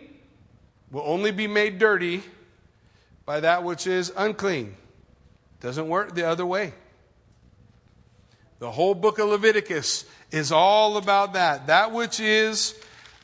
will 0.89 1.03
only 1.05 1.31
be 1.31 1.47
made 1.47 1.79
dirty 1.79 2.23
by 3.25 3.41
that 3.41 3.65
which 3.65 3.85
is 3.85 4.13
unclean. 4.15 4.73
Doesn't 5.59 5.89
work 5.89 6.15
the 6.15 6.25
other 6.25 6.45
way. 6.45 6.71
The 8.59 8.71
whole 8.71 8.95
book 8.95 9.19
of 9.19 9.27
Leviticus 9.27 10.05
is 10.31 10.53
all 10.53 10.95
about 10.95 11.33
that. 11.33 11.67
That 11.67 11.91
which 11.91 12.21
is 12.21 12.73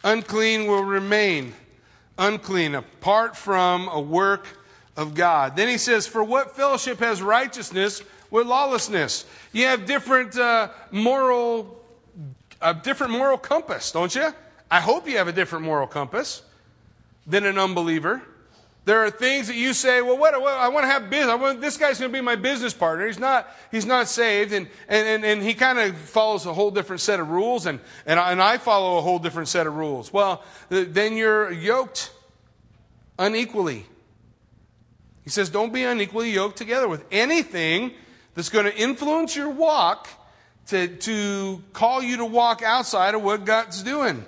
unclean 0.04 0.68
will 0.68 0.84
remain 0.84 1.54
unclean 2.18 2.76
apart 2.76 3.38
from 3.38 3.88
a 3.88 4.02
work 4.02 4.46
of 4.98 5.14
God. 5.14 5.56
Then 5.56 5.70
he 5.70 5.78
says, 5.78 6.06
For 6.06 6.22
what 6.22 6.58
fellowship 6.58 7.00
has 7.00 7.22
righteousness 7.22 8.04
with 8.30 8.46
lawlessness? 8.46 9.24
You 9.54 9.68
have 9.68 9.86
different 9.86 10.38
uh, 10.38 10.68
moral, 10.92 11.82
a 12.62 12.74
different 12.74 13.14
moral 13.14 13.38
compass, 13.38 13.94
don't 13.94 14.14
you? 14.14 14.34
I 14.76 14.82
hope 14.82 15.08
you 15.08 15.16
have 15.20 15.30
a 15.30 15.32
different 15.32 15.64
moral 15.64 15.88
compass 15.88 16.42
than 17.26 17.46
an 17.46 17.58
unbeliever. 17.58 18.22
There 18.84 19.06
are 19.06 19.10
things 19.10 19.48
that 19.48 19.56
you 19.56 19.74
say, 19.74 20.02
well, 20.02 20.18
what, 20.18 20.40
what 20.42 20.52
I 20.52 20.68
want 20.68 20.84
to 20.84 20.90
have 20.90 21.10
business. 21.10 21.40
Want, 21.40 21.62
this 21.62 21.78
guy's 21.78 21.98
going 21.98 22.12
to 22.12 22.18
be 22.18 22.20
my 22.20 22.36
business 22.36 22.74
partner. 22.74 23.08
He's 23.08 23.18
not, 23.18 23.50
he's 23.72 23.86
not 23.86 24.10
saved. 24.10 24.52
And, 24.52 24.68
and, 24.90 25.08
and, 25.08 25.24
and 25.24 25.42
he 25.42 25.54
kind 25.54 25.80
of 25.80 25.96
follows 25.98 26.46
a 26.46 26.54
whole 26.54 26.72
different 26.72 27.02
set 27.02 27.22
of 27.22 27.30
rules. 27.30 27.68
And, 27.68 27.80
and, 28.06 28.20
I, 28.20 28.34
and 28.34 28.42
I 28.42 28.58
follow 28.58 28.98
a 28.98 29.02
whole 29.02 29.18
different 29.18 29.48
set 29.48 29.66
of 29.66 29.78
rules. 29.78 30.12
Well, 30.12 30.44
then 30.68 31.16
you're 31.16 31.54
yoked 31.54 32.12
unequally. 33.18 33.86
He 35.24 35.30
says, 35.30 35.50
don't 35.50 35.72
be 35.72 35.86
unequally 35.86 36.32
yoked 36.32 36.58
together 36.58 36.90
with 36.90 37.06
anything 37.14 37.94
that's 38.34 38.50
going 38.50 38.66
to 38.66 38.78
influence 38.78 39.38
your 39.38 39.52
walk 39.52 40.10
to, 40.68 40.90
to 40.90 41.64
call 41.72 42.04
you 42.04 42.18
to 42.18 42.26
walk 42.26 42.62
outside 42.62 43.16
of 43.16 43.24
what 43.24 43.46
God's 43.46 43.82
doing. 43.82 44.26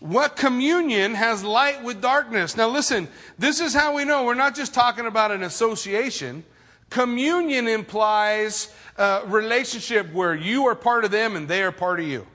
What 0.00 0.36
communion 0.36 1.14
has 1.14 1.42
light 1.42 1.82
with 1.82 2.02
darkness? 2.02 2.56
Now, 2.56 2.68
listen, 2.68 3.08
this 3.38 3.60
is 3.60 3.72
how 3.72 3.94
we 3.94 4.04
know 4.04 4.24
we're 4.24 4.34
not 4.34 4.54
just 4.54 4.74
talking 4.74 5.06
about 5.06 5.30
an 5.32 5.42
association. 5.42 6.44
Communion 6.90 7.66
implies 7.66 8.72
a 8.98 9.22
relationship 9.26 10.12
where 10.12 10.34
you 10.34 10.66
are 10.66 10.74
part 10.74 11.04
of 11.04 11.10
them 11.10 11.34
and 11.34 11.48
they 11.48 11.62
are 11.62 11.72
part 11.72 11.98
of 11.98 12.06
you. 12.06 12.26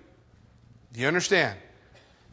Do 0.93 0.99
you 0.99 1.07
understand? 1.07 1.57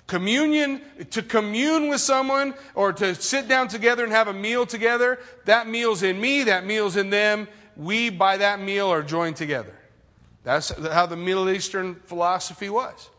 Communion, 0.06 0.80
to 1.10 1.22
commune 1.22 1.88
with 1.88 2.00
someone 2.00 2.54
or 2.74 2.94
to 2.94 3.14
sit 3.14 3.46
down 3.46 3.68
together 3.68 4.04
and 4.04 4.12
have 4.12 4.26
a 4.26 4.32
meal 4.32 4.64
together, 4.64 5.18
that 5.44 5.68
meal's 5.68 6.02
in 6.02 6.18
me, 6.18 6.44
that 6.44 6.64
meal's 6.64 6.96
in 6.96 7.10
them. 7.10 7.46
We, 7.76 8.08
by 8.08 8.38
that 8.38 8.60
meal, 8.60 8.88
are 8.88 9.02
joined 9.02 9.36
together. 9.36 9.74
That's 10.44 10.70
how 10.70 11.04
the 11.04 11.16
Middle 11.16 11.50
Eastern 11.50 11.96
philosophy 12.06 12.70
was. 12.70 13.10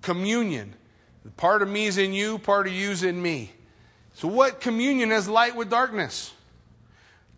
Communion. 0.00 0.74
Part 1.36 1.62
of 1.62 1.68
me 1.68 1.86
is 1.86 1.98
in 1.98 2.12
you, 2.12 2.38
part 2.38 2.66
of 2.66 2.72
you 2.72 2.90
is 2.90 3.02
in 3.02 3.20
me. 3.20 3.52
So, 4.14 4.28
what 4.28 4.60
communion 4.60 5.10
has 5.10 5.28
light 5.28 5.56
with 5.56 5.68
darkness? 5.68 6.32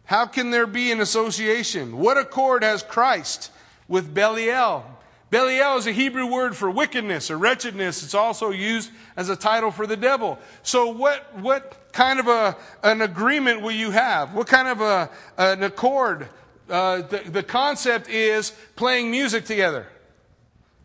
How 0.05 0.27
can 0.27 0.51
there 0.51 0.67
be 0.67 0.91
an 0.91 1.01
association? 1.01 1.99
What 1.99 2.17
accord 2.17 2.63
has 2.63 2.83
Christ 2.83 3.51
with 3.89 4.15
Belial? 4.15 4.85
Belial 5.31 5.77
is 5.77 5.87
a 5.87 5.93
Hebrew 5.93 6.27
word 6.27 6.57
for 6.57 6.71
wickedness 6.71 7.31
or 7.31 7.37
wretchedness. 7.37 8.03
It's 8.03 8.15
also 8.15 8.51
used 8.51 8.91
as 9.17 9.29
a 9.29 9.37
title 9.37 9.71
for 9.71 9.87
the 9.87 9.97
devil. 9.97 10.39
So, 10.63 10.89
what, 10.89 11.37
what 11.39 11.93
kind 11.93 12.19
of 12.19 12.29
a, 12.29 12.57
an 12.83 13.03
agreement 13.03 13.61
will 13.61 13.73
you 13.73 13.91
have? 13.91 14.35
What 14.35 14.47
kind 14.47 14.69
of 14.69 14.81
a, 14.81 15.11
an 15.37 15.63
accord? 15.63 16.29
Uh, 16.71 17.03
the, 17.03 17.19
the 17.27 17.43
concept 17.43 18.09
is 18.09 18.53
playing 18.77 19.11
music 19.11 19.45
together. 19.45 19.87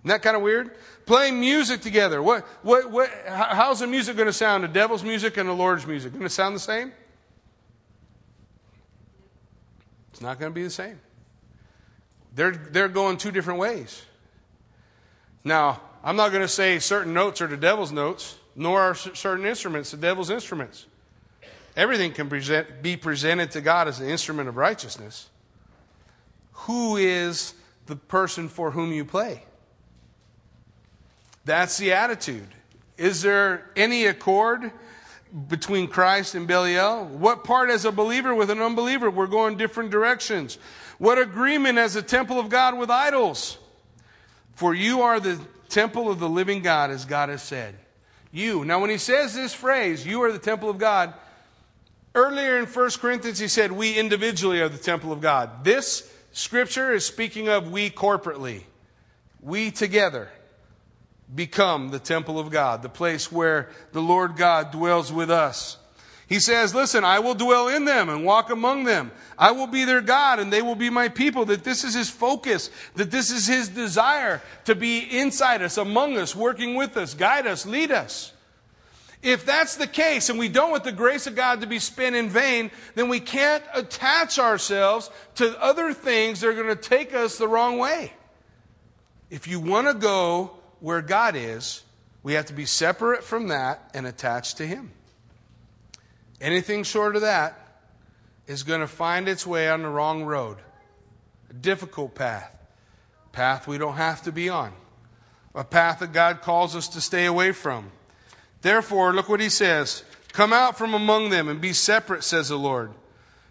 Isn't 0.01 0.09
that 0.09 0.21
kind 0.21 0.35
of 0.35 0.41
weird? 0.41 0.71
Playing 1.05 1.39
music 1.39 1.81
together. 1.81 2.21
What, 2.21 2.45
what, 2.61 2.89
what, 2.89 3.09
how's 3.27 3.79
the 3.79 3.87
music 3.87 4.15
going 4.15 4.27
to 4.27 4.33
sound? 4.33 4.63
The 4.63 4.67
devil's 4.67 5.03
music 5.03 5.37
and 5.37 5.47
the 5.47 5.53
Lord's 5.53 5.85
music. 5.85 6.11
Going 6.13 6.23
to 6.23 6.29
sound 6.29 6.55
the 6.55 6.59
same? 6.59 6.91
It's 10.11 10.21
not 10.21 10.39
going 10.39 10.51
to 10.51 10.55
be 10.55 10.63
the 10.63 10.69
same. 10.69 10.99
They're, 12.35 12.51
they're 12.51 12.87
going 12.87 13.17
two 13.17 13.31
different 13.31 13.59
ways. 13.59 14.03
Now, 15.43 15.81
I'm 16.03 16.15
not 16.15 16.29
going 16.29 16.41
to 16.41 16.47
say 16.47 16.79
certain 16.79 17.13
notes 17.13 17.41
are 17.41 17.47
the 17.47 17.57
devil's 17.57 17.91
notes, 17.91 18.37
nor 18.55 18.79
are 18.79 18.95
certain 18.95 19.45
instruments 19.45 19.91
the 19.91 19.97
devil's 19.97 20.29
instruments. 20.29 20.85
Everything 21.75 22.11
can 22.11 22.29
present, 22.29 22.83
be 22.83 22.95
presented 22.95 23.51
to 23.51 23.61
God 23.61 23.87
as 23.87 23.99
an 23.99 24.07
instrument 24.07 24.47
of 24.47 24.57
righteousness. 24.57 25.29
Who 26.51 26.97
is 26.97 27.55
the 27.87 27.95
person 27.95 28.47
for 28.47 28.71
whom 28.71 28.91
you 28.91 29.05
play? 29.05 29.43
That's 31.45 31.77
the 31.77 31.93
attitude. 31.93 32.47
Is 32.97 33.21
there 33.21 33.69
any 33.75 34.05
accord 34.05 34.71
between 35.47 35.87
Christ 35.87 36.35
and 36.35 36.47
Belial? 36.47 37.05
What 37.05 37.43
part 37.43 37.69
as 37.69 37.85
a 37.85 37.91
believer 37.91 38.33
with 38.33 38.49
an 38.49 38.61
unbeliever? 38.61 39.09
We're 39.09 39.27
going 39.27 39.57
different 39.57 39.91
directions. 39.91 40.57
What 40.99 41.17
agreement 41.17 41.79
as 41.79 41.95
a 41.95 42.01
temple 42.01 42.39
of 42.39 42.49
God 42.49 42.77
with 42.77 42.89
idols? 42.89 43.57
For 44.55 44.73
you 44.73 45.01
are 45.01 45.19
the 45.19 45.39
temple 45.69 46.09
of 46.09 46.19
the 46.19 46.29
living 46.29 46.61
God, 46.61 46.91
as 46.91 47.05
God 47.05 47.29
has 47.29 47.41
said. 47.41 47.75
You. 48.31 48.63
Now, 48.63 48.79
when 48.79 48.89
he 48.89 48.97
says 48.97 49.33
this 49.33 49.53
phrase, 49.53 50.05
you 50.05 50.21
are 50.23 50.31
the 50.31 50.39
temple 50.39 50.69
of 50.69 50.77
God, 50.77 51.13
earlier 52.15 52.57
in 52.57 52.65
1 52.65 52.89
Corinthians 52.91 53.39
he 53.39 53.47
said, 53.47 53.71
we 53.71 53.97
individually 53.97 54.61
are 54.61 54.69
the 54.69 54.77
temple 54.77 55.11
of 55.11 55.19
God. 55.19 55.63
This 55.63 56.11
Scripture 56.31 56.93
is 56.93 57.05
speaking 57.05 57.49
of 57.49 57.71
we 57.71 57.89
corporately. 57.89 58.63
We 59.41 59.71
together 59.71 60.29
become 61.34 61.89
the 61.89 61.99
temple 61.99 62.39
of 62.39 62.51
God, 62.51 62.81
the 62.81 62.89
place 62.89 63.31
where 63.31 63.69
the 63.91 64.01
Lord 64.01 64.36
God 64.36 64.71
dwells 64.71 65.11
with 65.11 65.31
us. 65.31 65.77
He 66.27 66.39
says, 66.39 66.73
Listen, 66.73 67.03
I 67.03 67.19
will 67.19 67.36
dwell 67.36 67.67
in 67.67 67.86
them 67.86 68.09
and 68.09 68.25
walk 68.25 68.49
among 68.49 68.86
them. 68.86 69.11
I 69.38 69.51
will 69.51 69.67
be 69.67 69.86
their 69.86 70.01
God 70.01 70.39
and 70.39 70.51
they 70.51 70.61
will 70.61 70.75
be 70.75 70.89
my 70.89 71.09
people. 71.09 71.45
That 71.45 71.63
this 71.63 71.84
is 71.84 71.93
his 71.93 72.09
focus, 72.09 72.69
that 72.95 73.11
this 73.11 73.29
is 73.29 73.45
his 73.45 73.69
desire 73.69 74.41
to 74.65 74.75
be 74.75 74.99
inside 74.99 75.61
us, 75.61 75.77
among 75.77 76.17
us, 76.17 76.36
working 76.36 76.75
with 76.75 76.97
us, 76.97 77.13
guide 77.13 77.45
us, 77.45 77.65
lead 77.65 77.91
us. 77.91 78.31
If 79.21 79.45
that's 79.45 79.77
the 79.77 79.88
case 79.88 80.29
and 80.29 80.38
we 80.38 80.49
don't 80.49 80.71
want 80.71 80.84
the 80.84 80.91
grace 80.91 81.27
of 81.27 81.36
God 81.36 81.61
to 81.61 81.67
be 81.67 81.79
spent 81.79 82.15
in 82.15 82.29
vain, 82.29 82.71
then 82.95 83.07
we 83.07 83.21
can't 83.21 83.63
attach 83.73 84.38
ourselves 84.38 85.09
to 85.36 85.57
other 85.61 85.93
things 85.93 86.41
that 86.41 86.49
are 86.49 86.53
going 86.53 86.67
to 86.67 86.75
take 86.75 87.13
us 87.13 87.38
the 87.38 87.47
wrong 87.47 87.77
way. 87.77 88.11
If 89.29 89.47
you 89.47 89.59
want 89.59 89.88
to 89.88 89.93
go 89.93 90.57
where 90.84 91.01
God 91.01 91.38
is, 91.38 91.81
we 92.23 92.34
have 92.34 92.47
to 92.47 92.53
be 92.53 92.65
separate 92.65 93.23
from 93.23 93.47
that 93.47 93.89
and 93.93 94.05
attached 94.05 94.57
to 94.57 94.67
Him. 94.67 94.91
Anything 96.41 96.84
short 96.84 97.15
of 97.15 97.21
that 97.21 97.57
is 98.47 98.63
going 98.63 98.81
to 98.81 98.88
find 98.88 99.29
its 99.29 99.47
way 99.47 99.69
on 99.69 99.84
the 99.84 99.88
wrong 99.88 100.25
road, 100.25 100.57
a 101.49 101.53
difficult 101.53 102.15
path, 102.15 102.51
path 103.31 103.65
we 103.65 103.77
don't 103.77 103.95
have 103.95 104.23
to 104.23 104.34
be 104.34 104.49
on, 104.49 104.73
a 105.55 105.63
path 105.63 105.99
that 105.99 106.11
God 106.11 106.41
calls 106.41 106.75
us 106.75 106.89
to 106.89 106.99
stay 106.99 107.27
away 107.27 107.53
from. 107.53 107.89
Therefore, 108.61 109.13
look 109.13 109.29
what 109.29 109.39
he 109.39 109.47
says 109.47 110.03
Come 110.34 110.51
out 110.51 110.77
from 110.77 110.93
among 110.93 111.29
them 111.29 111.47
and 111.47 111.61
be 111.61 111.71
separate, 111.71 112.25
says 112.25 112.49
the 112.49 112.57
Lord. 112.57 112.91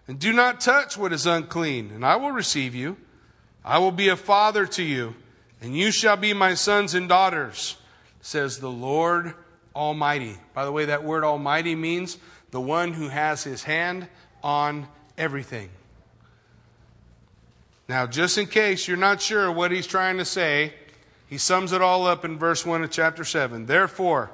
And 0.06 0.18
do 0.18 0.34
not 0.34 0.60
touch 0.60 0.98
what 0.98 1.14
is 1.14 1.24
unclean, 1.24 1.92
and 1.92 2.04
I 2.04 2.16
will 2.16 2.32
receive 2.32 2.74
you. 2.74 2.98
I 3.64 3.78
will 3.78 3.90
be 3.90 4.08
a 4.08 4.16
father 4.16 4.66
to 4.66 4.82
you, 4.82 5.14
and 5.62 5.74
you 5.74 5.90
shall 5.90 6.16
be 6.16 6.34
my 6.34 6.52
sons 6.52 6.94
and 6.94 7.08
daughters, 7.08 7.76
says 8.20 8.58
the 8.58 8.70
Lord 8.70 9.34
Almighty. 9.74 10.36
By 10.52 10.66
the 10.66 10.72
way, 10.72 10.84
that 10.86 11.04
word 11.04 11.24
Almighty 11.24 11.74
means 11.74 12.18
the 12.50 12.60
one 12.60 12.92
who 12.92 13.08
has 13.08 13.42
his 13.44 13.62
hand 13.62 14.08
on 14.42 14.86
everything. 15.16 15.70
Now, 17.88 18.06
just 18.06 18.36
in 18.36 18.46
case 18.46 18.86
you're 18.86 18.98
not 18.98 19.22
sure 19.22 19.50
what 19.50 19.70
he's 19.70 19.86
trying 19.86 20.18
to 20.18 20.24
say, 20.26 20.74
he 21.28 21.38
sums 21.38 21.72
it 21.72 21.80
all 21.80 22.06
up 22.06 22.24
in 22.24 22.38
verse 22.38 22.66
1 22.66 22.84
of 22.84 22.90
chapter 22.90 23.24
7. 23.24 23.64
Therefore, 23.64 24.30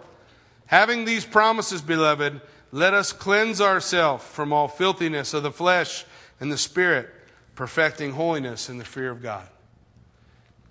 Having 0.68 1.06
these 1.06 1.24
promises, 1.24 1.80
beloved, 1.80 2.42
let 2.72 2.92
us 2.92 3.12
cleanse 3.12 3.58
ourselves 3.58 4.22
from 4.22 4.52
all 4.52 4.68
filthiness 4.68 5.32
of 5.32 5.42
the 5.42 5.50
flesh 5.50 6.04
and 6.40 6.52
the 6.52 6.58
spirit, 6.58 7.08
perfecting 7.54 8.12
holiness 8.12 8.68
in 8.68 8.76
the 8.76 8.84
fear 8.84 9.10
of 9.10 9.22
God. 9.22 9.48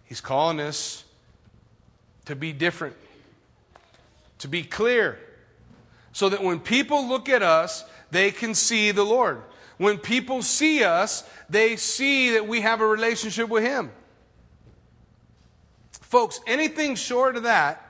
He's 0.07 0.21
calling 0.21 0.59
us 0.59 1.03
to 2.25 2.35
be 2.35 2.53
different, 2.53 2.95
to 4.39 4.47
be 4.47 4.63
clear, 4.63 5.19
so 6.11 6.29
that 6.29 6.41
when 6.41 6.59
people 6.59 7.07
look 7.07 7.29
at 7.29 7.43
us, 7.43 7.83
they 8.09 8.31
can 8.31 8.55
see 8.55 8.91
the 8.91 9.03
Lord. 9.03 9.41
When 9.77 9.97
people 9.97 10.41
see 10.41 10.83
us, 10.83 11.23
they 11.49 11.75
see 11.75 12.31
that 12.31 12.47
we 12.47 12.61
have 12.61 12.81
a 12.81 12.87
relationship 12.87 13.49
with 13.49 13.63
Him. 13.63 13.91
Folks, 15.91 16.39
anything 16.47 16.95
short 16.95 17.35
of 17.35 17.43
that 17.43 17.83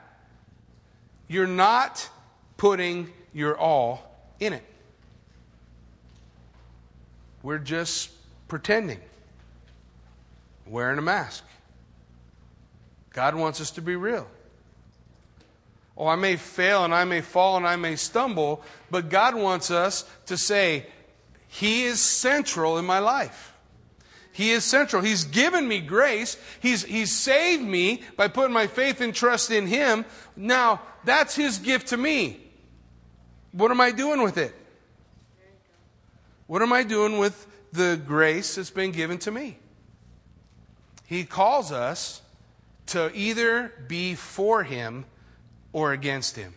you're 1.27 1.45
not 1.45 2.09
putting 2.55 3.11
your 3.33 3.57
all 3.57 4.01
in 4.39 4.53
it. 4.53 4.63
We're 7.43 7.57
just 7.59 8.09
pretending, 8.47 8.99
wearing 10.65 10.97
a 10.97 11.01
mask. 11.01 11.43
God 13.17 13.33
wants 13.33 13.59
us 13.59 13.71
to 13.71 13.81
be 13.81 13.95
real. 13.95 14.27
Oh, 15.97 16.05
I 16.05 16.15
may 16.15 16.35
fail 16.35 16.85
and 16.85 16.93
I 16.93 17.03
may 17.03 17.21
fall 17.21 17.57
and 17.57 17.65
I 17.65 17.75
may 17.75 17.95
stumble, 17.95 18.61
but 18.91 19.09
God 19.09 19.33
wants 19.33 19.71
us 19.71 20.05
to 20.27 20.37
say, 20.37 20.85
He 21.47 21.85
is 21.85 21.99
central 21.99 22.77
in 22.77 22.85
my 22.85 22.99
life. 22.99 23.55
He 24.31 24.51
is 24.51 24.63
central. 24.63 25.01
He's 25.01 25.23
given 25.23 25.67
me 25.67 25.79
grace. 25.79 26.37
He's, 26.59 26.83
he's 26.83 27.11
saved 27.11 27.63
me 27.63 28.03
by 28.17 28.27
putting 28.27 28.53
my 28.53 28.67
faith 28.67 29.01
and 29.01 29.15
trust 29.15 29.49
in 29.49 29.65
Him. 29.65 30.05
Now, 30.35 30.79
that's 31.03 31.35
His 31.35 31.57
gift 31.57 31.87
to 31.87 31.97
me. 31.97 32.39
What 33.51 33.71
am 33.71 33.81
I 33.81 33.89
doing 33.89 34.21
with 34.21 34.37
it? 34.37 34.53
What 36.45 36.61
am 36.61 36.71
I 36.71 36.83
doing 36.83 37.17
with 37.17 37.47
the 37.73 37.99
grace 38.05 38.53
that's 38.53 38.69
been 38.69 38.91
given 38.91 39.17
to 39.17 39.31
me? 39.31 39.57
He 41.07 41.23
calls 41.23 41.71
us 41.71 42.21
to 42.87 43.11
either 43.13 43.71
be 43.87 44.15
for 44.15 44.63
Him 44.63 45.05
or 45.73 45.91
against 45.91 46.35
Him. 46.35 46.53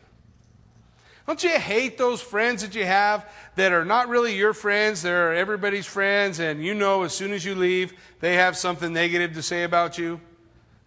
Don't 1.26 1.44
you 1.44 1.50
hate 1.50 1.96
those 1.96 2.20
friends 2.20 2.62
that 2.62 2.74
you 2.74 2.84
have 2.84 3.28
that 3.54 3.72
are 3.72 3.84
not 3.84 4.08
really 4.08 4.36
your 4.36 4.52
friends? 4.52 5.02
They're 5.02 5.34
everybody's 5.34 5.86
friends, 5.86 6.40
and 6.40 6.64
you 6.64 6.74
know 6.74 7.04
as 7.04 7.14
soon 7.14 7.32
as 7.32 7.44
you 7.44 7.54
leave, 7.54 7.92
they 8.18 8.34
have 8.34 8.56
something 8.56 8.92
negative 8.92 9.34
to 9.34 9.42
say 9.42 9.62
about 9.62 9.96
you? 9.96 10.20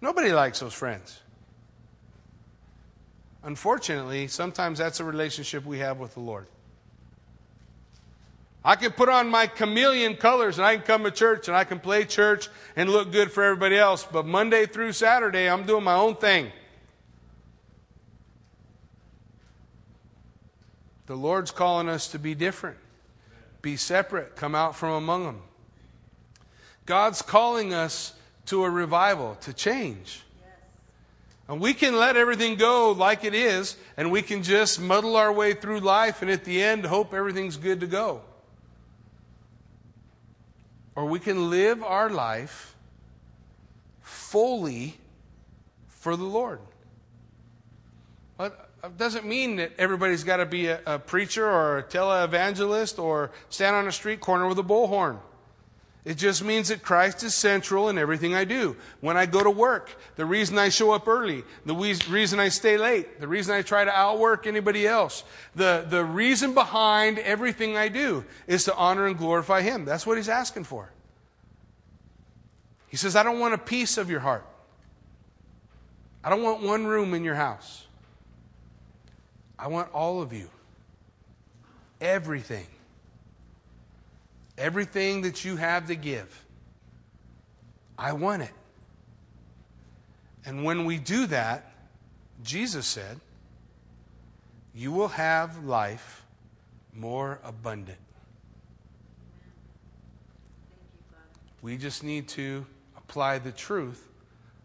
Nobody 0.01 0.33
likes 0.33 0.59
those 0.59 0.73
friends. 0.73 1.21
Unfortunately, 3.41 4.27
sometimes 4.27 4.79
that's 4.79 4.99
a 4.99 5.05
relationship 5.05 5.65
we 5.65 5.79
have 5.79 5.97
with 5.97 6.13
the 6.13 6.19
Lord. 6.19 6.47
I 8.65 8.75
can 8.77 8.91
put 8.91 9.09
on 9.09 9.29
my 9.29 9.47
chameleon 9.47 10.15
colors 10.15 10.57
and 10.57 10.65
I 10.65 10.75
can 10.75 10.85
come 10.85 11.03
to 11.03 11.11
church 11.11 11.49
and 11.49 11.57
I 11.57 11.65
can 11.65 11.79
play 11.79 12.05
church 12.05 12.47
and 12.75 12.89
look 12.89 13.11
good 13.11 13.31
for 13.31 13.43
everybody 13.43 13.77
else, 13.77 14.07
but 14.09 14.25
Monday 14.25 14.65
through 14.65 14.93
Saturday, 14.93 15.49
I'm 15.49 15.65
doing 15.65 15.83
my 15.83 15.95
own 15.95 16.15
thing. 16.15 16.51
The 21.05 21.15
Lord's 21.15 21.51
calling 21.51 21.89
us 21.89 22.07
to 22.09 22.19
be 22.19 22.33
different, 22.33 22.77
be 23.61 23.75
separate, 23.75 24.37
come 24.37 24.55
out 24.55 24.75
from 24.77 24.91
among 24.91 25.25
them. 25.25 25.41
God's 26.85 27.21
calling 27.21 27.73
us 27.73 28.13
to 28.45 28.63
a 28.63 28.69
revival, 28.69 29.35
to 29.41 29.53
change. 29.53 30.21
And 31.49 31.59
we 31.59 31.73
can 31.73 31.97
let 31.97 32.15
everything 32.15 32.55
go 32.55 32.93
like 32.93 33.25
it 33.25 33.35
is, 33.35 33.75
and 33.97 34.11
we 34.11 34.21
can 34.21 34.43
just 34.43 34.79
muddle 34.79 35.17
our 35.17 35.31
way 35.31 35.53
through 35.53 35.81
life 35.81 36.21
and 36.21 36.31
at 36.31 36.45
the 36.45 36.63
end 36.63 36.85
hope 36.85 37.13
everything's 37.13 37.57
good 37.57 37.81
to 37.81 37.87
go. 37.87 38.21
Or 40.95 41.05
we 41.05 41.19
can 41.19 41.49
live 41.49 41.83
our 41.83 42.09
life 42.09 42.75
fully 44.01 44.97
for 45.87 46.15
the 46.15 46.23
Lord. 46.23 46.59
But 48.37 48.69
it 48.83 48.97
doesn't 48.97 49.25
mean 49.25 49.55
that 49.55 49.71
everybody's 49.77 50.23
got 50.23 50.37
to 50.37 50.45
be 50.45 50.67
a, 50.67 50.81
a 50.85 50.99
preacher 50.99 51.49
or 51.49 51.77
a 51.77 51.83
televangelist 51.83 53.01
or 53.01 53.31
stand 53.49 53.75
on 53.75 53.87
a 53.87 53.91
street 53.91 54.19
corner 54.19 54.47
with 54.47 54.59
a 54.59 54.63
bullhorn. 54.63 55.19
It 56.05 56.17
just 56.17 56.43
means 56.43 56.67
that 56.67 56.83
Christ 56.83 57.23
is 57.23 57.33
central 57.33 57.87
in 57.87 57.97
everything 57.97 58.35
I 58.35 58.43
do. 58.43 58.75
When 58.99 59.15
I 59.15 59.25
go 59.25 59.41
to 59.41 59.49
work, 59.49 59.97
the 60.17 60.25
reason 60.25 60.57
I 60.57 60.67
show 60.67 60.91
up 60.91 61.07
early, 61.07 61.45
the 61.65 61.73
reason 61.73 62.39
I 62.41 62.49
stay 62.49 62.77
late, 62.77 63.21
the 63.21 63.27
reason 63.27 63.55
I 63.55 63.61
try 63.61 63.85
to 63.85 63.91
outwork 63.91 64.45
anybody 64.45 64.85
else, 64.85 65.23
the, 65.55 65.85
the 65.87 66.03
reason 66.03 66.53
behind 66.53 67.19
everything 67.19 67.77
I 67.77 67.87
do 67.87 68.25
is 68.47 68.65
to 68.65 68.75
honor 68.75 69.07
and 69.07 69.17
glorify 69.17 69.61
Him. 69.61 69.85
That's 69.85 70.05
what 70.05 70.17
He's 70.17 70.27
asking 70.27 70.65
for. 70.65 70.91
He 72.89 72.97
says, 72.97 73.15
I 73.15 73.23
don't 73.23 73.39
want 73.39 73.53
a 73.53 73.57
piece 73.57 73.97
of 73.97 74.09
your 74.09 74.19
heart. 74.19 74.45
I 76.21 76.29
don't 76.29 76.43
want 76.43 76.61
one 76.61 76.85
room 76.85 77.13
in 77.13 77.23
your 77.23 77.35
house. 77.35 77.87
I 79.57 79.67
want 79.67 79.89
all 79.93 80.21
of 80.21 80.33
you. 80.33 80.49
Everything. 82.01 82.67
Everything 84.57 85.21
that 85.23 85.43
you 85.43 85.55
have 85.55 85.87
to 85.87 85.95
give. 85.95 86.45
I 87.97 88.13
want 88.13 88.43
it. 88.43 88.51
And 90.45 90.63
when 90.63 90.85
we 90.85 90.97
do 90.97 91.25
that, 91.27 91.71
Jesus 92.43 92.85
said, 92.85 93.19
you 94.75 94.91
will 94.91 95.09
have 95.09 95.63
life 95.63 96.25
more 96.93 97.39
abundant. 97.43 97.97
We 101.61 101.77
just 101.77 102.03
need 102.03 102.27
to 102.29 102.65
apply 102.97 103.39
the 103.39 103.51
truth 103.51 104.09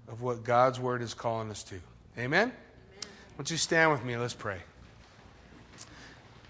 of 0.09 0.22
what 0.22 0.43
God's 0.43 0.80
word 0.80 1.03
is 1.03 1.14
calling 1.14 1.51
us 1.51 1.62
to. 1.64 1.76
Amen? 2.18 2.24
Amen. 2.49 2.53
Won't 3.36 3.51
you 3.51 3.57
stand 3.57 3.93
with 3.93 4.05
me? 4.05 4.16
Let's 4.16 4.34
pray. 4.34 4.59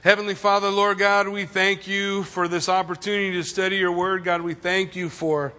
Heavenly 0.00 0.36
Father, 0.36 0.70
Lord 0.70 0.98
God, 0.98 1.26
we 1.26 1.44
thank 1.44 1.88
you 1.88 2.22
for 2.22 2.46
this 2.46 2.68
opportunity 2.68 3.32
to 3.32 3.42
study 3.42 3.78
your 3.78 3.90
word. 3.90 4.22
God, 4.22 4.42
we 4.42 4.54
thank 4.54 4.94
you 4.94 5.08
for, 5.08 5.52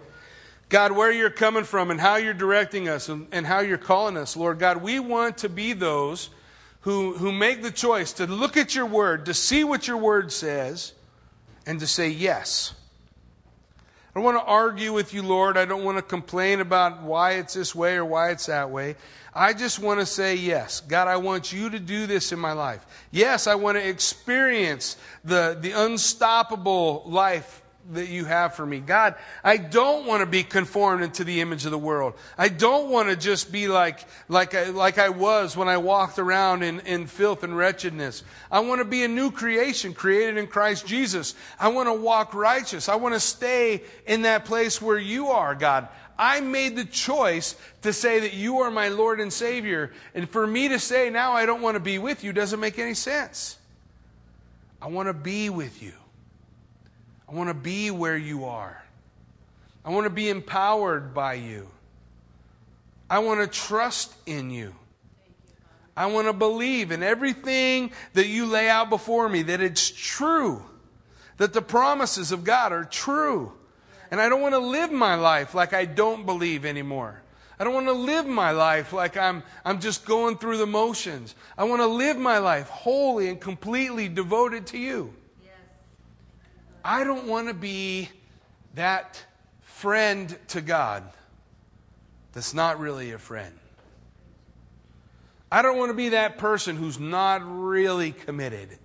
God, 0.70 0.92
where 0.92 1.12
you're 1.12 1.28
coming 1.28 1.64
from 1.64 1.90
and 1.90 2.00
how 2.00 2.16
you're 2.16 2.32
directing 2.32 2.88
us 2.88 3.10
and, 3.10 3.26
and 3.32 3.46
how 3.46 3.60
you're 3.60 3.76
calling 3.76 4.16
us. 4.16 4.38
Lord 4.38 4.58
God, 4.58 4.78
we 4.78 4.98
want 4.98 5.36
to 5.38 5.50
be 5.50 5.74
those 5.74 6.30
who, 6.80 7.12
who 7.18 7.32
make 7.32 7.62
the 7.62 7.70
choice 7.70 8.14
to 8.14 8.26
look 8.26 8.56
at 8.56 8.74
your 8.74 8.86
word, 8.86 9.26
to 9.26 9.34
see 9.34 9.62
what 9.62 9.86
your 9.86 9.98
word 9.98 10.32
says, 10.32 10.94
and 11.66 11.78
to 11.78 11.86
say 11.86 12.08
yes. 12.08 12.72
I 14.10 14.18
don't 14.18 14.24
want 14.24 14.38
to 14.38 14.44
argue 14.44 14.92
with 14.92 15.14
you, 15.14 15.22
Lord. 15.22 15.56
I 15.56 15.64
don't 15.64 15.84
want 15.84 15.98
to 15.98 16.02
complain 16.02 16.60
about 16.60 17.02
why 17.02 17.34
it's 17.34 17.54
this 17.54 17.76
way 17.76 17.94
or 17.94 18.04
why 18.04 18.30
it's 18.30 18.46
that 18.46 18.68
way. 18.68 18.96
I 19.32 19.52
just 19.52 19.78
want 19.78 20.00
to 20.00 20.06
say 20.06 20.34
yes. 20.34 20.80
God, 20.80 21.06
I 21.06 21.16
want 21.16 21.52
you 21.52 21.70
to 21.70 21.78
do 21.78 22.08
this 22.08 22.32
in 22.32 22.38
my 22.40 22.52
life. 22.52 22.84
Yes, 23.12 23.46
I 23.46 23.54
want 23.54 23.78
to 23.78 23.88
experience 23.88 24.96
the, 25.22 25.56
the 25.60 25.70
unstoppable 25.72 27.04
life 27.06 27.62
that 27.92 28.08
you 28.08 28.24
have 28.24 28.54
for 28.54 28.64
me. 28.64 28.78
God, 28.78 29.14
I 29.42 29.56
don't 29.56 30.06
want 30.06 30.20
to 30.20 30.26
be 30.26 30.42
conformed 30.42 31.02
into 31.02 31.24
the 31.24 31.40
image 31.40 31.64
of 31.64 31.70
the 31.70 31.78
world. 31.78 32.14
I 32.38 32.48
don't 32.48 32.90
want 32.90 33.08
to 33.08 33.16
just 33.16 33.50
be 33.50 33.68
like, 33.68 34.00
like, 34.28 34.54
I, 34.54 34.70
like 34.70 34.98
I 34.98 35.08
was 35.08 35.56
when 35.56 35.68
I 35.68 35.76
walked 35.76 36.18
around 36.18 36.62
in, 36.62 36.80
in 36.80 37.06
filth 37.06 37.42
and 37.42 37.56
wretchedness. 37.56 38.22
I 38.50 38.60
want 38.60 38.80
to 38.80 38.84
be 38.84 39.04
a 39.04 39.08
new 39.08 39.30
creation 39.30 39.94
created 39.94 40.36
in 40.36 40.46
Christ 40.46 40.86
Jesus. 40.86 41.34
I 41.58 41.68
want 41.68 41.88
to 41.88 41.94
walk 41.94 42.34
righteous. 42.34 42.88
I 42.88 42.96
want 42.96 43.14
to 43.14 43.20
stay 43.20 43.82
in 44.06 44.22
that 44.22 44.44
place 44.44 44.80
where 44.80 44.98
you 44.98 45.28
are, 45.28 45.54
God. 45.54 45.88
I 46.18 46.40
made 46.40 46.76
the 46.76 46.84
choice 46.84 47.56
to 47.80 47.94
say 47.94 48.20
that 48.20 48.34
you 48.34 48.58
are 48.58 48.70
my 48.70 48.88
Lord 48.88 49.20
and 49.20 49.32
Savior. 49.32 49.90
And 50.14 50.28
for 50.28 50.46
me 50.46 50.68
to 50.68 50.78
say 50.78 51.08
now 51.08 51.32
I 51.32 51.46
don't 51.46 51.62
want 51.62 51.76
to 51.76 51.80
be 51.80 51.98
with 51.98 52.22
you 52.22 52.34
doesn't 52.34 52.60
make 52.60 52.78
any 52.78 52.94
sense. 52.94 53.56
I 54.82 54.88
want 54.88 55.08
to 55.08 55.14
be 55.14 55.48
with 55.48 55.82
you. 55.82 55.92
I 57.30 57.34
want 57.34 57.48
to 57.48 57.54
be 57.54 57.92
where 57.92 58.16
you 58.16 58.46
are. 58.46 58.82
I 59.84 59.90
want 59.90 60.04
to 60.04 60.10
be 60.10 60.28
empowered 60.28 61.14
by 61.14 61.34
you. 61.34 61.68
I 63.08 63.20
want 63.20 63.40
to 63.40 63.46
trust 63.46 64.14
in 64.26 64.50
you. 64.50 64.74
I 65.96 66.06
want 66.06 66.26
to 66.26 66.32
believe 66.32 66.90
in 66.90 67.02
everything 67.02 67.92
that 68.14 68.26
you 68.26 68.46
lay 68.46 68.68
out 68.68 68.90
before 68.90 69.28
me, 69.28 69.42
that 69.42 69.60
it's 69.60 69.90
true, 69.90 70.62
that 71.36 71.52
the 71.52 71.62
promises 71.62 72.32
of 72.32 72.42
God 72.42 72.72
are 72.72 72.84
true. 72.84 73.52
And 74.10 74.20
I 74.20 74.28
don't 74.28 74.40
want 74.40 74.54
to 74.54 74.58
live 74.58 74.90
my 74.90 75.14
life 75.14 75.54
like 75.54 75.72
I 75.72 75.84
don't 75.84 76.26
believe 76.26 76.64
anymore. 76.64 77.22
I 77.60 77.64
don't 77.64 77.74
want 77.74 77.86
to 77.86 77.92
live 77.92 78.26
my 78.26 78.50
life 78.50 78.92
like 78.92 79.16
I'm, 79.16 79.44
I'm 79.64 79.80
just 79.80 80.04
going 80.04 80.36
through 80.38 80.56
the 80.56 80.66
motions. 80.66 81.36
I 81.56 81.64
want 81.64 81.80
to 81.80 81.86
live 81.86 82.16
my 82.16 82.38
life 82.38 82.68
wholly 82.68 83.28
and 83.28 83.40
completely 83.40 84.08
devoted 84.08 84.66
to 84.68 84.78
you. 84.78 85.14
I 86.84 87.04
don't 87.04 87.26
want 87.26 87.48
to 87.48 87.54
be 87.54 88.08
that 88.74 89.22
friend 89.62 90.36
to 90.48 90.60
God 90.60 91.04
that's 92.32 92.54
not 92.54 92.78
really 92.78 93.12
a 93.12 93.18
friend. 93.18 93.54
I 95.52 95.62
don't 95.62 95.76
want 95.78 95.90
to 95.90 95.94
be 95.94 96.10
that 96.10 96.38
person 96.38 96.76
who's 96.76 96.98
not 97.00 97.42
really 97.44 98.12
committed. 98.12 98.78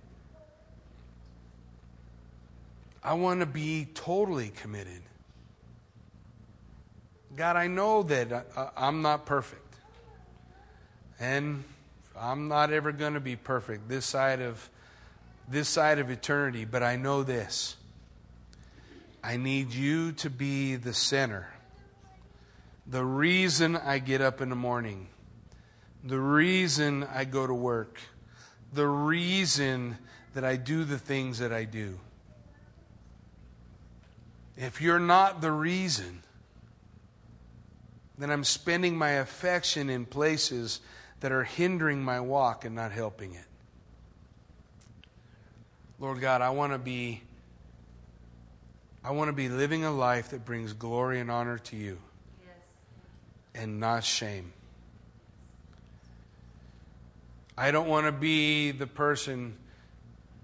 I 3.04 3.14
want 3.14 3.38
to 3.38 3.46
be 3.46 3.86
totally 3.94 4.48
committed. 4.48 5.00
God, 7.36 7.54
I 7.54 7.68
know 7.68 8.02
that 8.02 8.32
uh, 8.32 8.42
uh, 8.56 8.70
I'm 8.76 9.02
not 9.02 9.26
perfect. 9.26 9.62
And 11.20 11.62
I'm 12.18 12.48
not 12.48 12.72
ever 12.72 12.90
going 12.90 13.14
to 13.14 13.20
be 13.20 13.36
perfect 13.36 13.88
this 13.88 14.06
side 14.06 14.40
of 14.40 14.68
this 15.48 15.68
side 15.68 16.00
of 16.00 16.10
eternity, 16.10 16.64
but 16.64 16.82
I 16.82 16.96
know 16.96 17.22
this. 17.22 17.75
I 19.26 19.36
need 19.38 19.72
you 19.72 20.12
to 20.12 20.30
be 20.30 20.76
the 20.76 20.94
center. 20.94 21.48
The 22.86 23.04
reason 23.04 23.74
I 23.74 23.98
get 23.98 24.20
up 24.20 24.40
in 24.40 24.50
the 24.50 24.54
morning, 24.54 25.08
the 26.04 26.20
reason 26.20 27.02
I 27.02 27.24
go 27.24 27.44
to 27.44 27.52
work, 27.52 27.98
the 28.72 28.86
reason 28.86 29.98
that 30.34 30.44
I 30.44 30.54
do 30.54 30.84
the 30.84 30.96
things 30.96 31.40
that 31.40 31.52
I 31.52 31.64
do. 31.64 31.98
If 34.56 34.80
you're 34.80 35.00
not 35.00 35.40
the 35.40 35.50
reason, 35.50 36.22
then 38.16 38.30
I'm 38.30 38.44
spending 38.44 38.96
my 38.96 39.10
affection 39.10 39.90
in 39.90 40.06
places 40.06 40.78
that 41.18 41.32
are 41.32 41.42
hindering 41.42 42.00
my 42.00 42.20
walk 42.20 42.64
and 42.64 42.76
not 42.76 42.92
helping 42.92 43.34
it. 43.34 43.46
Lord 45.98 46.20
God, 46.20 46.42
I 46.42 46.50
want 46.50 46.74
to 46.74 46.78
be 46.78 47.22
I 49.06 49.10
want 49.12 49.28
to 49.28 49.32
be 49.32 49.48
living 49.48 49.84
a 49.84 49.92
life 49.92 50.30
that 50.30 50.44
brings 50.44 50.72
glory 50.72 51.20
and 51.20 51.30
honor 51.30 51.58
to 51.58 51.76
you 51.76 51.98
yes. 52.44 52.56
and 53.54 53.78
not 53.78 54.02
shame. 54.02 54.52
I 57.56 57.70
don't 57.70 57.86
want 57.86 58.06
to 58.06 58.12
be 58.12 58.72
the 58.72 58.88
person 58.88 59.58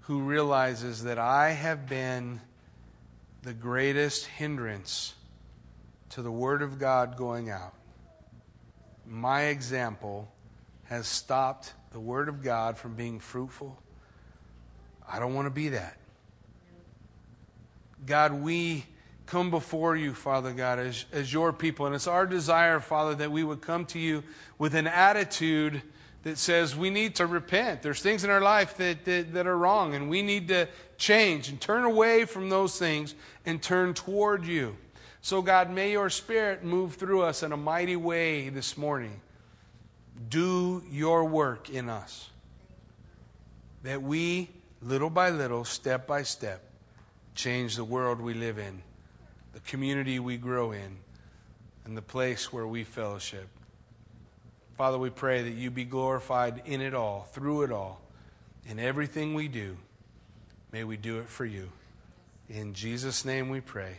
who 0.03 0.21
realizes 0.21 1.03
that 1.03 1.19
I 1.19 1.49
have 1.49 1.89
been 1.89 2.39
the 3.41 3.53
greatest 3.53 4.27
hindrance 4.27 5.13
to 6.11 6.21
the 6.21 6.31
Word 6.31 6.61
of 6.61 6.79
God 6.79 7.17
going 7.17 7.49
out. 7.49 7.73
My 9.05 9.47
example 9.47 10.31
has 10.85 11.05
stopped 11.05 11.73
the 11.91 11.99
Word 11.99 12.29
of 12.29 12.41
God 12.41 12.77
from 12.77 12.95
being 12.95 13.19
fruitful. 13.19 13.77
I 15.05 15.19
don't 15.19 15.33
want 15.33 15.47
to 15.47 15.53
be 15.53 15.67
that. 15.67 15.97
God, 18.05 18.33
we 18.33 18.85
come 19.25 19.49
before 19.49 19.95
you, 19.95 20.13
Father 20.13 20.51
God, 20.51 20.79
as, 20.79 21.05
as 21.11 21.31
your 21.31 21.53
people. 21.53 21.85
And 21.85 21.95
it's 21.95 22.07
our 22.07 22.25
desire, 22.25 22.79
Father, 22.79 23.15
that 23.15 23.31
we 23.31 23.43
would 23.43 23.61
come 23.61 23.85
to 23.87 23.99
you 23.99 24.23
with 24.57 24.75
an 24.75 24.87
attitude 24.87 25.81
that 26.23 26.37
says 26.37 26.75
we 26.75 26.89
need 26.89 27.15
to 27.15 27.25
repent. 27.25 27.81
There's 27.81 28.01
things 28.01 28.23
in 28.23 28.29
our 28.29 28.41
life 28.41 28.77
that, 28.77 29.05
that, 29.05 29.33
that, 29.33 29.47
are 29.47 29.57
wrong, 29.57 29.93
and 29.93 30.09
we 30.09 30.21
need 30.21 30.47
to 30.47 30.67
change 30.97 31.49
and 31.49 31.59
turn 31.59 31.83
away 31.83 32.25
from 32.25 32.49
those 32.49 32.79
things 32.79 33.15
and 33.45 33.61
turn 33.61 33.93
toward 33.93 34.45
you. 34.45 34.77
So, 35.21 35.41
God, 35.41 35.69
may 35.69 35.91
your 35.91 36.09
Spirit 36.09 36.63
move 36.63 36.95
through 36.95 37.21
us 37.23 37.43
in 37.43 37.51
a 37.51 37.57
mighty 37.57 37.95
way 37.95 38.49
this 38.49 38.77
morning. 38.77 39.21
Do 40.29 40.83
your 40.89 41.25
work 41.25 41.69
in 41.69 41.89
us. 41.89 42.29
That 43.83 44.01
we, 44.01 44.49
little 44.81 45.09
by 45.09 45.29
little, 45.29 45.65
step 45.65 46.07
by 46.07 46.23
step, 46.23 46.61
change 47.35 47.75
the 47.75 47.83
world 47.83 48.21
we 48.21 48.33
live 48.33 48.57
in, 48.57 48.81
the 49.53 49.59
community 49.61 50.19
we 50.19 50.37
grow 50.37 50.71
in, 50.71 50.97
and 51.85 51.97
the 51.97 52.01
place 52.01 52.53
where 52.53 52.67
we 52.67 52.83
fellowship. 52.83 53.47
Father, 54.77 54.97
we 54.97 55.09
pray 55.09 55.43
that 55.43 55.51
you 55.51 55.69
be 55.69 55.83
glorified 55.83 56.63
in 56.65 56.81
it 56.81 56.93
all, 56.93 57.27
through 57.31 57.63
it 57.63 57.71
all, 57.71 58.01
in 58.65 58.79
everything 58.79 59.33
we 59.33 59.47
do. 59.47 59.77
May 60.71 60.83
we 60.83 60.97
do 60.97 61.19
it 61.19 61.29
for 61.29 61.45
you. 61.45 61.69
In 62.49 62.73
Jesus' 62.73 63.25
name 63.25 63.49
we 63.49 63.61
pray. 63.61 63.97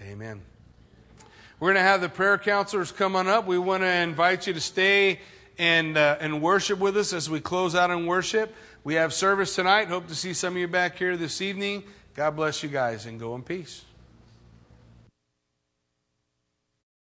Amen. 0.00 0.40
We're 1.58 1.72
going 1.72 1.82
to 1.82 1.88
have 1.88 2.00
the 2.00 2.08
prayer 2.08 2.38
counselors 2.38 2.92
come 2.92 3.16
on 3.16 3.26
up. 3.26 3.46
We 3.46 3.58
want 3.58 3.82
to 3.82 3.92
invite 3.92 4.46
you 4.46 4.52
to 4.52 4.60
stay 4.60 5.18
and, 5.58 5.96
uh, 5.96 6.16
and 6.20 6.40
worship 6.40 6.78
with 6.78 6.96
us 6.96 7.12
as 7.12 7.28
we 7.28 7.40
close 7.40 7.74
out 7.74 7.90
in 7.90 8.06
worship. 8.06 8.54
We 8.84 8.94
have 8.94 9.12
service 9.12 9.56
tonight. 9.56 9.88
Hope 9.88 10.06
to 10.06 10.14
see 10.14 10.34
some 10.34 10.54
of 10.54 10.58
you 10.58 10.68
back 10.68 10.96
here 10.96 11.16
this 11.16 11.42
evening. 11.42 11.82
God 12.18 12.34
bless 12.34 12.64
you 12.64 12.68
guys 12.68 13.06
and 13.06 13.20
go 13.20 13.36
in 13.36 13.44
peace. 13.44 13.84